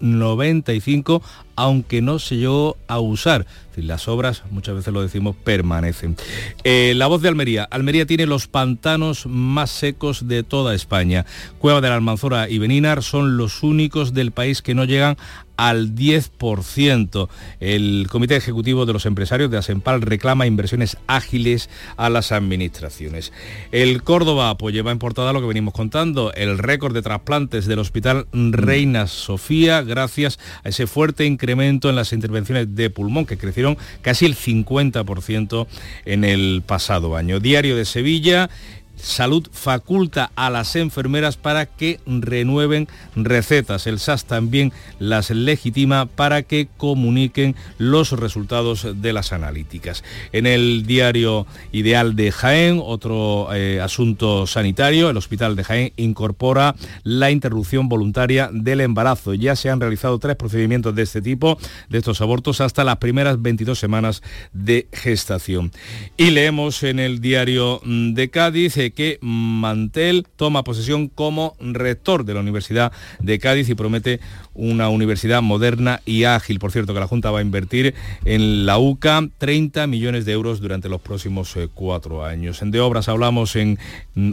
1995, 0.00 1.22
aunque 1.56 2.02
no 2.02 2.18
se 2.18 2.36
llegó 2.36 2.76
a 2.88 2.98
usar. 3.00 3.46
Las 3.76 4.06
obras, 4.06 4.42
muchas 4.50 4.74
veces 4.74 4.92
lo 4.92 5.00
decimos, 5.00 5.34
permanecen. 5.34 6.16
Eh, 6.62 6.92
la 6.96 7.06
voz 7.06 7.22
de 7.22 7.28
Almería. 7.28 7.64
Almería 7.64 8.04
tiene 8.04 8.26
los 8.26 8.46
pantanos 8.46 9.26
más 9.26 9.70
secos 9.70 10.28
de 10.28 10.42
toda 10.42 10.74
España. 10.74 11.24
Cueva 11.58 11.80
de 11.80 11.88
la 11.88 11.94
Almanzora 11.94 12.50
y 12.50 12.58
Beninar 12.58 13.02
son 13.02 13.36
los 13.38 13.62
únicos 13.62 14.12
del 14.12 14.30
país 14.30 14.60
que 14.60 14.74
no 14.74 14.84
llegan 14.84 15.16
al 15.56 15.94
10%. 15.94 17.28
El 17.60 18.06
Comité 18.10 18.36
Ejecutivo 18.36 18.86
de 18.86 18.92
los 18.92 19.06
Empresarios 19.06 19.50
de 19.50 19.58
Asempal 19.58 20.02
reclama 20.02 20.46
inversiones 20.46 20.96
ágiles 21.06 21.68
a 21.96 22.10
las 22.10 22.32
administraciones. 22.32 23.32
El 23.70 24.02
Córdoba 24.02 24.56
pues 24.58 24.74
lleva 24.74 24.92
en 24.92 24.98
portada 24.98 25.32
lo 25.32 25.40
que 25.40 25.46
venimos 25.46 25.74
contando, 25.74 26.32
el 26.34 26.58
récord 26.58 26.94
de 26.94 27.02
trasplantes 27.02 27.66
del 27.66 27.78
Hospital 27.78 28.26
Reina 28.32 29.06
Sofía 29.06 29.82
gracias 29.82 30.38
a 30.64 30.68
ese 30.68 30.86
fuerte 30.86 31.26
incremento 31.26 31.88
en 31.88 31.96
las 31.96 32.12
intervenciones 32.12 32.74
de 32.74 32.90
pulmón 32.90 33.26
que 33.26 33.38
crecieron 33.38 33.76
casi 34.00 34.26
el 34.26 34.36
50% 34.36 35.66
en 36.04 36.24
el 36.24 36.62
pasado 36.66 37.16
año. 37.16 37.40
Diario 37.40 37.76
de 37.76 37.84
Sevilla 37.84 38.50
Salud 38.96 39.48
faculta 39.52 40.30
a 40.36 40.48
las 40.48 40.76
enfermeras 40.76 41.36
para 41.36 41.66
que 41.66 41.98
renueven 42.06 42.88
recetas. 43.16 43.86
El 43.86 43.98
SAS 43.98 44.26
también 44.26 44.72
las 44.98 45.30
legitima 45.30 46.06
para 46.06 46.42
que 46.42 46.68
comuniquen 46.76 47.56
los 47.78 48.12
resultados 48.12 48.86
de 49.02 49.12
las 49.12 49.32
analíticas. 49.32 50.04
En 50.32 50.46
el 50.46 50.86
diario 50.86 51.46
Ideal 51.72 52.14
de 52.16 52.30
Jaén, 52.30 52.80
otro 52.82 53.48
eh, 53.52 53.80
asunto 53.80 54.46
sanitario, 54.46 55.10
el 55.10 55.16
Hospital 55.16 55.56
de 55.56 55.64
Jaén 55.64 55.92
incorpora 55.96 56.74
la 57.02 57.30
interrupción 57.30 57.88
voluntaria 57.88 58.50
del 58.52 58.80
embarazo. 58.80 59.34
Ya 59.34 59.56
se 59.56 59.70
han 59.70 59.80
realizado 59.80 60.18
tres 60.18 60.36
procedimientos 60.36 60.94
de 60.94 61.02
este 61.02 61.22
tipo, 61.22 61.58
de 61.88 61.98
estos 61.98 62.20
abortos, 62.20 62.60
hasta 62.60 62.84
las 62.84 62.98
primeras 62.98 63.40
22 63.42 63.78
semanas 63.78 64.22
de 64.52 64.86
gestación. 64.92 65.72
Y 66.16 66.30
leemos 66.30 66.82
en 66.82 66.98
el 66.98 67.20
diario 67.20 67.80
mm, 67.84 68.14
de 68.14 68.30
Cádiz 68.30 68.76
eh, 68.82 68.90
que 68.90 69.18
Mantel 69.20 70.26
toma 70.36 70.64
posesión 70.64 71.08
como 71.08 71.56
rector 71.60 72.24
de 72.24 72.34
la 72.34 72.40
Universidad 72.40 72.92
de 73.20 73.38
Cádiz 73.38 73.68
y 73.68 73.74
promete 73.74 74.20
una 74.54 74.88
universidad 74.88 75.42
moderna 75.42 76.00
y 76.04 76.24
ágil. 76.24 76.58
Por 76.58 76.72
cierto, 76.72 76.94
que 76.94 77.00
la 77.00 77.06
Junta 77.06 77.30
va 77.30 77.38
a 77.38 77.42
invertir 77.42 77.94
en 78.24 78.66
la 78.66 78.78
UCA 78.78 79.28
30 79.38 79.86
millones 79.86 80.24
de 80.24 80.32
euros 80.32 80.60
durante 80.60 80.88
los 80.88 81.00
próximos 81.00 81.56
eh, 81.56 81.68
cuatro 81.72 82.24
años. 82.24 82.60
De 82.62 82.80
obras 82.80 83.08
hablamos 83.08 83.56
en, 83.56 83.78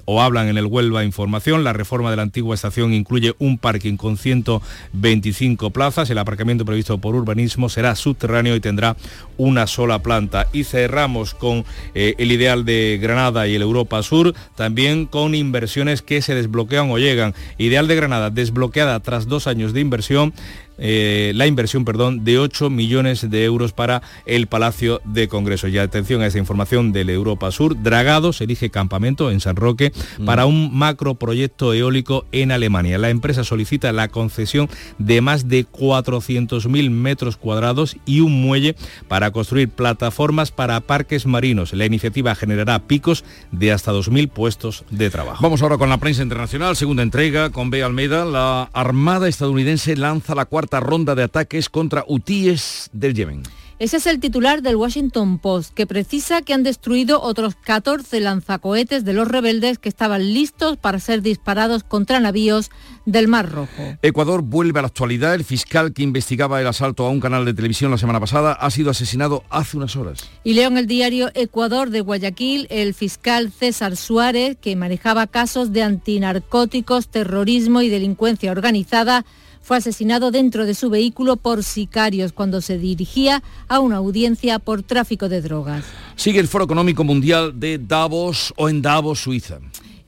o 0.05 0.21
hablan 0.21 0.47
en 0.47 0.57
el 0.57 0.65
Huelva 0.65 1.03
Información. 1.03 1.63
La 1.63 1.73
reforma 1.73 2.09
de 2.11 2.17
la 2.17 2.23
antigua 2.23 2.55
estación 2.55 2.93
incluye 2.93 3.33
un 3.39 3.57
parking 3.57 3.97
con 3.97 4.17
125 4.17 5.69
plazas. 5.71 6.09
El 6.09 6.17
aparcamiento 6.17 6.65
previsto 6.65 6.97
por 6.97 7.15
urbanismo 7.15 7.69
será 7.69 7.95
subterráneo 7.95 8.55
y 8.55 8.59
tendrá 8.59 8.97
una 9.37 9.67
sola 9.67 9.99
planta. 9.99 10.47
Y 10.51 10.63
cerramos 10.63 11.33
con 11.33 11.65
eh, 11.95 12.15
el 12.17 12.31
ideal 12.31 12.65
de 12.65 12.99
Granada 13.01 13.47
y 13.47 13.55
el 13.55 13.61
Europa 13.61 14.03
Sur, 14.03 14.33
también 14.55 15.05
con 15.05 15.35
inversiones 15.35 16.01
que 16.01 16.21
se 16.21 16.35
desbloquean 16.35 16.91
o 16.91 16.97
llegan. 16.97 17.33
Ideal 17.57 17.87
de 17.87 17.95
Granada 17.95 18.29
desbloqueada 18.29 18.99
tras 18.99 19.27
dos 19.27 19.47
años 19.47 19.73
de 19.73 19.81
inversión 19.81 20.08
ocasión 20.09 20.33
eh, 20.79 21.33
la 21.35 21.47
inversión, 21.47 21.85
perdón, 21.85 22.23
de 22.23 22.39
8 22.39 22.69
millones 22.69 23.29
de 23.29 23.43
euros 23.43 23.73
para 23.73 24.01
el 24.25 24.47
Palacio 24.47 25.01
de 25.03 25.27
Congreso. 25.27 25.67
Y 25.67 25.77
atención 25.77 26.21
a 26.21 26.27
esta 26.27 26.39
información 26.39 26.91
del 26.91 27.09
Europa 27.09 27.51
Sur. 27.51 27.81
Dragado 27.81 28.33
se 28.33 28.45
elige 28.45 28.69
campamento 28.69 29.31
en 29.31 29.39
San 29.39 29.55
Roque 29.55 29.91
para 30.25 30.45
un 30.45 30.75
macroproyecto 30.77 31.73
eólico 31.73 32.25
en 32.31 32.51
Alemania. 32.51 32.97
La 32.97 33.09
empresa 33.09 33.43
solicita 33.43 33.91
la 33.91 34.07
concesión 34.07 34.69
de 34.97 35.21
más 35.21 35.47
de 35.47 35.65
400.000 35.67 36.89
metros 36.89 37.37
cuadrados 37.37 37.97
y 38.05 38.21
un 38.21 38.41
muelle 38.41 38.75
para 39.07 39.31
construir 39.31 39.69
plataformas 39.69 40.51
para 40.51 40.79
parques 40.79 41.25
marinos. 41.25 41.73
La 41.73 41.85
iniciativa 41.85 42.35
generará 42.35 42.79
picos 42.79 43.25
de 43.51 43.71
hasta 43.71 43.91
2.000 43.91 44.29
puestos 44.29 44.85
de 44.89 45.09
trabajo. 45.09 45.41
Vamos 45.41 45.61
ahora 45.61 45.77
con 45.77 45.89
la 45.89 45.97
prensa 45.97 46.23
internacional, 46.23 46.75
segunda 46.75 47.03
entrega 47.03 47.49
con 47.49 47.69
B. 47.69 47.83
Almeida. 47.83 48.25
La 48.25 48.69
Armada 48.73 49.27
estadounidense 49.27 49.95
lanza 49.95 50.35
la 50.35 50.45
cuarta 50.45 50.68
ronda 50.79 51.15
de 51.15 51.23
ataques 51.23 51.69
contra 51.69 52.03
hutíes 52.07 52.89
del 52.93 53.13
Yemen. 53.13 53.43
Ese 53.79 53.95
es 53.95 54.07
el 54.07 54.19
titular 54.19 54.61
del 54.61 54.75
Washington 54.75 55.39
Post, 55.39 55.73
que 55.73 55.87
precisa 55.87 56.41
que 56.41 56.53
han 56.53 56.63
destruido 56.63 57.21
otros 57.21 57.55
14 57.55 58.19
lanzacohetes 58.19 59.05
de 59.05 59.13
los 59.13 59.25
rebeldes 59.25 59.79
que 59.79 59.87
estaban 59.87 60.33
listos 60.33 60.75
para 60.75 60.99
ser 60.99 61.21
disparados 61.21 61.85
contra 61.85 62.19
navíos 62.19 62.71
del 63.05 63.29
Mar 63.29 63.49
Rojo. 63.49 63.97
Ecuador 64.01 64.41
vuelve 64.41 64.79
a 64.79 64.81
la 64.81 64.89
actualidad. 64.89 65.33
El 65.33 65.45
fiscal 65.45 65.93
que 65.93 66.03
investigaba 66.03 66.59
el 66.59 66.67
asalto 66.67 67.05
a 67.05 67.09
un 67.09 67.21
canal 67.21 67.45
de 67.45 67.53
televisión 67.53 67.89
la 67.89 67.97
semana 67.97 68.19
pasada 68.19 68.51
ha 68.51 68.69
sido 68.69 68.91
asesinado 68.91 69.45
hace 69.49 69.77
unas 69.77 69.95
horas. 69.95 70.29
Y 70.43 70.55
leo 70.55 70.67
en 70.67 70.77
el 70.77 70.85
diario 70.85 71.29
Ecuador 71.33 71.89
de 71.89 72.01
Guayaquil, 72.01 72.67
el 72.69 72.93
fiscal 72.93 73.49
César 73.49 73.95
Suárez, 73.95 74.57
que 74.59 74.75
manejaba 74.75 75.25
casos 75.25 75.71
de 75.71 75.83
antinarcóticos, 75.83 77.07
terrorismo 77.07 77.81
y 77.81 77.87
delincuencia 77.87 78.51
organizada, 78.51 79.25
fue 79.69 79.77
asesinado 79.77 80.31
dentro 80.31 80.65
de 80.65 80.73
su 80.73 80.89
vehículo 80.89 81.35
por 81.35 81.63
sicarios 81.63 82.33
cuando 82.33 82.59
se 82.59 82.79
dirigía 82.79 83.43
a 83.67 83.79
una 83.79 83.97
audiencia 83.97 84.57
por 84.57 84.81
tráfico 84.81 85.29
de 85.29 85.43
drogas. 85.43 85.85
Sigue 86.15 86.39
el 86.39 86.47
Foro 86.47 86.63
Económico 86.65 87.03
Mundial 87.03 87.59
de 87.59 87.77
Davos 87.77 88.51
o 88.57 88.67
en 88.67 88.81
Davos, 88.81 89.19
Suiza. 89.19 89.59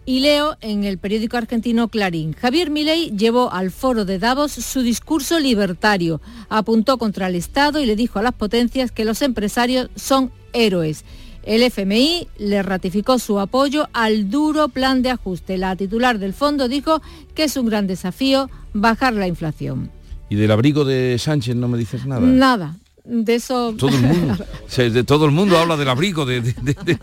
Y 0.03 0.21
leo 0.21 0.57
en 0.61 0.83
el 0.83 0.97
periódico 0.97 1.37
argentino 1.37 1.89
Clarín. 1.89 2.33
Javier 2.33 2.71
Milei 2.71 3.11
llevó 3.15 3.53
al 3.53 3.69
foro 3.69 4.03
de 4.03 4.17
Davos 4.17 4.51
su 4.53 4.81
discurso 4.81 5.39
libertario, 5.39 6.21
apuntó 6.49 6.97
contra 6.97 7.27
el 7.27 7.35
Estado 7.35 7.79
y 7.79 7.85
le 7.85 7.95
dijo 7.95 8.17
a 8.17 8.23
las 8.23 8.33
potencias 8.33 8.91
que 8.91 9.05
los 9.05 9.21
empresarios 9.21 9.91
son 9.95 10.31
héroes. 10.53 11.05
El 11.43 11.63
FMI 11.63 12.27
le 12.37 12.61
ratificó 12.61 13.17
su 13.19 13.39
apoyo 13.39 13.89
al 13.93 14.29
duro 14.29 14.69
plan 14.69 15.01
de 15.01 15.09
ajuste. 15.09 15.57
La 15.57 15.75
titular 15.75 16.19
del 16.19 16.33
fondo 16.33 16.67
dijo 16.67 17.01
que 17.33 17.45
es 17.45 17.57
un 17.57 17.65
gran 17.65 17.87
desafío 17.87 18.49
bajar 18.73 19.13
la 19.13 19.27
inflación. 19.27 19.89
¿Y 20.29 20.35
del 20.35 20.51
abrigo 20.51 20.85
de 20.85 21.17
Sánchez 21.19 21.55
no 21.55 21.67
me 21.67 21.77
dices 21.77 22.05
nada? 22.05 22.21
Nada. 22.21 22.75
De 23.03 23.35
eso... 23.35 23.73
Todo 23.77 23.89
el 23.89 24.01
mundo, 24.01 24.45
de 24.77 25.03
todo 25.03 25.25
el 25.25 25.31
mundo 25.31 25.57
habla 25.57 25.75
del 25.75 25.89
abrigo 25.89 26.23
de, 26.25 26.39
de, 26.41 26.53
de, 26.53 26.99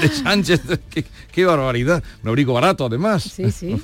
de 0.00 0.08
Sánchez. 0.08 0.60
Qué, 0.90 1.04
qué, 1.30 1.44
barbaridad. 1.44 2.02
Un 2.24 2.28
abrigo 2.28 2.52
barato, 2.52 2.86
además. 2.86 3.22
Sí, 3.22 3.52
sí. 3.52 3.76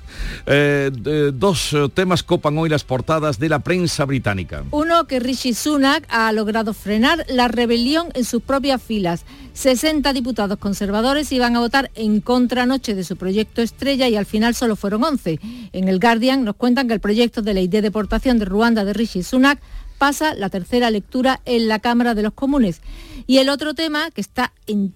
eh, 0.46 0.90
dos 1.34 1.76
temas 1.92 2.22
copan 2.22 2.56
hoy 2.56 2.70
las 2.70 2.84
portadas 2.84 3.38
de 3.38 3.50
la 3.50 3.58
prensa 3.58 4.06
británica. 4.06 4.64
Uno, 4.70 5.06
que 5.06 5.20
Rishi 5.20 5.52
Sunak 5.52 6.06
ha 6.08 6.32
logrado 6.32 6.72
frenar 6.72 7.26
la 7.28 7.48
rebelión 7.48 8.08
en 8.14 8.24
sus 8.24 8.42
propias 8.42 8.82
filas. 8.82 9.26
60 9.52 10.12
diputados 10.12 10.58
conservadores 10.58 11.32
iban 11.32 11.56
a 11.56 11.60
votar 11.60 11.90
en 11.94 12.20
contra 12.20 12.62
anoche 12.62 12.94
de 12.94 13.04
su 13.04 13.16
proyecto 13.16 13.62
estrella 13.62 14.08
y 14.08 14.16
al 14.16 14.26
final 14.26 14.54
solo 14.54 14.76
fueron 14.76 15.04
11. 15.04 15.40
En 15.72 15.88
el 15.88 16.00
Guardian 16.00 16.44
nos 16.44 16.56
cuentan 16.56 16.88
que 16.88 16.94
el 16.94 17.00
proyecto 17.00 17.42
de 17.42 17.54
ley 17.54 17.68
de 17.68 17.82
deportación 17.82 18.38
de 18.38 18.44
Ruanda 18.44 18.84
de 18.84 18.92
Rishi 18.92 19.22
Sunak 19.22 19.60
pasa 19.98 20.34
la 20.34 20.48
tercera 20.48 20.90
lectura 20.90 21.40
en 21.44 21.68
la 21.68 21.78
Cámara 21.78 22.14
de 22.14 22.22
los 22.22 22.32
Comunes. 22.32 22.80
Y 23.26 23.38
el 23.38 23.48
otro 23.48 23.74
tema 23.74 24.10
que 24.10 24.20
está 24.20 24.52
en 24.66 24.94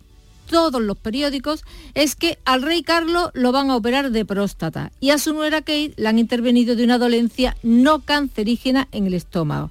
todos 0.50 0.80
los 0.80 0.96
periódicos 0.96 1.64
es 1.94 2.14
que 2.14 2.38
al 2.44 2.62
rey 2.62 2.82
Carlos 2.82 3.30
lo 3.34 3.52
van 3.52 3.70
a 3.70 3.76
operar 3.76 4.10
de 4.10 4.24
próstata 4.24 4.92
y 5.00 5.10
a 5.10 5.18
su 5.18 5.32
nuera 5.32 5.60
Kate 5.60 5.94
le 5.96 6.08
han 6.08 6.18
intervenido 6.18 6.76
de 6.76 6.84
una 6.84 6.98
dolencia 6.98 7.56
no 7.62 8.00
cancerígena 8.00 8.88
en 8.92 9.06
el 9.06 9.14
estómago. 9.14 9.70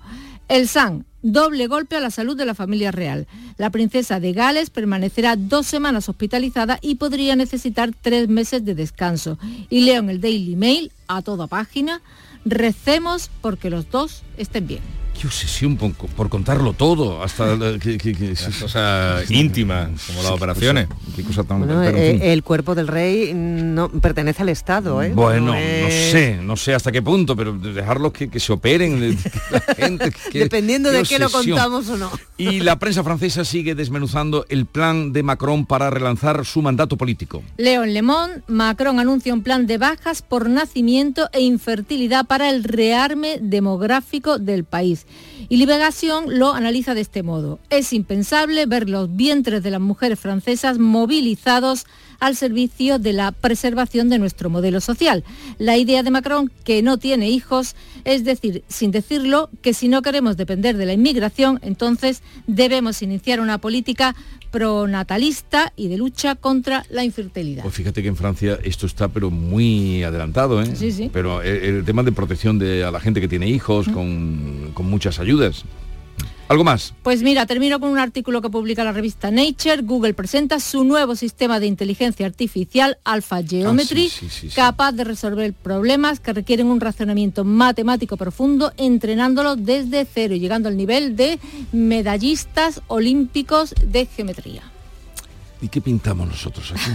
El 0.49 0.67
SAN, 0.67 1.05
doble 1.23 1.67
golpe 1.67 1.95
a 1.95 1.99
la 1.99 2.11
salud 2.11 2.37
de 2.37 2.45
la 2.45 2.53
familia 2.53 2.91
real. 2.91 3.27
La 3.57 3.71
princesa 3.71 4.19
de 4.19 4.33
Gales 4.33 4.69
permanecerá 4.69 5.35
dos 5.35 5.65
semanas 5.65 6.07
hospitalizada 6.09 6.77
y 6.81 6.95
podría 6.95 7.35
necesitar 7.35 7.91
tres 7.99 8.27
meses 8.27 8.63
de 8.63 8.75
descanso. 8.75 9.39
Y 9.69 9.81
leo 9.81 10.01
en 10.01 10.09
el 10.11 10.21
Daily 10.21 10.55
Mail, 10.55 10.91
a 11.07 11.21
toda 11.21 11.47
página, 11.47 12.01
recemos 12.45 13.31
porque 13.41 13.71
los 13.71 13.89
dos 13.89 14.23
estén 14.37 14.67
bien 14.67 15.02
qué 15.19 15.27
obsesión 15.27 15.77
por, 15.77 15.93
por, 15.93 16.29
contarlo 16.29 16.73
todo, 16.73 17.23
hasta 17.23 17.55
la, 17.55 17.79
que, 17.79 17.97
que, 17.97 18.13
que 18.13 18.33
cosa 18.59 19.21
íntima, 19.29 19.89
como 20.07 20.23
las 20.23 20.31
operaciones. 20.31 20.87
Qué 21.15 21.23
cosa 21.23 21.43
tan, 21.43 21.59
bueno, 21.59 21.81
pero, 21.83 21.97
en 21.97 22.19
fin. 22.19 22.29
el 22.29 22.43
cuerpo 22.43 22.75
del 22.75 22.87
rey 22.87 23.33
no 23.33 23.89
pertenece 23.89 24.41
al 24.41 24.49
Estado, 24.49 25.01
¿eh? 25.03 25.11
Bueno, 25.13 25.47
no, 25.47 25.55
es... 25.55 25.83
no 25.83 25.89
sé, 25.89 26.39
no 26.41 26.57
sé 26.57 26.73
hasta 26.73 26.91
qué 26.91 27.01
punto, 27.01 27.35
pero 27.35 27.53
dejarlos 27.53 28.11
que, 28.13 28.29
que 28.29 28.39
se 28.39 28.53
operen 28.53 29.17
la 29.51 29.59
gente. 29.77 30.11
Dependiendo 30.33 30.91
de 30.91 31.03
qué 31.03 31.19
lo 31.19 31.29
contamos 31.29 31.89
o 31.89 31.97
no. 31.97 32.11
Y 32.37 32.59
la 32.61 32.79
prensa 32.79 33.03
francesa 33.03 33.45
sigue 33.45 33.75
desmenuzando 33.75 34.45
el 34.49 34.65
plan 34.65 35.13
de 35.13 35.23
Macron 35.23 35.65
para 35.65 35.89
relanzar 35.89 36.45
su 36.45 36.61
mandato 36.61 36.97
político. 36.97 37.43
León 37.57 37.93
Lemón, 37.93 38.43
Macron 38.47 38.99
anuncia 38.99 39.33
un 39.33 39.43
plan 39.43 39.67
de 39.67 39.77
bajas 39.77 40.21
por 40.21 40.49
nacimiento 40.49 41.29
e 41.31 41.41
infertilidad 41.41 42.25
para 42.25 42.49
el 42.49 42.63
rearme 42.63 43.37
demográfico 43.41 44.39
del 44.39 44.63
país. 44.63 45.02
Y 45.49 45.57
Liberación 45.57 46.39
lo 46.39 46.53
analiza 46.53 46.93
de 46.93 47.01
este 47.01 47.23
modo. 47.23 47.59
Es 47.69 47.93
impensable 47.93 48.65
ver 48.65 48.89
los 48.89 49.15
vientres 49.15 49.63
de 49.63 49.71
las 49.71 49.81
mujeres 49.81 50.19
francesas 50.19 50.79
movilizados 50.79 51.85
al 52.19 52.35
servicio 52.35 52.99
de 52.99 53.13
la 53.13 53.31
preservación 53.31 54.09
de 54.09 54.19
nuestro 54.19 54.49
modelo 54.49 54.81
social. 54.81 55.23
La 55.57 55.77
idea 55.77 56.03
de 56.03 56.11
Macron, 56.11 56.51
que 56.63 56.81
no 56.81 56.97
tiene 56.97 57.29
hijos, 57.29 57.75
es 58.05 58.23
decir, 58.23 58.63
sin 58.67 58.91
decirlo, 58.91 59.49
que 59.61 59.73
si 59.73 59.87
no 59.87 60.01
queremos 60.01 60.37
depender 60.37 60.77
de 60.77 60.85
la 60.85 60.93
inmigración, 60.93 61.59
entonces 61.61 62.21
debemos 62.47 63.01
iniciar 63.01 63.39
una 63.39 63.57
política 63.57 64.15
pronatalista 64.51 65.73
y 65.75 65.87
de 65.87 65.97
lucha 65.97 66.35
contra 66.35 66.85
la 66.91 67.03
infertilidad. 67.03 67.63
Pues 67.63 67.73
fíjate 67.73 68.03
que 68.03 68.07
en 68.07 68.15
Francia 68.15 68.59
esto 68.63 68.85
está 68.85 69.07
pero 69.07 69.31
muy 69.31 70.03
adelantado, 70.03 70.61
¿eh? 70.61 70.75
Sí, 70.75 70.91
sí. 70.91 71.09
Pero 71.11 71.41
el, 71.41 71.77
el 71.77 71.85
tema 71.85 72.03
de 72.03 72.11
protección 72.11 72.59
de 72.59 72.83
a 72.83 72.91
la 72.91 72.99
gente 72.99 73.19
que 73.19 73.27
tiene 73.27 73.49
hijos 73.49 73.89
con, 73.89 74.69
con 74.75 74.85
muchas 74.87 75.19
ayudas. 75.19 75.65
¿Algo 76.49 76.63
más? 76.63 76.93
Pues 77.03 77.23
mira, 77.23 77.45
termino 77.45 77.79
con 77.79 77.89
un 77.89 77.97
artículo 77.97 78.41
que 78.41 78.49
publica 78.49 78.83
la 78.83 78.91
revista 78.91 79.31
Nature. 79.31 79.81
Google 79.81 80.13
presenta 80.13 80.59
su 80.59 80.83
nuevo 80.83 81.15
sistema 81.15 81.59
de 81.59 81.67
inteligencia 81.67 82.25
artificial 82.25 82.97
Alpha 83.05 83.41
Geometry, 83.41 84.07
Ah, 84.07 84.19
sí, 84.19 84.27
sí, 84.29 84.49
sí, 84.49 84.55
capaz 84.55 84.91
de 84.91 85.05
resolver 85.05 85.53
problemas 85.53 86.19
que 86.19 86.33
requieren 86.33 86.67
un 86.67 86.81
razonamiento 86.81 87.43
matemático 87.43 88.17
profundo, 88.17 88.73
entrenándolo 88.77 89.55
desde 89.55 90.05
cero 90.05 90.35
y 90.35 90.39
llegando 90.39 90.69
al 90.69 90.77
nivel 90.77 91.15
de 91.15 91.39
medallistas 91.71 92.81
olímpicos 92.87 93.73
de 93.85 94.05
geometría. 94.05 94.72
¿Y 95.63 95.69
qué 95.69 95.79
pintamos 95.79 96.27
nosotros 96.27 96.73
aquí? 96.73 96.91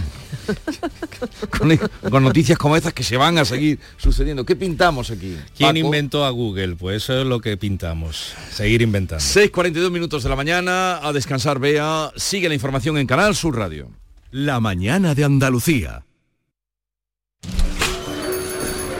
con, 1.57 1.75
con, 2.11 2.23
noticias 2.23 2.55
como 2.55 2.77
estas 2.77 2.93
que 2.93 3.03
se 3.03 3.17
van 3.17 3.39
a 3.39 3.43
seguir 3.43 3.79
sucediendo. 3.97 4.45
¿Qué 4.45 4.55
pintamos 4.55 5.09
aquí? 5.09 5.35
¿Quién 5.57 5.69
Paco? 5.69 5.79
inventó 5.79 6.23
a 6.23 6.29
Google? 6.29 6.75
Pues 6.75 6.97
eso 7.03 7.19
es 7.19 7.25
lo 7.25 7.41
que 7.41 7.57
pintamos. 7.57 8.35
Seguir 8.51 8.83
inventando. 8.83 9.23
6.42 9.23 9.89
minutos 9.89 10.21
de 10.21 10.29
la 10.29 10.35
mañana. 10.35 10.99
A 11.01 11.11
descansar, 11.11 11.57
vea. 11.57 12.11
Sigue 12.15 12.47
la 12.47 12.53
información 12.53 12.99
en 12.99 13.07
Canal 13.07 13.35
Sur 13.35 13.57
Radio. 13.57 13.89
La 14.29 14.59
mañana 14.59 15.15
de 15.15 15.23
Andalucía. 15.23 16.05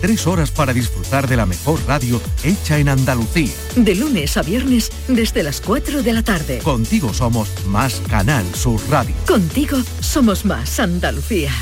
Tres 0.00 0.26
horas 0.26 0.50
para 0.50 0.72
disfrutar 0.72 1.28
de 1.28 1.36
la 1.36 1.46
mejor 1.46 1.80
radio 1.86 2.20
hecha 2.42 2.78
en 2.78 2.88
Andalucía. 2.88 3.52
De 3.76 3.94
lunes 3.94 4.36
a 4.36 4.42
viernes 4.42 4.90
desde 5.08 5.42
las 5.42 5.60
4 5.60 6.02
de 6.02 6.12
la 6.12 6.22
tarde. 6.22 6.58
Contigo 6.58 7.12
somos 7.12 7.48
más 7.66 8.00
Canal 8.08 8.44
Sur 8.54 8.80
Radio. 8.90 9.14
Contigo 9.26 9.78
somos 10.00 10.44
más 10.44 10.78
Andalucía. 10.80 11.52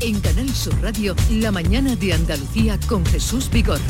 En 0.00 0.20
Canal 0.20 0.48
Sur 0.54 0.80
Radio, 0.80 1.16
la 1.30 1.50
mañana 1.50 1.96
de 1.96 2.12
Andalucía 2.12 2.78
con 2.86 3.04
Jesús 3.04 3.50
Vigorra. 3.50 3.82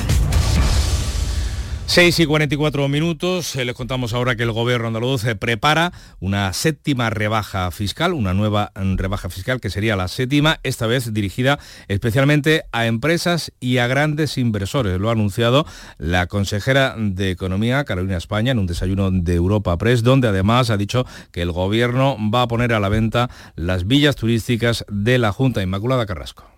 6 1.88 2.20
y 2.20 2.26
44 2.26 2.86
minutos, 2.88 3.56
eh, 3.56 3.64
les 3.64 3.74
contamos 3.74 4.12
ahora 4.12 4.36
que 4.36 4.42
el 4.42 4.52
gobierno 4.52 4.88
andaluz 4.88 5.24
eh, 5.24 5.36
prepara 5.36 5.90
una 6.20 6.52
séptima 6.52 7.08
rebaja 7.08 7.70
fiscal, 7.70 8.12
una 8.12 8.34
nueva 8.34 8.72
mm, 8.76 8.96
rebaja 8.96 9.30
fiscal 9.30 9.58
que 9.58 9.70
sería 9.70 9.96
la 9.96 10.08
séptima, 10.08 10.60
esta 10.64 10.86
vez 10.86 11.14
dirigida 11.14 11.58
especialmente 11.88 12.64
a 12.72 12.84
empresas 12.84 13.52
y 13.58 13.78
a 13.78 13.86
grandes 13.86 14.36
inversores. 14.36 15.00
Lo 15.00 15.08
ha 15.08 15.12
anunciado 15.12 15.64
la 15.96 16.26
consejera 16.26 16.94
de 16.98 17.30
Economía, 17.30 17.82
Carolina 17.84 18.18
España, 18.18 18.52
en 18.52 18.58
un 18.58 18.66
desayuno 18.66 19.10
de 19.10 19.34
Europa 19.34 19.78
Press, 19.78 20.02
donde 20.02 20.28
además 20.28 20.68
ha 20.68 20.76
dicho 20.76 21.06
que 21.32 21.40
el 21.40 21.52
gobierno 21.52 22.18
va 22.32 22.42
a 22.42 22.48
poner 22.48 22.74
a 22.74 22.80
la 22.80 22.90
venta 22.90 23.30
las 23.56 23.86
villas 23.86 24.14
turísticas 24.14 24.84
de 24.90 25.16
la 25.16 25.32
Junta 25.32 25.62
Inmaculada 25.62 26.04
Carrasco. 26.04 26.57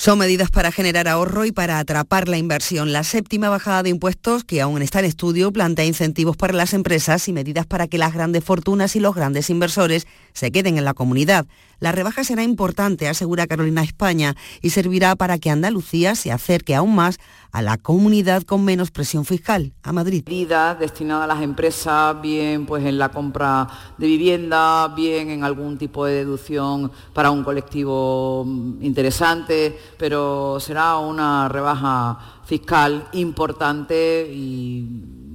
Son 0.00 0.16
medidas 0.16 0.52
para 0.52 0.70
generar 0.70 1.08
ahorro 1.08 1.44
y 1.44 1.50
para 1.50 1.80
atrapar 1.80 2.28
la 2.28 2.38
inversión. 2.38 2.92
La 2.92 3.02
séptima 3.02 3.48
bajada 3.48 3.82
de 3.82 3.90
impuestos, 3.90 4.44
que 4.44 4.60
aún 4.60 4.80
está 4.80 5.00
en 5.00 5.06
estudio, 5.06 5.52
plantea 5.52 5.86
incentivos 5.86 6.36
para 6.36 6.52
las 6.52 6.72
empresas 6.72 7.26
y 7.26 7.32
medidas 7.32 7.66
para 7.66 7.88
que 7.88 7.98
las 7.98 8.14
grandes 8.14 8.44
fortunas 8.44 8.94
y 8.94 9.00
los 9.00 9.16
grandes 9.16 9.50
inversores 9.50 10.06
se 10.38 10.52
queden 10.52 10.78
en 10.78 10.84
la 10.84 10.94
comunidad. 10.94 11.46
La 11.80 11.92
rebaja 11.92 12.24
será 12.24 12.42
importante, 12.42 13.08
asegura 13.08 13.46
Carolina 13.46 13.82
España, 13.82 14.34
y 14.62 14.70
servirá 14.70 15.14
para 15.16 15.38
que 15.38 15.50
Andalucía 15.50 16.14
se 16.14 16.32
acerque 16.32 16.74
aún 16.74 16.94
más 16.94 17.18
a 17.52 17.62
la 17.62 17.76
comunidad 17.76 18.42
con 18.42 18.64
menos 18.64 18.90
presión 18.90 19.24
fiscal, 19.24 19.72
a 19.82 19.92
Madrid. 19.92 20.24
Medidas 20.26 20.78
destinadas 20.78 21.24
a 21.24 21.34
las 21.34 21.42
empresas, 21.42 22.20
bien 22.20 22.66
pues 22.66 22.84
en 22.84 22.98
la 22.98 23.10
compra 23.10 23.68
de 23.96 24.06
vivienda, 24.06 24.88
bien 24.88 25.30
en 25.30 25.44
algún 25.44 25.78
tipo 25.78 26.04
de 26.04 26.14
deducción 26.24 26.90
para 27.12 27.30
un 27.30 27.42
colectivo 27.44 28.44
interesante, 28.80 29.76
pero 29.98 30.58
será 30.60 30.98
una 30.98 31.48
rebaja 31.48 32.18
fiscal 32.44 33.08
importante 33.12 34.30
y 34.32 34.86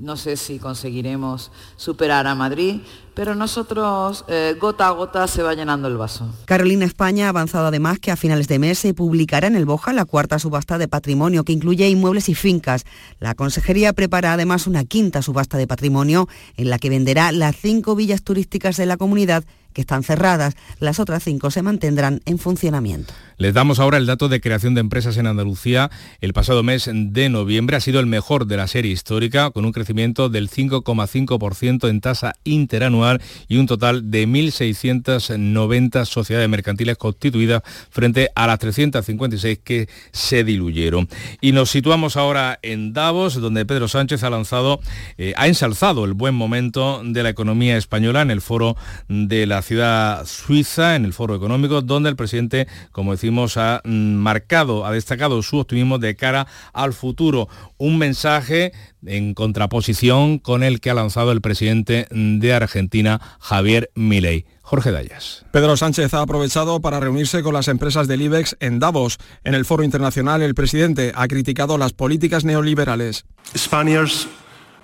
no 0.03 0.17
sé 0.17 0.35
si 0.35 0.59
conseguiremos 0.59 1.51
superar 1.77 2.27
a 2.27 2.35
Madrid, 2.35 2.81
pero 3.15 3.35
nosotros 3.35 4.25
eh, 4.27 4.55
gota 4.59 4.87
a 4.87 4.91
gota 4.91 5.27
se 5.27 5.43
va 5.43 5.53
llenando 5.53 5.87
el 5.87 5.97
vaso. 5.97 6.27
Carolina 6.45 6.85
España 6.85 7.27
ha 7.27 7.29
avanzado 7.29 7.67
además 7.67 7.99
que 7.99 8.11
a 8.11 8.15
finales 8.15 8.47
de 8.47 8.59
mes 8.59 8.79
se 8.79 8.93
publicará 8.93 9.47
en 9.47 9.55
el 9.55 9.65
Boja 9.65 9.93
la 9.93 10.05
cuarta 10.05 10.39
subasta 10.39 10.77
de 10.77 10.87
patrimonio 10.87 11.43
que 11.43 11.53
incluye 11.53 11.87
inmuebles 11.89 12.29
y 12.29 12.35
fincas. 12.35 12.85
La 13.19 13.35
consejería 13.35 13.93
prepara 13.93 14.33
además 14.33 14.67
una 14.67 14.83
quinta 14.83 15.21
subasta 15.21 15.57
de 15.57 15.67
patrimonio 15.67 16.27
en 16.57 16.69
la 16.69 16.79
que 16.79 16.89
venderá 16.89 17.31
las 17.31 17.55
cinco 17.55 17.95
villas 17.95 18.23
turísticas 18.23 18.77
de 18.77 18.85
la 18.85 18.97
comunidad 18.97 19.43
que 19.73 19.81
están 19.81 20.03
cerradas. 20.03 20.55
Las 20.79 20.99
otras 20.99 21.23
cinco 21.23 21.49
se 21.49 21.63
mantendrán 21.63 22.21
en 22.25 22.37
funcionamiento. 22.37 23.13
Les 23.37 23.55
damos 23.55 23.79
ahora 23.79 23.97
el 23.97 24.05
dato 24.05 24.29
de 24.29 24.39
creación 24.39 24.75
de 24.75 24.81
empresas 24.81 25.17
en 25.17 25.25
Andalucía. 25.25 25.89
El 26.21 26.33
pasado 26.33 26.61
mes 26.61 26.89
de 26.93 27.29
noviembre 27.29 27.75
ha 27.75 27.81
sido 27.81 27.99
el 27.99 28.05
mejor 28.05 28.45
de 28.45 28.57
la 28.57 28.67
serie 28.67 28.91
histórica, 28.91 29.49
con 29.49 29.65
un 29.65 29.71
crecimiento 29.71 30.29
del 30.29 30.49
5,5% 30.49 31.89
en 31.89 32.01
tasa 32.01 32.35
interanual 32.43 33.02
y 33.47 33.57
un 33.57 33.67
total 33.67 34.09
de 34.09 34.27
1.690 34.27 36.05
sociedades 36.05 36.49
mercantiles 36.49 36.97
constituidas 36.97 37.61
frente 37.89 38.29
a 38.35 38.47
las 38.47 38.59
356 38.59 39.59
que 39.63 39.89
se 40.11 40.43
diluyeron. 40.43 41.07
Y 41.41 41.51
nos 41.51 41.69
situamos 41.69 42.17
ahora 42.17 42.59
en 42.61 42.93
Davos, 42.93 43.35
donde 43.35 43.65
Pedro 43.65 43.87
Sánchez 43.87 44.23
ha 44.23 44.29
lanzado, 44.29 44.79
eh, 45.17 45.33
ha 45.37 45.47
ensalzado 45.47 46.05
el 46.05 46.13
buen 46.13 46.35
momento 46.35 47.01
de 47.03 47.23
la 47.23 47.29
economía 47.29 47.77
española 47.77 48.21
en 48.21 48.31
el 48.31 48.41
foro 48.41 48.75
de 49.07 49.45
la 49.45 49.61
ciudad 49.61 50.25
suiza, 50.25 50.95
en 50.95 51.05
el 51.05 51.13
foro 51.13 51.35
económico, 51.35 51.81
donde 51.81 52.09
el 52.09 52.15
presidente, 52.15 52.67
como 52.91 53.11
decimos, 53.11 53.57
ha 53.57 53.81
mm, 53.83 54.13
marcado, 54.15 54.85
ha 54.85 54.91
destacado 54.91 55.41
su 55.41 55.57
optimismo 55.59 55.99
de 55.99 56.15
cara 56.15 56.47
al 56.73 56.93
futuro. 56.93 57.47
Un 57.77 57.97
mensaje 57.97 58.71
en 59.05 59.33
contraposición 59.33 60.39
con 60.39 60.63
el 60.63 60.79
que 60.79 60.89
ha 60.89 60.93
lanzado 60.93 61.31
el 61.31 61.41
presidente 61.41 62.07
de 62.09 62.53
Argentina, 62.53 62.92
Javier 63.39 63.89
Milei. 63.95 64.45
Jorge 64.61 64.91
Dayas. 64.91 65.45
Pedro 65.51 65.75
Sánchez 65.75 66.13
ha 66.13 66.21
aprovechado 66.21 66.79
para 66.79 66.99
reunirse 66.99 67.43
con 67.43 67.53
las 67.53 67.67
empresas 67.67 68.07
del 68.07 68.21
IBEX 68.21 68.55
en 68.59 68.79
Davos. 68.79 69.17
En 69.43 69.55
el 69.55 69.65
foro 69.65 69.83
internacional, 69.83 70.41
el 70.41 70.55
presidente 70.55 71.11
ha 71.15 71.27
criticado 71.27 71.77
las 71.77 71.93
políticas 71.93 72.45
neoliberales. 72.45 73.25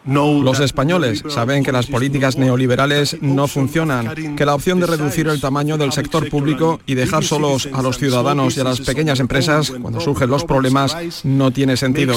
Los 0.06 0.60
españoles 0.60 1.24
saben 1.28 1.64
que 1.64 1.72
las 1.72 1.88
políticas 1.88 2.38
neoliberales 2.38 3.18
no 3.22 3.48
funcionan, 3.48 4.36
que 4.36 4.46
la 4.46 4.56
opción 4.56 4.80
de 4.80 4.88
reducir 4.88 5.28
el 5.28 5.42
tamaño 5.42 5.78
del 5.78 5.92
sector 5.92 6.30
público 6.30 6.80
y 6.86 6.96
dejar 6.96 7.24
solos 7.24 7.70
a 7.72 7.82
los 7.82 7.98
ciudadanos 7.98 8.58
y 8.58 8.62
a 8.62 8.64
las 8.64 8.82
pequeñas 8.82 9.20
empresas 9.20 9.72
cuando 9.82 10.00
surgen 10.00 10.30
los 10.30 10.46
problemas 10.46 10.96
no 11.24 11.52
tiene 11.52 11.78
sentido. 11.78 12.16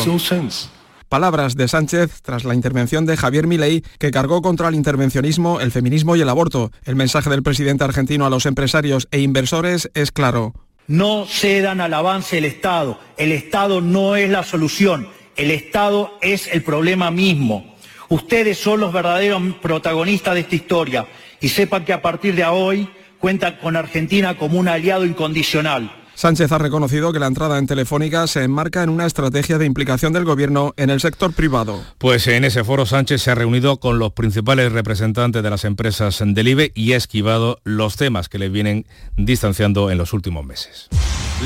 Palabras 1.12 1.56
de 1.56 1.68
Sánchez 1.68 2.22
tras 2.22 2.44
la 2.44 2.54
intervención 2.54 3.04
de 3.04 3.18
Javier 3.18 3.46
Milei, 3.46 3.82
que 3.98 4.10
cargó 4.10 4.40
contra 4.40 4.70
el 4.70 4.74
intervencionismo, 4.74 5.60
el 5.60 5.70
feminismo 5.70 6.16
y 6.16 6.22
el 6.22 6.28
aborto. 6.30 6.72
El 6.86 6.96
mensaje 6.96 7.28
del 7.28 7.42
presidente 7.42 7.84
argentino 7.84 8.24
a 8.24 8.30
los 8.30 8.46
empresarios 8.46 9.08
e 9.10 9.20
inversores 9.20 9.90
es 9.92 10.10
claro. 10.10 10.54
No 10.86 11.26
cedan 11.26 11.82
al 11.82 11.92
avance 11.92 12.36
del 12.36 12.46
Estado. 12.46 12.98
El 13.18 13.30
Estado 13.30 13.82
no 13.82 14.16
es 14.16 14.30
la 14.30 14.42
solución. 14.42 15.06
El 15.36 15.50
Estado 15.50 16.16
es 16.22 16.48
el 16.50 16.62
problema 16.62 17.10
mismo. 17.10 17.76
Ustedes 18.08 18.56
son 18.56 18.80
los 18.80 18.90
verdaderos 18.90 19.42
protagonistas 19.60 20.32
de 20.32 20.40
esta 20.40 20.54
historia 20.54 21.06
y 21.42 21.50
sepan 21.50 21.84
que 21.84 21.92
a 21.92 22.00
partir 22.00 22.34
de 22.34 22.46
hoy 22.46 22.88
cuentan 23.18 23.58
con 23.60 23.76
Argentina 23.76 24.38
como 24.38 24.58
un 24.58 24.66
aliado 24.66 25.04
incondicional. 25.04 25.92
Sánchez 26.14 26.52
ha 26.52 26.58
reconocido 26.58 27.12
que 27.12 27.18
la 27.18 27.26
entrada 27.26 27.58
en 27.58 27.66
Telefónica 27.66 28.26
se 28.26 28.44
enmarca 28.44 28.82
en 28.82 28.90
una 28.90 29.06
estrategia 29.06 29.58
de 29.58 29.66
implicación 29.66 30.12
del 30.12 30.24
gobierno 30.24 30.74
en 30.76 30.90
el 30.90 31.00
sector 31.00 31.32
privado. 31.32 31.82
Pues 31.98 32.26
en 32.26 32.44
ese 32.44 32.64
foro 32.64 32.86
Sánchez 32.86 33.22
se 33.22 33.30
ha 33.30 33.34
reunido 33.34 33.78
con 33.78 33.98
los 33.98 34.12
principales 34.12 34.72
representantes 34.72 35.42
de 35.42 35.50
las 35.50 35.64
empresas 35.64 36.22
del 36.24 36.48
IBE 36.48 36.72
y 36.74 36.92
ha 36.92 36.96
esquivado 36.96 37.58
los 37.64 37.96
temas 37.96 38.28
que 38.28 38.38
le 38.38 38.48
vienen 38.48 38.86
distanciando 39.16 39.90
en 39.90 39.98
los 39.98 40.12
últimos 40.12 40.44
meses. 40.44 40.88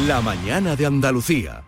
La 0.06 0.20
mañana 0.20 0.76
de 0.76 0.86
Andalucía. 0.86 1.62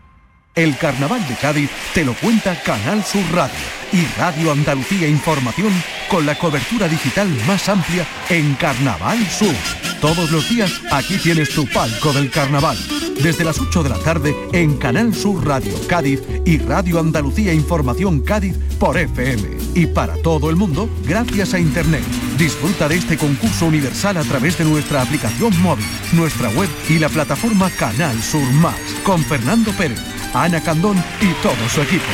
El 0.55 0.77
Carnaval 0.77 1.25
de 1.27 1.35
Cádiz 1.35 1.69
te 1.93 2.03
lo 2.03 2.13
cuenta 2.15 2.61
Canal 2.63 3.03
Sur 3.03 3.23
Radio 3.31 3.55
y 3.93 4.05
Radio 4.19 4.51
Andalucía 4.51 5.07
Información 5.07 5.71
con 6.09 6.25
la 6.25 6.37
cobertura 6.37 6.87
digital 6.87 7.29
más 7.47 7.69
amplia 7.69 8.05
en 8.29 8.55
Carnaval 8.55 9.25
Sur. 9.27 9.88
Todos 10.01 10.31
los 10.31 10.49
días 10.49 10.81
aquí 10.91 11.17
tienes 11.17 11.49
tu 11.49 11.67
palco 11.67 12.13
del 12.13 12.31
carnaval. 12.31 12.77
Desde 13.21 13.43
las 13.43 13.59
8 13.59 13.83
de 13.83 13.89
la 13.89 13.99
tarde 13.99 14.35
en 14.53 14.77
Canal 14.77 15.13
Sur 15.13 15.45
Radio 15.45 15.73
Cádiz 15.87 16.21
y 16.45 16.57
Radio 16.57 16.99
Andalucía 16.99 17.53
Información 17.53 18.21
Cádiz 18.21 18.55
por 18.79 18.97
FM. 18.97 19.57
Y 19.75 19.87
para 19.87 20.15
todo 20.21 20.49
el 20.49 20.55
mundo, 20.55 20.89
gracias 21.05 21.53
a 21.53 21.59
Internet. 21.59 22.03
Disfruta 22.37 22.87
de 22.87 22.95
este 22.95 23.17
concurso 23.17 23.65
universal 23.65 24.17
a 24.17 24.23
través 24.23 24.57
de 24.57 24.65
nuestra 24.65 25.01
aplicación 25.01 25.59
móvil, 25.61 25.85
nuestra 26.13 26.49
web 26.49 26.69
y 26.87 26.99
la 26.99 27.09
plataforma 27.09 27.69
Canal 27.71 28.21
Sur 28.21 28.49
Más 28.53 28.75
con 29.03 29.21
Fernando 29.23 29.71
Pérez 29.73 29.99
Ana 30.33 30.61
Candón 30.61 30.97
y 31.21 31.33
todo 31.41 31.69
su 31.69 31.81
equipo. 31.81 32.05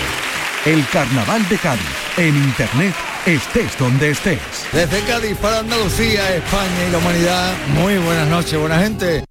El 0.65 0.85
Carnaval 0.87 1.47
de 1.49 1.57
Cádiz, 1.57 1.81
en 2.17 2.35
Internet, 2.35 2.95
estés 3.25 3.77
donde 3.79 4.11
estés. 4.11 4.39
Desde 4.71 5.01
Cádiz 5.01 5.37
para 5.37 5.59
Andalucía, 5.59 6.35
España 6.35 6.87
y 6.87 6.91
la 6.91 6.97
humanidad, 6.99 7.53
muy 7.73 7.97
buenas 7.97 8.27
noches, 8.27 8.59
buena 8.59 8.79
gente. 8.79 9.23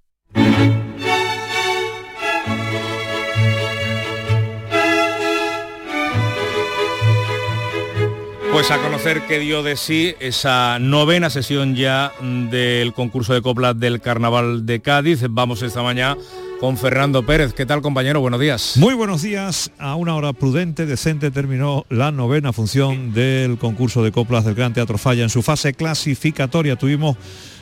Pues 8.51 8.71
a 8.71 8.77
conocer 8.77 9.21
qué 9.27 9.39
dio 9.39 9.63
de 9.63 9.75
sí 9.75 10.15
esa 10.19 10.79
novena 10.79 11.29
sesión 11.29 11.75
ya 11.75 12.13
del 12.21 12.93
concurso 12.93 13.33
de 13.33 13.41
coplas 13.41 13.77
del 13.77 13.99
Carnaval 13.99 14.65
de 14.65 14.81
Cádiz. 14.81 15.25
Vamos 15.29 15.61
esta 15.61 15.83
mañana 15.83 16.17
con 16.65 16.77
Fernando 16.77 17.23
Pérez. 17.23 17.53
¿Qué 17.53 17.67
tal 17.67 17.83
compañero? 17.83 18.21
Buenos 18.21 18.39
días. 18.39 18.75
Muy 18.77 18.95
buenos 18.95 19.21
días. 19.21 19.69
A 19.77 19.93
una 19.93 20.15
hora 20.15 20.33
prudente, 20.33 20.87
decente, 20.87 21.29
terminó 21.29 21.85
la 21.89 22.11
novena 22.11 22.53
función 22.53 23.13
del 23.13 23.59
concurso 23.59 24.03
de 24.03 24.11
coplas 24.11 24.45
del 24.45 24.55
Gran 24.55 24.73
Teatro 24.73 24.97
Falla 24.97 25.21
en 25.21 25.29
su 25.29 25.43
fase 25.43 25.75
clasificatoria. 25.75 26.75
Tuvimos 26.75 27.17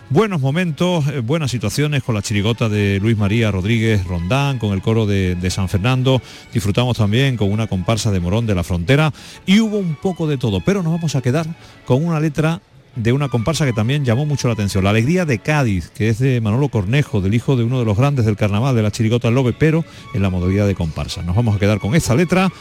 buenos 0.09 0.39
momentos, 0.39 1.05
eh, 1.09 1.19
buenas 1.19 1.51
situaciones 1.51 2.01
con 2.01 2.15
la 2.15 2.21
chirigota 2.21 2.69
de 2.69 2.99
Luis 3.01 3.17
María 3.17 3.51
Rodríguez 3.51 4.07
Rondán, 4.07 4.57
con 4.57 4.71
el 4.71 4.81
coro 4.81 5.05
de, 5.05 5.35
de, 5.35 5.49
San 5.49 5.67
Fernando, 5.67 6.21
disfrutamos 6.53 6.95
también 6.95 7.35
con 7.35 7.51
una 7.51 7.67
comparsa 7.67 8.09
de 8.09 8.21
Morón 8.21 8.47
de 8.47 8.55
la 8.55 8.63
Frontera 8.63 9.11
y 9.45 9.59
hubo 9.59 9.79
un 9.79 9.95
poco 9.95 10.27
de 10.27 10.37
todo, 10.37 10.61
pero 10.61 10.81
nos 10.81 10.93
vamos 10.93 11.17
a 11.17 11.21
quedar 11.21 11.45
con 11.85 12.05
una 12.05 12.21
letra 12.21 12.61
de 12.95 13.13
una 13.13 13.29
comparsa 13.29 13.65
que 13.65 13.73
también 13.73 14.05
llamó 14.05 14.25
mucho 14.25 14.47
la 14.47 14.53
atención. 14.53 14.83
La 14.83 14.91
Alegría 14.91 15.25
de 15.25 15.39
Cádiz, 15.39 15.89
que 15.89 16.09
es 16.09 16.19
de 16.19 16.41
Manolo 16.41 16.69
Cornejo, 16.69 17.21
del 17.21 17.33
hijo 17.33 17.55
de 17.55 17.63
uno 17.63 17.79
de 17.79 17.85
los 17.85 17.97
grandes 17.97 18.25
del 18.25 18.35
carnaval, 18.35 18.75
de 18.75 18.83
la 18.83 18.91
Chirigota 18.91 19.31
Lobe, 19.31 19.53
pero 19.53 19.83
en 20.13 20.21
la 20.21 20.29
modalidad 20.29 20.67
de 20.67 20.75
comparsa. 20.75 21.21
Nos 21.23 21.35
vamos 21.35 21.55
a 21.55 21.59
quedar 21.59 21.79
con 21.79 21.95
esta 21.95 22.15
letra 22.15 22.51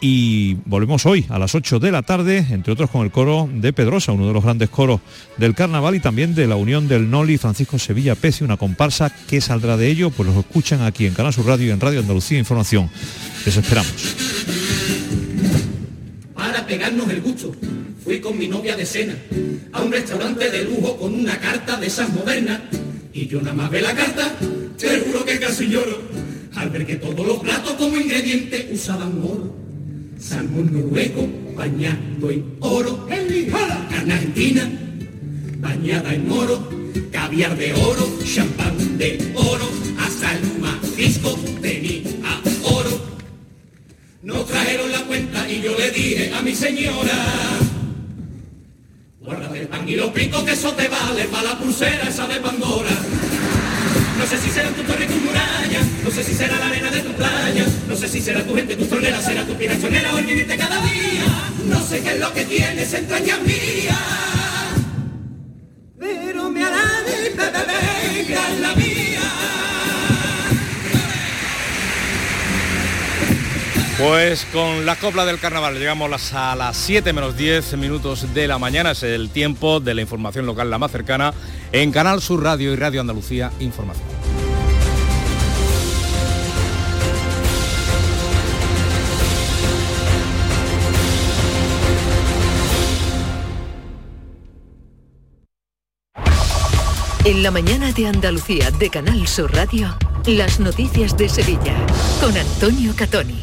y 0.00 0.54
volvemos 0.64 1.04
hoy 1.04 1.26
a 1.28 1.38
las 1.38 1.54
8 1.54 1.78
de 1.78 1.92
la 1.92 2.02
tarde, 2.02 2.46
entre 2.50 2.72
otros 2.72 2.90
con 2.90 3.02
el 3.02 3.10
coro 3.10 3.48
de 3.52 3.72
Pedrosa, 3.72 4.12
uno 4.12 4.26
de 4.26 4.32
los 4.32 4.42
grandes 4.42 4.70
coros 4.70 5.00
del 5.36 5.54
carnaval 5.54 5.94
y 5.94 6.00
también 6.00 6.34
de 6.34 6.46
la 6.46 6.56
unión 6.56 6.88
del 6.88 7.10
Noli 7.10 7.38
Francisco 7.38 7.78
Sevilla 7.78 8.14
Peci, 8.14 8.44
una 8.44 8.56
comparsa 8.56 9.12
que 9.28 9.40
saldrá 9.40 9.76
de 9.76 9.88
ello, 9.88 10.10
pues 10.10 10.28
los 10.28 10.38
escuchan 10.38 10.82
aquí 10.82 11.06
en 11.06 11.14
Canal 11.14 11.32
Sur 11.32 11.46
Radio 11.46 11.66
y 11.66 11.70
en 11.70 11.80
Radio 11.80 12.00
Andalucía 12.00 12.38
Información. 12.38 12.90
Les 13.44 13.56
esperamos. 13.56 14.69
Para 16.50 16.66
pegarnos 16.66 17.08
el 17.08 17.20
gusto. 17.20 17.54
Fui 18.02 18.18
con 18.18 18.36
mi 18.36 18.48
novia 18.48 18.74
de 18.74 18.84
cena 18.84 19.14
a 19.70 19.82
un 19.82 19.92
restaurante 19.92 20.50
de 20.50 20.64
lujo 20.64 20.96
con 20.96 21.14
una 21.14 21.38
carta 21.38 21.76
de 21.76 21.86
esas 21.86 22.12
modernas. 22.12 22.62
Y 23.12 23.28
yo 23.28 23.40
nada 23.40 23.54
más 23.54 23.70
ve 23.70 23.80
la 23.80 23.94
carta, 23.94 24.34
te 24.76 24.98
juro 24.98 25.24
que 25.24 25.38
casi 25.38 25.68
lloro. 25.68 26.02
Al 26.56 26.70
ver 26.70 26.84
que 26.86 26.96
todos 26.96 27.24
los 27.24 27.38
platos 27.38 27.74
como 27.74 27.96
ingrediente 27.96 28.68
usaban 28.72 29.20
oro. 29.22 29.54
Salmón 30.18 30.72
noruego 30.72 31.28
bañado 31.54 32.30
en 32.32 32.56
oro. 32.58 33.06
Carne 33.88 34.12
argentina 34.12 34.68
bañada 35.60 36.12
en 36.12 36.32
oro. 36.32 36.68
Caviar 37.12 37.56
de 37.56 37.74
oro, 37.74 38.18
champán 38.24 38.98
de 38.98 39.32
oro. 39.36 39.70
Hasta 40.00 40.36
el 40.36 40.58
marisco 40.58 41.38
y 45.50 45.62
yo 45.62 45.76
le 45.76 45.90
dije 45.90 46.32
a 46.32 46.42
mi 46.42 46.54
señora. 46.54 47.18
Guárdate 49.20 49.60
el 49.60 49.68
pan 49.68 49.88
y 49.88 49.96
los 49.96 50.10
picos 50.10 50.44
que 50.44 50.52
eso 50.52 50.72
te 50.72 50.88
vale 50.88 51.24
para 51.24 51.42
la 51.50 51.58
pulsera 51.58 52.08
esa 52.08 52.26
de 52.26 52.40
Pandora. 52.40 52.90
No 54.18 54.26
sé 54.26 54.38
si 54.38 54.50
será 54.50 54.68
tu 54.70 54.82
torre 54.82 55.04
y 55.04 55.08
tu 55.08 55.14
muralla, 55.14 55.80
no 56.04 56.10
sé 56.10 56.22
si 56.22 56.34
será 56.34 56.56
la 56.58 56.66
arena 56.68 56.90
de 56.90 57.00
tu 57.00 57.12
playa, 57.12 57.66
no 57.88 57.96
sé 57.96 58.06
si 58.06 58.20
será 58.20 58.44
tu 58.44 58.54
gente, 58.54 58.76
tu 58.76 58.86
tronera, 58.86 59.20
será 59.20 59.44
tu 59.44 59.54
pirachonera 59.54 60.14
o 60.14 60.18
el 60.18 60.26
vivirte 60.26 60.56
cada 60.56 60.80
día. 60.82 61.24
No 61.66 61.80
sé 61.86 62.00
qué 62.00 62.10
es 62.10 62.20
lo 62.20 62.32
que 62.32 62.44
tienes, 62.44 62.92
entraña 62.92 63.38
mía. 63.38 64.29
Pues 74.00 74.46
con 74.50 74.86
la 74.86 74.96
copla 74.96 75.26
del 75.26 75.38
carnaval 75.38 75.78
llegamos 75.78 76.32
a 76.32 76.56
las 76.56 76.74
7 76.78 77.12
menos 77.12 77.36
10 77.36 77.76
minutos 77.76 78.32
de 78.32 78.48
la 78.48 78.58
mañana, 78.58 78.92
es 78.92 79.02
el 79.02 79.28
tiempo 79.28 79.78
de 79.78 79.92
la 79.92 80.00
información 80.00 80.46
local 80.46 80.70
la 80.70 80.78
más 80.78 80.90
cercana 80.90 81.34
en 81.70 81.92
Canal 81.92 82.22
Sur 82.22 82.42
Radio 82.42 82.72
y 82.72 82.76
Radio 82.76 83.02
Andalucía 83.02 83.52
Información. 83.60 84.08
En 97.26 97.42
la 97.42 97.50
mañana 97.50 97.92
de 97.92 98.06
Andalucía 98.06 98.70
de 98.70 98.88
Canal 98.88 99.28
Sur 99.28 99.54
Radio, 99.54 99.94
las 100.36 100.60
noticias 100.60 101.16
de 101.16 101.28
Sevilla 101.28 101.74
con 102.20 102.36
Antonio 102.36 102.94
Catoni. 102.94 103.42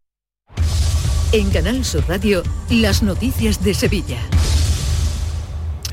En 1.34 1.52
Canal 1.52 1.84
Sur 1.84 2.06
Radio, 2.08 2.42
las 2.70 3.04
noticias 3.04 3.62
de 3.62 3.74
Sevilla. 3.74 4.22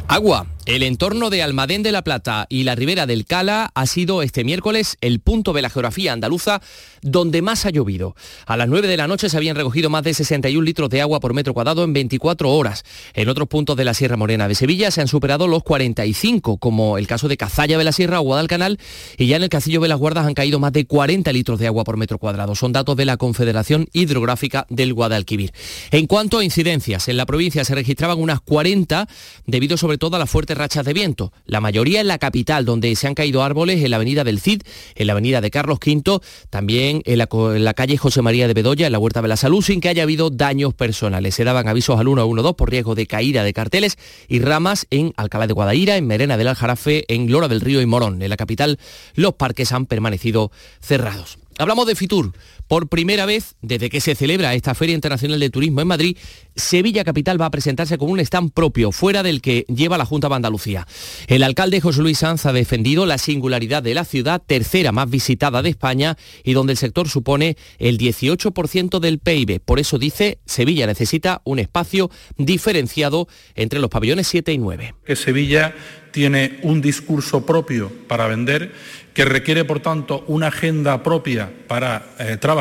Agua. 0.06 0.46
El 0.70 0.84
entorno 0.84 1.30
de 1.30 1.42
Almadén 1.42 1.82
de 1.82 1.90
la 1.90 2.02
Plata 2.02 2.46
y 2.48 2.62
la 2.62 2.76
ribera 2.76 3.04
del 3.04 3.26
Cala 3.26 3.72
ha 3.74 3.86
sido 3.86 4.22
este 4.22 4.44
miércoles 4.44 4.98
el 5.00 5.18
punto 5.18 5.52
de 5.52 5.62
la 5.62 5.68
geografía 5.68 6.12
andaluza 6.12 6.62
donde 7.02 7.42
más 7.42 7.66
ha 7.66 7.70
llovido. 7.70 8.14
A 8.46 8.56
las 8.56 8.68
9 8.68 8.86
de 8.86 8.96
la 8.96 9.08
noche 9.08 9.28
se 9.28 9.36
habían 9.36 9.56
recogido 9.56 9.90
más 9.90 10.04
de 10.04 10.14
61 10.14 10.64
litros 10.64 10.88
de 10.88 11.00
agua 11.00 11.18
por 11.18 11.34
metro 11.34 11.54
cuadrado 11.54 11.82
en 11.82 11.92
24 11.92 12.52
horas. 12.52 12.84
En 13.14 13.28
otros 13.28 13.48
puntos 13.48 13.76
de 13.76 13.84
la 13.84 13.94
Sierra 13.94 14.16
Morena 14.16 14.46
de 14.46 14.54
Sevilla 14.54 14.92
se 14.92 15.00
han 15.00 15.08
superado 15.08 15.48
los 15.48 15.64
45, 15.64 16.58
como 16.58 16.98
el 16.98 17.08
caso 17.08 17.26
de 17.26 17.36
Cazalla 17.36 17.76
de 17.76 17.82
la 17.82 17.90
Sierra 17.90 18.20
o 18.20 18.22
Guadalcanal, 18.22 18.78
y 19.18 19.26
ya 19.26 19.38
en 19.38 19.42
el 19.42 19.48
Castillo 19.48 19.80
de 19.80 19.88
las 19.88 19.98
Guardas 19.98 20.24
han 20.24 20.34
caído 20.34 20.60
más 20.60 20.72
de 20.72 20.86
40 20.86 21.32
litros 21.32 21.58
de 21.58 21.66
agua 21.66 21.82
por 21.82 21.96
metro 21.96 22.18
cuadrado. 22.18 22.54
Son 22.54 22.70
datos 22.70 22.94
de 22.94 23.06
la 23.06 23.16
Confederación 23.16 23.88
Hidrográfica 23.92 24.66
del 24.68 24.94
Guadalquivir. 24.94 25.52
En 25.90 26.06
cuanto 26.06 26.38
a 26.38 26.44
incidencias, 26.44 27.08
en 27.08 27.16
la 27.16 27.26
provincia 27.26 27.64
se 27.64 27.74
registraban 27.74 28.20
unas 28.20 28.40
40 28.40 29.08
debido 29.46 29.76
sobre 29.76 29.98
todo 29.98 30.14
a 30.14 30.20
la 30.20 30.26
fuerte 30.26 30.59
rachas 30.60 30.84
de 30.84 30.92
viento. 30.92 31.32
La 31.46 31.60
mayoría 31.60 32.02
en 32.02 32.06
la 32.06 32.18
capital, 32.18 32.66
donde 32.66 32.94
se 32.94 33.06
han 33.06 33.14
caído 33.14 33.42
árboles 33.42 33.82
en 33.82 33.90
la 33.90 33.96
avenida 33.96 34.24
del 34.24 34.40
Cid, 34.40 34.62
en 34.94 35.06
la 35.06 35.14
avenida 35.14 35.40
de 35.40 35.50
Carlos 35.50 35.78
V, 35.84 36.20
también 36.50 37.00
en 37.06 37.16
la, 37.16 37.74
calle 37.74 37.96
José 37.96 38.20
María 38.20 38.46
de 38.46 38.52
Bedoya, 38.52 38.86
en 38.86 38.92
la 38.92 38.98
Huerta 38.98 39.22
de 39.22 39.28
la 39.28 39.38
Salud, 39.38 39.62
sin 39.62 39.80
que 39.80 39.88
haya 39.88 40.02
habido 40.02 40.28
daños 40.28 40.74
personales. 40.74 41.34
Se 41.34 41.44
daban 41.44 41.66
avisos 41.66 41.98
al 41.98 42.04
112 42.04 42.54
por 42.54 42.70
riesgo 42.70 42.94
de 42.94 43.06
caída 43.06 43.42
de 43.42 43.54
carteles 43.54 43.96
y 44.28 44.40
ramas 44.40 44.86
en 44.90 45.14
Alcalá 45.16 45.46
de 45.46 45.54
Guadaira, 45.54 45.96
en 45.96 46.06
Merena 46.06 46.36
del 46.36 46.48
Aljarafe, 46.48 47.06
en 47.08 47.26
Glora 47.26 47.48
del 47.48 47.62
Río 47.62 47.80
y 47.80 47.86
Morón. 47.86 48.20
En 48.20 48.28
la 48.28 48.36
capital, 48.36 48.78
los 49.14 49.32
parques 49.34 49.72
han 49.72 49.86
permanecido 49.86 50.52
cerrados. 50.80 51.38
Hablamos 51.56 51.86
de 51.86 51.94
Fitur. 51.94 52.32
Por 52.70 52.86
primera 52.86 53.26
vez, 53.26 53.56
desde 53.62 53.90
que 53.90 54.00
se 54.00 54.14
celebra 54.14 54.54
esta 54.54 54.76
Feria 54.76 54.94
Internacional 54.94 55.40
de 55.40 55.50
Turismo 55.50 55.80
en 55.80 55.88
Madrid, 55.88 56.16
Sevilla 56.54 57.02
Capital 57.02 57.40
va 57.40 57.46
a 57.46 57.50
presentarse 57.50 57.98
con 57.98 58.08
un 58.10 58.20
stand 58.20 58.52
propio, 58.52 58.92
fuera 58.92 59.24
del 59.24 59.42
que 59.42 59.64
lleva 59.66 59.98
la 59.98 60.04
Junta 60.04 60.28
de 60.28 60.36
Andalucía. 60.36 60.86
El 61.26 61.42
alcalde 61.42 61.80
José 61.80 62.00
Luis 62.00 62.18
Sanz 62.18 62.46
ha 62.46 62.52
defendido 62.52 63.06
la 63.06 63.18
singularidad 63.18 63.82
de 63.82 63.94
la 63.94 64.04
ciudad, 64.04 64.40
tercera 64.40 64.92
más 64.92 65.10
visitada 65.10 65.62
de 65.62 65.70
España 65.70 66.16
y 66.44 66.52
donde 66.52 66.74
el 66.74 66.78
sector 66.78 67.08
supone 67.08 67.56
el 67.80 67.98
18% 67.98 69.00
del 69.00 69.18
PIB. 69.18 69.58
Por 69.58 69.80
eso 69.80 69.98
dice, 69.98 70.38
Sevilla 70.46 70.86
necesita 70.86 71.42
un 71.42 71.58
espacio 71.58 72.08
diferenciado 72.36 73.26
entre 73.56 73.80
los 73.80 73.90
pabellones 73.90 74.28
7 74.28 74.52
y 74.52 74.58
9. 74.58 74.94
Que 75.04 75.16
Sevilla 75.16 75.74
tiene 76.12 76.58
un 76.62 76.80
discurso 76.80 77.46
propio 77.46 77.90
para 78.08 78.26
vender, 78.26 78.72
que 79.14 79.24
requiere, 79.24 79.64
por 79.64 79.80
tanto, 79.80 80.24
una 80.26 80.48
agenda 80.48 81.02
propia 81.02 81.52
para 81.66 82.14
eh, 82.18 82.36
trabajar 82.36 82.59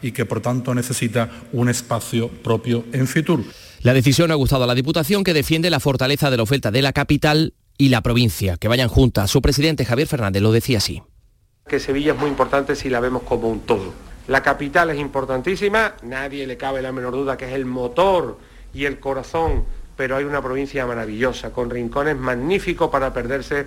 y 0.00 0.12
que, 0.12 0.24
por 0.24 0.40
tanto, 0.40 0.74
necesita 0.74 1.30
un 1.52 1.68
espacio 1.68 2.28
propio 2.28 2.84
en 2.92 3.06
Fitur. 3.06 3.44
La 3.82 3.94
decisión 3.94 4.30
ha 4.30 4.34
gustado 4.34 4.64
a 4.64 4.66
la 4.66 4.74
Diputación, 4.74 5.24
que 5.24 5.34
defiende 5.34 5.70
la 5.70 5.80
fortaleza 5.80 6.30
de 6.30 6.36
la 6.36 6.42
oferta 6.42 6.70
de 6.70 6.82
la 6.82 6.92
capital 6.92 7.54
y 7.78 7.88
la 7.88 8.00
provincia, 8.00 8.56
que 8.56 8.68
vayan 8.68 8.88
juntas. 8.88 9.30
Su 9.30 9.42
presidente, 9.42 9.84
Javier 9.84 10.08
Fernández, 10.08 10.42
lo 10.42 10.52
decía 10.52 10.78
así. 10.78 11.02
Que 11.66 11.80
Sevilla 11.80 12.12
es 12.12 12.18
muy 12.18 12.28
importante 12.28 12.76
si 12.76 12.90
la 12.90 13.00
vemos 13.00 13.22
como 13.22 13.48
un 13.48 13.60
todo. 13.60 13.92
La 14.28 14.42
capital 14.42 14.90
es 14.90 14.98
importantísima, 14.98 15.94
nadie 16.02 16.46
le 16.46 16.56
cabe 16.56 16.80
la 16.80 16.92
menor 16.92 17.12
duda 17.12 17.36
que 17.36 17.46
es 17.46 17.52
el 17.52 17.64
motor 17.64 18.38
y 18.72 18.84
el 18.84 19.00
corazón 19.00 19.64
pero 19.96 20.16
hay 20.16 20.24
una 20.24 20.42
provincia 20.42 20.86
maravillosa, 20.86 21.52
con 21.52 21.70
rincones 21.70 22.16
magníficos 22.16 22.90
para 22.90 23.12
perderse 23.12 23.66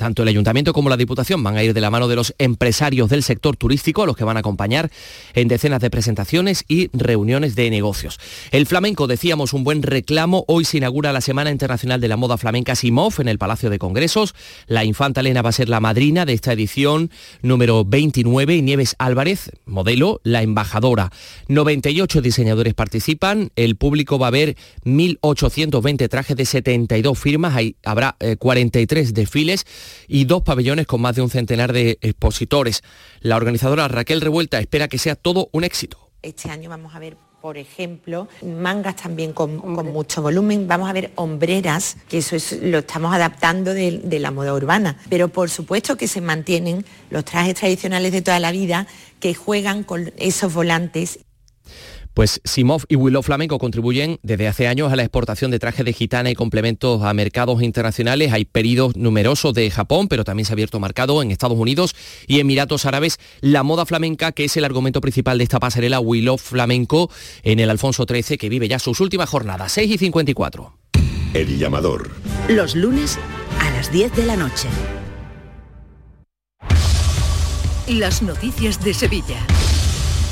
Tanto 0.00 0.22
el 0.22 0.28
ayuntamiento 0.28 0.72
como 0.72 0.88
la 0.88 0.96
Diputación 0.96 1.42
van 1.42 1.58
a 1.58 1.62
ir 1.62 1.74
de 1.74 1.80
la 1.82 1.90
mano 1.90 2.08
de 2.08 2.16
los 2.16 2.34
empresarios 2.38 3.10
del 3.10 3.22
sector 3.22 3.58
turístico, 3.58 4.06
los 4.06 4.16
que 4.16 4.24
van 4.24 4.38
a 4.38 4.40
acompañar 4.40 4.90
en 5.34 5.46
decenas 5.46 5.82
de 5.82 5.90
presentaciones 5.90 6.64
y 6.68 6.88
reuniones 6.94 7.54
de 7.54 7.68
negocios. 7.68 8.18
El 8.50 8.64
flamenco, 8.64 9.06
decíamos, 9.06 9.52
un 9.52 9.62
buen 9.62 9.82
reclamo. 9.82 10.46
Hoy 10.48 10.64
se 10.64 10.78
inaugura 10.78 11.12
la 11.12 11.20
Semana 11.20 11.50
Internacional 11.50 12.00
de 12.00 12.08
la 12.08 12.16
Moda 12.16 12.38
Flamenca 12.38 12.76
Simov 12.76 13.20
en 13.20 13.28
el 13.28 13.36
Palacio 13.36 13.68
de 13.68 13.78
Congresos. 13.78 14.34
La 14.66 14.86
infanta 14.86 15.20
Elena 15.20 15.42
va 15.42 15.50
a 15.50 15.52
ser 15.52 15.68
la 15.68 15.80
madrina 15.80 16.24
de 16.24 16.32
esta 16.32 16.54
edición 16.54 17.10
número 17.42 17.84
29 17.84 18.56
y 18.56 18.62
Nieves 18.62 18.96
Álvarez, 18.98 19.50
modelo, 19.66 20.22
la 20.24 20.40
embajadora. 20.40 21.12
98 21.48 22.22
diseñadores 22.22 22.72
participan. 22.72 23.52
El 23.54 23.76
público 23.76 24.18
va 24.18 24.28
a 24.28 24.30
ver 24.30 24.56
1.820 24.86 26.08
trajes 26.08 26.38
de 26.38 26.46
72 26.46 27.18
firmas. 27.18 27.54
Hay, 27.54 27.76
habrá 27.84 28.16
43 28.38 29.10
eh, 29.10 29.12
desfiles 29.12 29.66
y 30.08 30.24
dos 30.24 30.42
pabellones 30.42 30.86
con 30.86 31.00
más 31.00 31.16
de 31.16 31.22
un 31.22 31.30
centenar 31.30 31.72
de 31.72 31.98
expositores. 32.00 32.82
La 33.20 33.36
organizadora 33.36 33.88
Raquel 33.88 34.20
Revuelta 34.20 34.60
espera 34.60 34.88
que 34.88 34.98
sea 34.98 35.16
todo 35.16 35.48
un 35.52 35.64
éxito. 35.64 36.10
Este 36.22 36.50
año 36.50 36.68
vamos 36.68 36.94
a 36.94 36.98
ver 36.98 37.16
por 37.40 37.56
ejemplo, 37.56 38.28
mangas 38.42 38.96
también 38.96 39.32
con, 39.32 39.56
mucho 39.56 40.20
volumen, 40.20 40.68
vamos 40.68 40.90
a 40.90 40.92
ver 40.92 41.10
hombreras, 41.14 41.96
que 42.08 42.18
eso 42.18 42.36
es, 42.36 42.58
lo 42.60 42.78
estamos 42.78 43.14
adaptando 43.14 43.72
de 43.72 44.18
la 44.18 44.30
moda 44.30 44.52
urbana, 44.52 44.98
pero 45.08 45.28
por 45.28 45.48
supuesto 45.48 45.96
que 45.96 46.06
se 46.06 46.20
mantienen 46.20 46.84
los 47.08 47.24
trajes 47.24 47.54
tradicionales 47.54 48.12
de 48.12 48.22
toda 48.22 48.40
la 48.40 48.52
vida 48.52 48.86
que 49.20 49.34
juegan 49.34 49.84
con 49.84 50.12
esos 50.18 50.52
volantes 50.52 51.20
pues 52.14 52.40
Simov 52.44 52.84
y 52.88 52.96
Willow 52.96 53.22
Flamenco 53.22 53.58
contribuyen 53.58 54.18
desde 54.22 54.48
hace 54.48 54.68
años 54.68 54.92
a 54.92 54.96
la 54.96 55.02
exportación 55.02 55.50
de 55.50 55.58
trajes 55.58 55.84
de 55.84 55.92
gitana 55.92 56.30
y 56.30 56.34
complementos 56.34 57.02
a 57.02 57.14
mercados 57.14 57.62
internacionales. 57.62 58.32
Hay 58.32 58.44
pedidos 58.44 58.96
numerosos 58.96 59.54
de 59.54 59.70
Japón, 59.70 60.08
pero 60.08 60.24
también 60.24 60.46
se 60.46 60.52
ha 60.52 60.54
abierto 60.54 60.80
mercado 60.80 61.22
en 61.22 61.30
Estados 61.30 61.58
Unidos 61.58 61.94
y 62.26 62.40
Emiratos 62.40 62.86
Árabes. 62.86 63.18
La 63.40 63.62
moda 63.62 63.86
flamenca, 63.86 64.32
que 64.32 64.44
es 64.44 64.56
el 64.56 64.64
argumento 64.64 65.00
principal 65.00 65.38
de 65.38 65.44
esta 65.44 65.60
pasarela 65.60 66.00
Willow 66.00 66.38
Flamenco 66.38 67.10
en 67.42 67.60
el 67.60 67.70
Alfonso 67.70 68.06
XIII, 68.08 68.38
que 68.38 68.48
vive 68.48 68.68
ya 68.68 68.78
sus 68.78 69.00
últimas 69.00 69.28
jornadas, 69.28 69.72
6 69.72 69.92
y 69.92 69.98
54. 69.98 70.76
El 71.32 71.58
llamador. 71.58 72.10
Los 72.48 72.74
lunes 72.74 73.18
a 73.60 73.70
las 73.70 73.92
10 73.92 74.16
de 74.16 74.26
la 74.26 74.36
noche. 74.36 74.68
Las 77.86 78.22
noticias 78.22 78.82
de 78.84 78.94
Sevilla. 78.94 79.38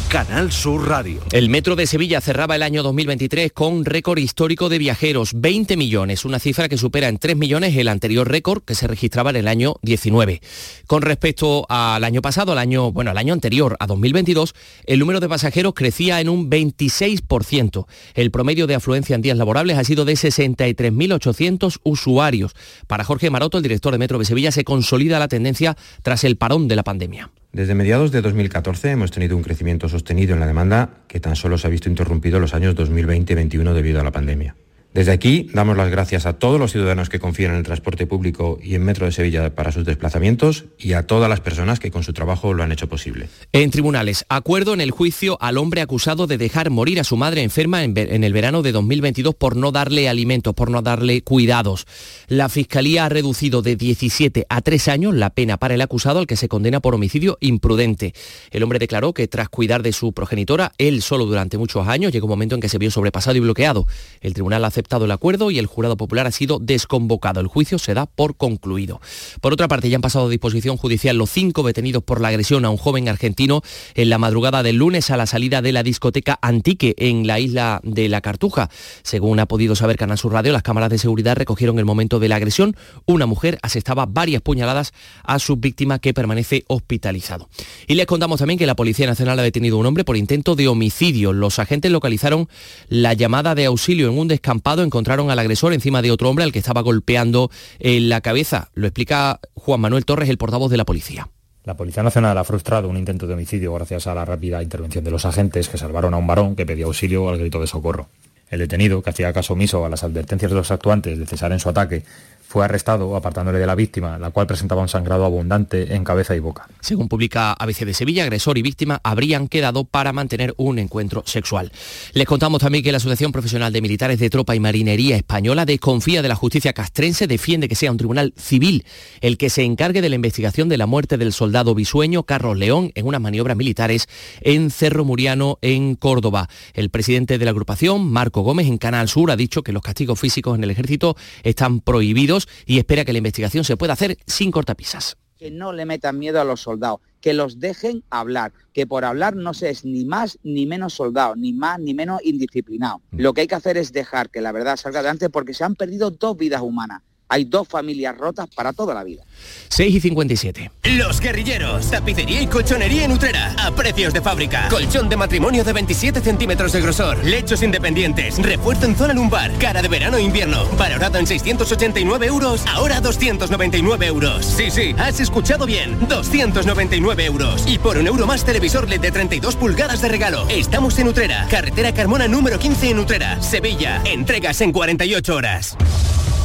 Canal 0.08 0.50
Sur 0.50 0.88
Radio. 0.88 1.20
El 1.32 1.50
metro 1.50 1.76
de 1.76 1.86
Sevilla 1.86 2.22
cerraba 2.22 2.56
el 2.56 2.62
año 2.62 2.82
2023 2.82 3.52
con 3.52 3.84
récord 3.84 4.16
histórico 4.16 4.70
de 4.70 4.78
viajeros, 4.78 5.32
20 5.34 5.76
millones, 5.76 6.24
una 6.24 6.38
cifra 6.38 6.70
que 6.70 6.78
supera 6.78 7.08
en 7.08 7.18
3 7.18 7.36
millones 7.36 7.76
el 7.76 7.88
anterior 7.88 8.26
récord 8.26 8.62
que 8.62 8.74
se 8.74 8.86
registraba 8.86 9.28
en 9.28 9.36
el 9.36 9.48
año 9.48 9.74
19. 9.82 10.40
Con 10.86 11.02
respecto 11.02 11.66
al 11.68 12.04
año 12.04 12.22
pasado, 12.22 12.52
al 12.52 12.58
año, 12.58 12.90
bueno, 12.90 13.10
al 13.10 13.18
año 13.18 13.34
anterior, 13.34 13.76
a 13.80 13.86
2022, 13.86 14.54
el 14.86 14.98
número 14.98 15.20
de 15.20 15.28
pasajeros 15.28 15.74
crecía 15.74 16.22
en 16.22 16.30
un 16.30 16.48
26%. 16.48 17.86
El 18.14 18.30
promedio 18.30 18.66
de 18.66 18.76
afluencia 18.76 19.14
en 19.14 19.20
días 19.20 19.36
laborables 19.36 19.76
ha 19.76 19.84
sido 19.84 20.06
de 20.06 20.14
63.800 20.14 21.80
usuarios. 21.82 22.52
Para 22.86 23.04
Jorge 23.04 23.28
Maroto, 23.28 23.58
el 23.58 23.62
director 23.62 23.92
de 23.92 23.98
Metro 23.98 24.18
de 24.18 24.24
Sevilla, 24.24 24.52
se 24.52 24.64
consolida 24.64 25.18
la 25.18 25.28
tendencia 25.28 25.76
tras 26.02 26.24
el 26.24 26.38
parón 26.38 26.66
de 26.66 26.76
la 26.76 26.82
pandemia. 26.82 27.30
Desde 27.58 27.74
mediados 27.74 28.12
de 28.12 28.22
2014 28.22 28.92
hemos 28.92 29.10
tenido 29.10 29.36
un 29.36 29.42
crecimiento 29.42 29.88
sostenido 29.88 30.32
en 30.32 30.38
la 30.38 30.46
demanda 30.46 30.90
que 31.08 31.18
tan 31.18 31.34
solo 31.34 31.58
se 31.58 31.66
ha 31.66 31.70
visto 31.70 31.88
interrumpido 31.88 32.38
los 32.38 32.54
años 32.54 32.76
2020 32.76 33.32
y 33.32 33.34
2021 33.34 33.74
debido 33.74 34.00
a 34.00 34.04
la 34.04 34.12
pandemia. 34.12 34.54
Desde 34.94 35.12
aquí 35.12 35.48
damos 35.52 35.76
las 35.76 35.90
gracias 35.90 36.24
a 36.24 36.38
todos 36.38 36.58
los 36.58 36.72
ciudadanos 36.72 37.10
que 37.10 37.20
confían 37.20 37.52
en 37.52 37.58
el 37.58 37.62
transporte 37.62 38.06
público 38.06 38.58
y 38.62 38.74
en 38.74 38.84
Metro 38.84 39.04
de 39.04 39.12
Sevilla 39.12 39.54
para 39.54 39.70
sus 39.70 39.84
desplazamientos 39.84 40.64
y 40.78 40.94
a 40.94 41.06
todas 41.06 41.28
las 41.28 41.40
personas 41.40 41.78
que 41.78 41.90
con 41.90 42.02
su 42.02 42.14
trabajo 42.14 42.54
lo 42.54 42.62
han 42.62 42.72
hecho 42.72 42.88
posible. 42.88 43.28
En 43.52 43.70
tribunales, 43.70 44.24
acuerdo 44.30 44.72
en 44.72 44.80
el 44.80 44.90
juicio 44.90 45.36
al 45.42 45.58
hombre 45.58 45.82
acusado 45.82 46.26
de 46.26 46.38
dejar 46.38 46.70
morir 46.70 47.00
a 47.00 47.04
su 47.04 47.18
madre 47.18 47.42
enferma 47.42 47.84
en, 47.84 48.24
el 48.24 48.32
verano 48.32 48.62
de 48.62 48.72
2022 48.72 49.34
por 49.34 49.56
no 49.56 49.72
darle 49.72 50.08
alimentos, 50.08 50.54
por 50.54 50.70
no 50.70 50.80
darle 50.80 51.20
cuidados. 51.20 51.86
La 52.26 52.48
Fiscalía 52.48 53.04
ha 53.04 53.08
reducido 53.10 53.60
de 53.60 53.76
17 53.76 54.46
a 54.48 54.62
3 54.62 54.88
años 54.88 55.14
la 55.14 55.30
pena 55.30 55.58
para 55.58 55.74
el 55.74 55.82
acusado 55.82 56.18
al 56.18 56.26
que 56.26 56.36
se 56.36 56.48
condena 56.48 56.80
por 56.80 56.94
homicidio 56.94 57.36
imprudente. 57.40 58.14
El 58.50 58.62
hombre 58.62 58.78
declaró 58.78 59.12
que 59.12 59.28
tras 59.28 59.50
cuidar 59.50 59.82
de 59.82 59.92
su 59.92 60.14
progenitora, 60.14 60.72
él 60.78 61.02
solo 61.02 61.26
durante 61.26 61.58
muchos 61.58 61.86
años, 61.86 62.10
llegó 62.10 62.26
un 62.26 62.30
momento 62.30 62.54
en 62.54 62.62
que 62.62 62.70
se 62.70 62.78
vio 62.78 62.90
sobrepasado 62.90 63.36
y 63.36 63.40
bloqueado. 63.40 63.86
El 64.22 64.32
tribunal 64.32 64.64
aceptó 64.64 64.77
aceptado 64.78 65.06
el 65.06 65.10
acuerdo 65.10 65.50
y 65.50 65.58
el 65.58 65.66
jurado 65.66 65.96
popular 65.96 66.28
ha 66.28 66.30
sido 66.30 66.60
desconvocado. 66.60 67.40
El 67.40 67.48
juicio 67.48 67.80
se 67.80 67.94
da 67.94 68.06
por 68.06 68.36
concluido. 68.36 69.00
Por 69.40 69.52
otra 69.52 69.66
parte, 69.66 69.90
ya 69.90 69.96
han 69.96 70.02
pasado 70.02 70.26
a 70.26 70.30
disposición 70.30 70.76
judicial 70.76 71.18
los 71.18 71.30
cinco 71.30 71.64
detenidos 71.64 72.04
por 72.04 72.20
la 72.20 72.28
agresión 72.28 72.64
a 72.64 72.70
un 72.70 72.76
joven 72.76 73.08
argentino 73.08 73.62
en 73.96 74.08
la 74.08 74.18
madrugada 74.18 74.62
del 74.62 74.76
lunes 74.76 75.10
a 75.10 75.16
la 75.16 75.26
salida 75.26 75.62
de 75.62 75.72
la 75.72 75.82
discoteca 75.82 76.38
Antique 76.42 76.94
en 76.96 77.26
la 77.26 77.40
isla 77.40 77.80
de 77.82 78.08
La 78.08 78.20
Cartuja. 78.20 78.70
Según 79.02 79.40
ha 79.40 79.46
podido 79.46 79.74
saber 79.74 79.96
Canal 79.96 80.16
Sur 80.16 80.32
Radio, 80.32 80.52
las 80.52 80.62
cámaras 80.62 80.90
de 80.90 80.98
seguridad 80.98 81.36
recogieron 81.36 81.80
el 81.80 81.84
momento 81.84 82.20
de 82.20 82.28
la 82.28 82.36
agresión. 82.36 82.76
Una 83.04 83.26
mujer 83.26 83.58
asestaba 83.62 84.06
varias 84.06 84.42
puñaladas 84.42 84.92
a 85.24 85.40
su 85.40 85.56
víctima 85.56 85.98
que 85.98 86.14
permanece 86.14 86.62
hospitalizado. 86.68 87.48
Y 87.88 87.96
les 87.96 88.06
contamos 88.06 88.38
también 88.38 88.60
que 88.60 88.66
la 88.66 88.76
Policía 88.76 89.08
Nacional 89.08 89.40
ha 89.40 89.42
detenido 89.42 89.76
a 89.76 89.80
un 89.80 89.86
hombre 89.86 90.04
por 90.04 90.16
intento 90.16 90.54
de 90.54 90.68
homicidio. 90.68 91.32
Los 91.32 91.58
agentes 91.58 91.90
localizaron 91.90 92.48
la 92.88 93.14
llamada 93.14 93.56
de 93.56 93.64
auxilio 93.64 94.08
en 94.08 94.18
un 94.18 94.28
descampado 94.28 94.67
encontraron 94.76 95.30
al 95.30 95.38
agresor 95.38 95.72
encima 95.72 96.02
de 96.02 96.10
otro 96.10 96.30
hombre 96.30 96.44
al 96.44 96.52
que 96.52 96.58
estaba 96.58 96.82
golpeando 96.82 97.50
en 97.78 98.08
la 98.08 98.20
cabeza. 98.20 98.70
Lo 98.74 98.86
explica 98.86 99.40
Juan 99.54 99.80
Manuel 99.80 100.04
Torres, 100.04 100.28
el 100.28 100.38
portavoz 100.38 100.70
de 100.70 100.76
la 100.76 100.84
policía. 100.84 101.28
La 101.64 101.76
Policía 101.76 102.02
Nacional 102.02 102.38
ha 102.38 102.44
frustrado 102.44 102.88
un 102.88 102.96
intento 102.96 103.26
de 103.26 103.34
homicidio 103.34 103.74
gracias 103.74 104.06
a 104.06 104.14
la 104.14 104.24
rápida 104.24 104.62
intervención 104.62 105.04
de 105.04 105.10
los 105.10 105.26
agentes 105.26 105.68
que 105.68 105.76
salvaron 105.76 106.14
a 106.14 106.16
un 106.16 106.26
varón 106.26 106.56
que 106.56 106.64
pedía 106.64 106.86
auxilio 106.86 107.28
al 107.28 107.38
grito 107.38 107.60
de 107.60 107.66
socorro. 107.66 108.08
El 108.50 108.60
detenido, 108.60 109.02
que 109.02 109.10
hacía 109.10 109.32
caso 109.34 109.52
omiso 109.52 109.84
a 109.84 109.90
las 109.90 110.02
advertencias 110.02 110.50
de 110.50 110.56
los 110.56 110.70
actuantes 110.70 111.18
de 111.18 111.26
cesar 111.26 111.52
en 111.52 111.60
su 111.60 111.68
ataque, 111.68 112.04
fue 112.48 112.64
arrestado 112.64 113.14
apartándole 113.14 113.58
de 113.58 113.66
la 113.66 113.74
víctima, 113.74 114.18
la 114.18 114.30
cual 114.30 114.46
presentaba 114.46 114.80
un 114.80 114.88
sangrado 114.88 115.26
abundante 115.26 115.94
en 115.94 116.02
cabeza 116.02 116.34
y 116.34 116.40
boca. 116.40 116.66
Según 116.80 117.06
publica 117.06 117.52
ABC 117.52 117.84
de 117.84 117.92
Sevilla, 117.92 118.22
agresor 118.22 118.56
y 118.56 118.62
víctima 118.62 119.02
habrían 119.04 119.48
quedado 119.48 119.84
para 119.84 120.14
mantener 120.14 120.54
un 120.56 120.78
encuentro 120.78 121.22
sexual. 121.26 121.70
Les 122.14 122.26
contamos 122.26 122.62
también 122.62 122.82
que 122.82 122.90
la 122.90 122.96
Asociación 122.96 123.32
Profesional 123.32 123.70
de 123.70 123.82
Militares 123.82 124.18
de 124.18 124.30
Tropa 124.30 124.56
y 124.56 124.60
Marinería 124.60 125.16
Española 125.16 125.66
desconfía 125.66 126.22
de 126.22 126.28
la 126.28 126.36
justicia 126.36 126.72
castrense, 126.72 127.26
defiende 127.26 127.68
que 127.68 127.74
sea 127.74 127.90
un 127.90 127.98
tribunal 127.98 128.32
civil 128.38 128.86
el 129.20 129.36
que 129.36 129.50
se 129.50 129.64
encargue 129.64 130.00
de 130.00 130.08
la 130.08 130.14
investigación 130.14 130.70
de 130.70 130.78
la 130.78 130.86
muerte 130.86 131.18
del 131.18 131.34
soldado 131.34 131.74
bisueño 131.74 132.22
Carlos 132.22 132.56
León 132.56 132.92
en 132.94 133.06
unas 133.06 133.20
maniobras 133.20 133.58
militares 133.58 134.08
en 134.40 134.70
Cerro 134.70 135.04
Muriano, 135.04 135.58
en 135.60 135.96
Córdoba. 135.96 136.48
El 136.72 136.88
presidente 136.88 137.36
de 137.36 137.44
la 137.44 137.50
agrupación, 137.50 138.10
Marco 138.10 138.40
Gómez, 138.40 138.68
en 138.68 138.78
Canal 138.78 139.08
Sur, 139.10 139.30
ha 139.30 139.36
dicho 139.36 139.62
que 139.62 139.72
los 139.74 139.82
castigos 139.82 140.18
físicos 140.18 140.56
en 140.56 140.64
el 140.64 140.70
ejército 140.70 141.14
están 141.42 141.80
prohibidos 141.80 142.37
y 142.66 142.78
espera 142.78 143.04
que 143.04 143.12
la 143.12 143.18
investigación 143.18 143.64
se 143.64 143.76
pueda 143.76 143.94
hacer 143.94 144.18
sin 144.26 144.50
cortapisas. 144.50 145.16
Que 145.36 145.50
no 145.50 145.72
le 145.72 145.86
metan 145.86 146.18
miedo 146.18 146.40
a 146.40 146.44
los 146.44 146.60
soldados, 146.60 147.00
que 147.20 147.32
los 147.32 147.60
dejen 147.60 148.04
hablar, 148.10 148.52
que 148.72 148.86
por 148.86 149.04
hablar 149.04 149.36
no 149.36 149.54
se 149.54 149.70
es 149.70 149.84
ni 149.84 150.04
más 150.04 150.38
ni 150.42 150.66
menos 150.66 150.94
soldado, 150.94 151.36
ni 151.36 151.52
más 151.52 151.78
ni 151.78 151.94
menos 151.94 152.20
indisciplinado. 152.24 153.02
Mm. 153.10 153.20
Lo 153.20 153.34
que 153.34 153.42
hay 153.42 153.46
que 153.46 153.54
hacer 153.54 153.76
es 153.76 153.92
dejar 153.92 154.30
que 154.30 154.40
la 154.40 154.52
verdad 154.52 154.76
salga 154.76 155.00
adelante 155.00 155.30
porque 155.30 155.54
se 155.54 155.64
han 155.64 155.74
perdido 155.74 156.10
dos 156.10 156.36
vidas 156.36 156.62
humanas 156.62 157.02
hay 157.28 157.44
dos 157.44 157.68
familias 157.68 158.16
rotas 158.16 158.48
para 158.54 158.72
toda 158.72 158.94
la 158.94 159.04
vida. 159.04 159.22
6 159.68 159.94
y 159.94 160.00
57. 160.00 160.70
Los 160.96 161.20
guerrilleros, 161.20 161.90
tapicería 161.90 162.40
y 162.40 162.46
colchonería 162.46 163.04
en 163.04 163.12
Utrera, 163.12 163.54
a 163.58 163.70
precios 163.70 164.12
de 164.12 164.20
fábrica. 164.20 164.68
Colchón 164.68 165.08
de 165.08 165.16
matrimonio 165.16 165.62
de 165.62 165.72
27 165.72 166.20
centímetros 166.20 166.72
de 166.72 166.80
grosor, 166.80 167.22
lechos 167.24 167.62
independientes, 167.62 168.38
refuerzo 168.38 168.86
en 168.86 168.96
zona 168.96 169.14
lumbar, 169.14 169.52
cara 169.58 169.82
de 169.82 169.88
verano 169.88 170.16
e 170.16 170.22
invierno, 170.22 170.64
valorado 170.76 171.18
en 171.18 171.26
689 171.26 172.26
euros, 172.26 172.64
ahora 172.66 173.00
299 173.00 174.06
euros. 174.06 174.46
Sí, 174.46 174.70
sí, 174.70 174.94
has 174.98 175.20
escuchado 175.20 175.66
bien, 175.66 175.98
299 176.08 177.24
euros. 177.26 177.64
Y 177.66 177.78
por 177.78 177.98
un 177.98 178.06
euro 178.06 178.26
más 178.26 178.44
televisor 178.44 178.88
LED 178.88 179.00
de 179.00 179.12
32 179.12 179.56
pulgadas 179.56 180.00
de 180.00 180.08
regalo. 180.08 180.48
Estamos 180.48 180.98
en 180.98 181.08
Utrera, 181.08 181.46
carretera 181.50 181.92
Carmona 181.92 182.26
número 182.26 182.58
15 182.58 182.90
en 182.90 182.98
Utrera, 182.98 183.40
Sevilla. 183.42 184.02
Entregas 184.04 184.60
en 184.60 184.72
48 184.72 185.34
horas. 185.34 185.76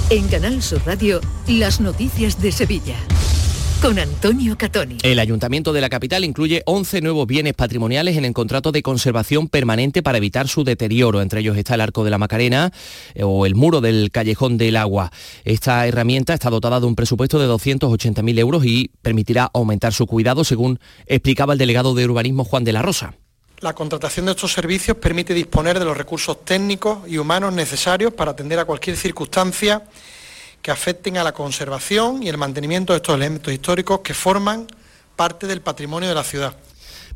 En 0.10 0.28
Canal 0.28 0.62
Sur 0.62 0.82
Radio, 0.86 1.22
las 1.48 1.80
noticias 1.80 2.40
de 2.42 2.52
Sevilla. 2.52 2.96
Con 3.82 3.98
Antonio 3.98 4.58
Catoni. 4.58 4.98
El 5.02 5.18
Ayuntamiento 5.20 5.74
de 5.74 5.82
la 5.82 5.90
capital 5.90 6.24
incluye 6.24 6.62
11 6.66 7.02
nuevos 7.02 7.26
bienes 7.26 7.54
patrimoniales 7.54 8.18
en 8.18 8.26
el 8.26 8.34
contrato 8.34 8.72
de 8.72 8.84
conservación 8.84 9.48
permanente 9.48 10.04
para 10.04 10.18
evitar 10.18 10.48
su 10.48 10.64
deterioro. 10.64 11.22
Entre 11.22 11.40
ellos 11.40 11.58
está 11.58 11.76
el 11.76 11.82
Arco 11.82 12.04
de 12.04 12.12
la 12.12 12.18
Macarena 12.18 12.72
eh, 13.16 13.24
o 13.24 13.46
el 13.46 13.56
muro 13.56 13.82
del 13.82 14.12
Callejón 14.12 14.58
del 14.58 14.76
Agua. 14.76 15.12
Esta 15.46 15.88
herramienta 15.88 16.34
está 16.34 16.50
dotada 16.50 16.80
de 16.80 16.86
un 16.86 16.96
presupuesto 16.96 17.40
de 17.40 17.48
280.000 17.48 18.40
euros 18.40 18.66
y 18.66 18.92
permitirá 19.02 19.50
aumentar 19.54 19.94
su 19.94 20.06
cuidado, 20.06 20.44
según 20.44 20.80
explicaba 21.08 21.54
el 21.54 21.60
delegado 21.60 21.96
de 21.96 22.06
urbanismo 22.06 22.44
Juan 22.44 22.64
de 22.66 22.74
la 22.74 22.82
Rosa. 22.82 23.16
La 23.64 23.72
contratación 23.72 24.26
de 24.26 24.34
estos 24.34 24.52
servicios 24.52 24.98
permite 24.98 25.34
disponer 25.34 25.80
de 25.80 25.86
los 25.86 25.96
recursos 25.96 26.44
técnicos 26.44 27.08
y 27.08 27.18
humanos 27.18 27.54
necesarios 27.54 28.12
para 28.12 28.32
atender 28.32 28.60
a 28.60 28.66
cualquier 28.66 28.98
circunstancia 28.98 29.84
que 30.62 30.70
afecten 30.70 31.18
a 31.18 31.24
la 31.24 31.32
conservación 31.32 32.22
y 32.22 32.28
el 32.28 32.38
mantenimiento 32.38 32.92
de 32.92 32.98
estos 32.98 33.16
elementos 33.16 33.54
históricos 33.54 34.02
que 34.02 34.14
forman 34.14 34.68
parte 35.16 35.48
del 35.48 35.62
patrimonio 35.62 36.10
de 36.10 36.16
la 36.16 36.26
ciudad. 36.26 36.58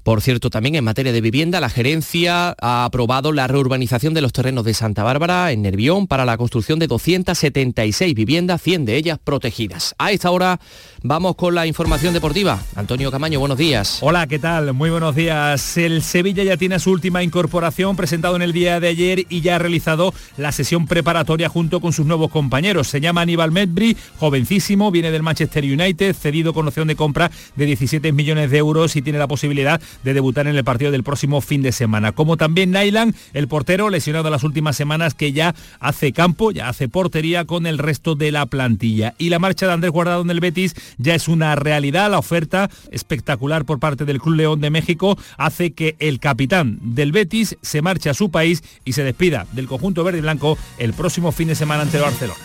Por 0.08 0.22
cierto, 0.22 0.50
también 0.50 0.76
en 0.76 0.86
materia 0.86 1.12
de 1.12 1.20
vivienda, 1.20 1.60
la 1.60 1.70
gerencia 1.70 2.56
ha 2.62 2.86
aprobado 2.86 3.34
la 3.34 3.48
reurbanización 3.48 4.14
de 4.14 4.22
los 4.22 4.32
terrenos 4.32 4.64
de 4.64 4.74
Santa 4.74 5.04
Bárbara 5.04 5.52
en 5.52 5.64
Nervión 5.64 6.08
para 6.08 6.24
la 6.24 6.38
construcción 6.38 6.80
de 6.80 6.88
276 6.88 8.16
viviendas, 8.16 8.62
100 8.62 8.86
de 8.86 8.96
ellas 8.96 9.20
protegidas. 9.22 9.96
A 9.98 10.14
esta 10.14 10.32
hora 10.32 10.62
vamos 11.08 11.36
con 11.36 11.56
la 11.56 11.66
información 11.66 12.14
deportiva. 12.14 12.62
Antonio 12.76 13.10
Camaño, 13.12 13.40
buenos 13.40 13.58
días. 13.58 14.00
Hola, 14.02 14.28
¿qué 14.28 14.40
tal? 14.40 14.74
Muy 14.74 14.90
buenos 14.90 15.16
días. 15.16 15.78
El 15.78 16.04
Sevilla 16.04 16.44
ya 16.44 16.58
tiene 16.58 16.80
su 16.80 16.92
última 16.92 17.24
incorporación 17.24 17.96
presentado 17.96 18.36
en 18.36 18.42
el 18.42 18.52
día 18.52 18.82
de 18.82 18.90
ayer 18.90 19.26
y 19.30 19.40
ya 19.40 19.56
ha 19.56 19.60
realizado 19.60 20.14
la 20.36 20.52
sesión 20.52 20.86
preparatoria 20.86 21.48
junto 21.48 21.80
con 21.80 21.94
sus 21.94 22.06
nuevos 22.06 22.30
compañeros. 22.30 22.90
Se 22.90 23.00
llama 23.00 23.22
Aníbal 23.22 23.52
Medbri, 23.52 23.96
jovencísimo, 24.20 24.92
viene 24.92 25.10
del 25.10 25.24
Manchester 25.24 25.64
United, 25.64 26.14
cedido 26.14 26.54
con 26.54 26.68
opción 26.68 26.90
de 26.90 26.98
compra 26.98 27.32
de 27.56 27.66
17 27.66 28.12
millones 28.12 28.52
de 28.52 28.58
euros 28.58 28.96
y 28.98 29.02
tiene 29.02 29.18
la 29.18 29.28
posibilidad 29.28 29.82
de 30.04 30.14
debutar 30.14 30.48
en 30.48 30.58
el 30.58 30.64
partido 30.66 30.92
del 30.92 31.04
próximo 31.04 31.40
fin 31.40 31.62
de 31.62 31.72
semana. 31.72 32.12
Como 32.12 32.36
también 32.36 32.72
Nailan, 32.72 33.16
el 33.34 33.48
portero 33.48 33.90
lesionado 33.90 34.30
las 34.30 34.44
últimas 34.44 34.76
semanas 34.76 35.14
que 35.14 35.32
ya 35.32 35.56
hace 35.80 36.12
campo, 36.12 36.52
ya 36.52 36.68
hace 36.68 36.90
portería 36.90 37.46
con 37.46 37.66
el 37.66 37.78
resto 37.78 38.16
de 38.16 38.34
la 38.34 38.46
plantilla. 38.46 39.16
Y 39.18 39.30
la 39.30 39.40
marcha 39.40 39.68
de 39.68 39.74
Andrés 39.74 39.92
Guardado 39.92 40.22
en 40.22 40.32
el 40.32 40.42
Betis 40.42 40.76
ya 40.98 41.16
es 41.16 41.28
una 41.28 41.56
realidad. 41.56 42.12
La 42.12 42.20
oferta 42.20 42.70
espectacular 42.92 43.66
por 43.66 43.80
parte 43.80 44.06
del 44.06 44.22
Club 44.22 44.36
León 44.36 44.62
de 44.62 44.70
México 44.70 45.18
hace 45.38 45.74
que 45.74 45.96
el 46.00 46.20
capitán 46.20 46.80
del 46.82 47.12
Betis 47.12 47.58
se 47.62 47.82
marche 47.82 48.10
a 48.10 48.14
su 48.14 48.30
país 48.32 48.64
y 48.86 48.94
se 48.94 49.04
despida 49.04 49.48
del 49.54 49.68
conjunto 49.68 50.04
verde 50.04 50.20
y 50.20 50.22
blanco 50.22 50.58
el 50.78 50.94
próximo 50.94 51.32
fin 51.32 51.48
de 51.48 51.56
semana 51.56 51.84
ante 51.84 52.00
Barcelona. 52.00 52.40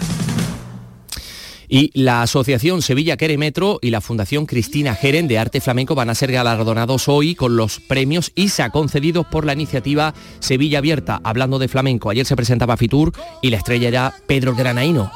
Y 1.74 1.90
la 1.94 2.20
Asociación 2.20 2.82
Sevilla 2.82 3.16
Queremetro 3.16 3.78
y 3.80 3.88
la 3.88 4.02
Fundación 4.02 4.44
Cristina 4.44 4.94
Jeren 4.94 5.26
de 5.26 5.38
Arte 5.38 5.62
Flamenco 5.62 5.94
van 5.94 6.10
a 6.10 6.14
ser 6.14 6.30
galardonados 6.30 7.08
hoy 7.08 7.34
con 7.34 7.56
los 7.56 7.80
premios 7.80 8.30
ISA 8.34 8.68
concedidos 8.68 9.24
por 9.26 9.46
la 9.46 9.54
iniciativa 9.54 10.12
Sevilla 10.38 10.80
Abierta. 10.80 11.22
Hablando 11.24 11.58
de 11.58 11.68
flamenco, 11.68 12.10
ayer 12.10 12.26
se 12.26 12.36
presentaba 12.36 12.76
Fitur 12.76 13.12
y 13.40 13.48
la 13.48 13.56
estrella 13.56 13.88
era 13.88 14.14
Pedro 14.26 14.54
Granaíno. 14.54 15.10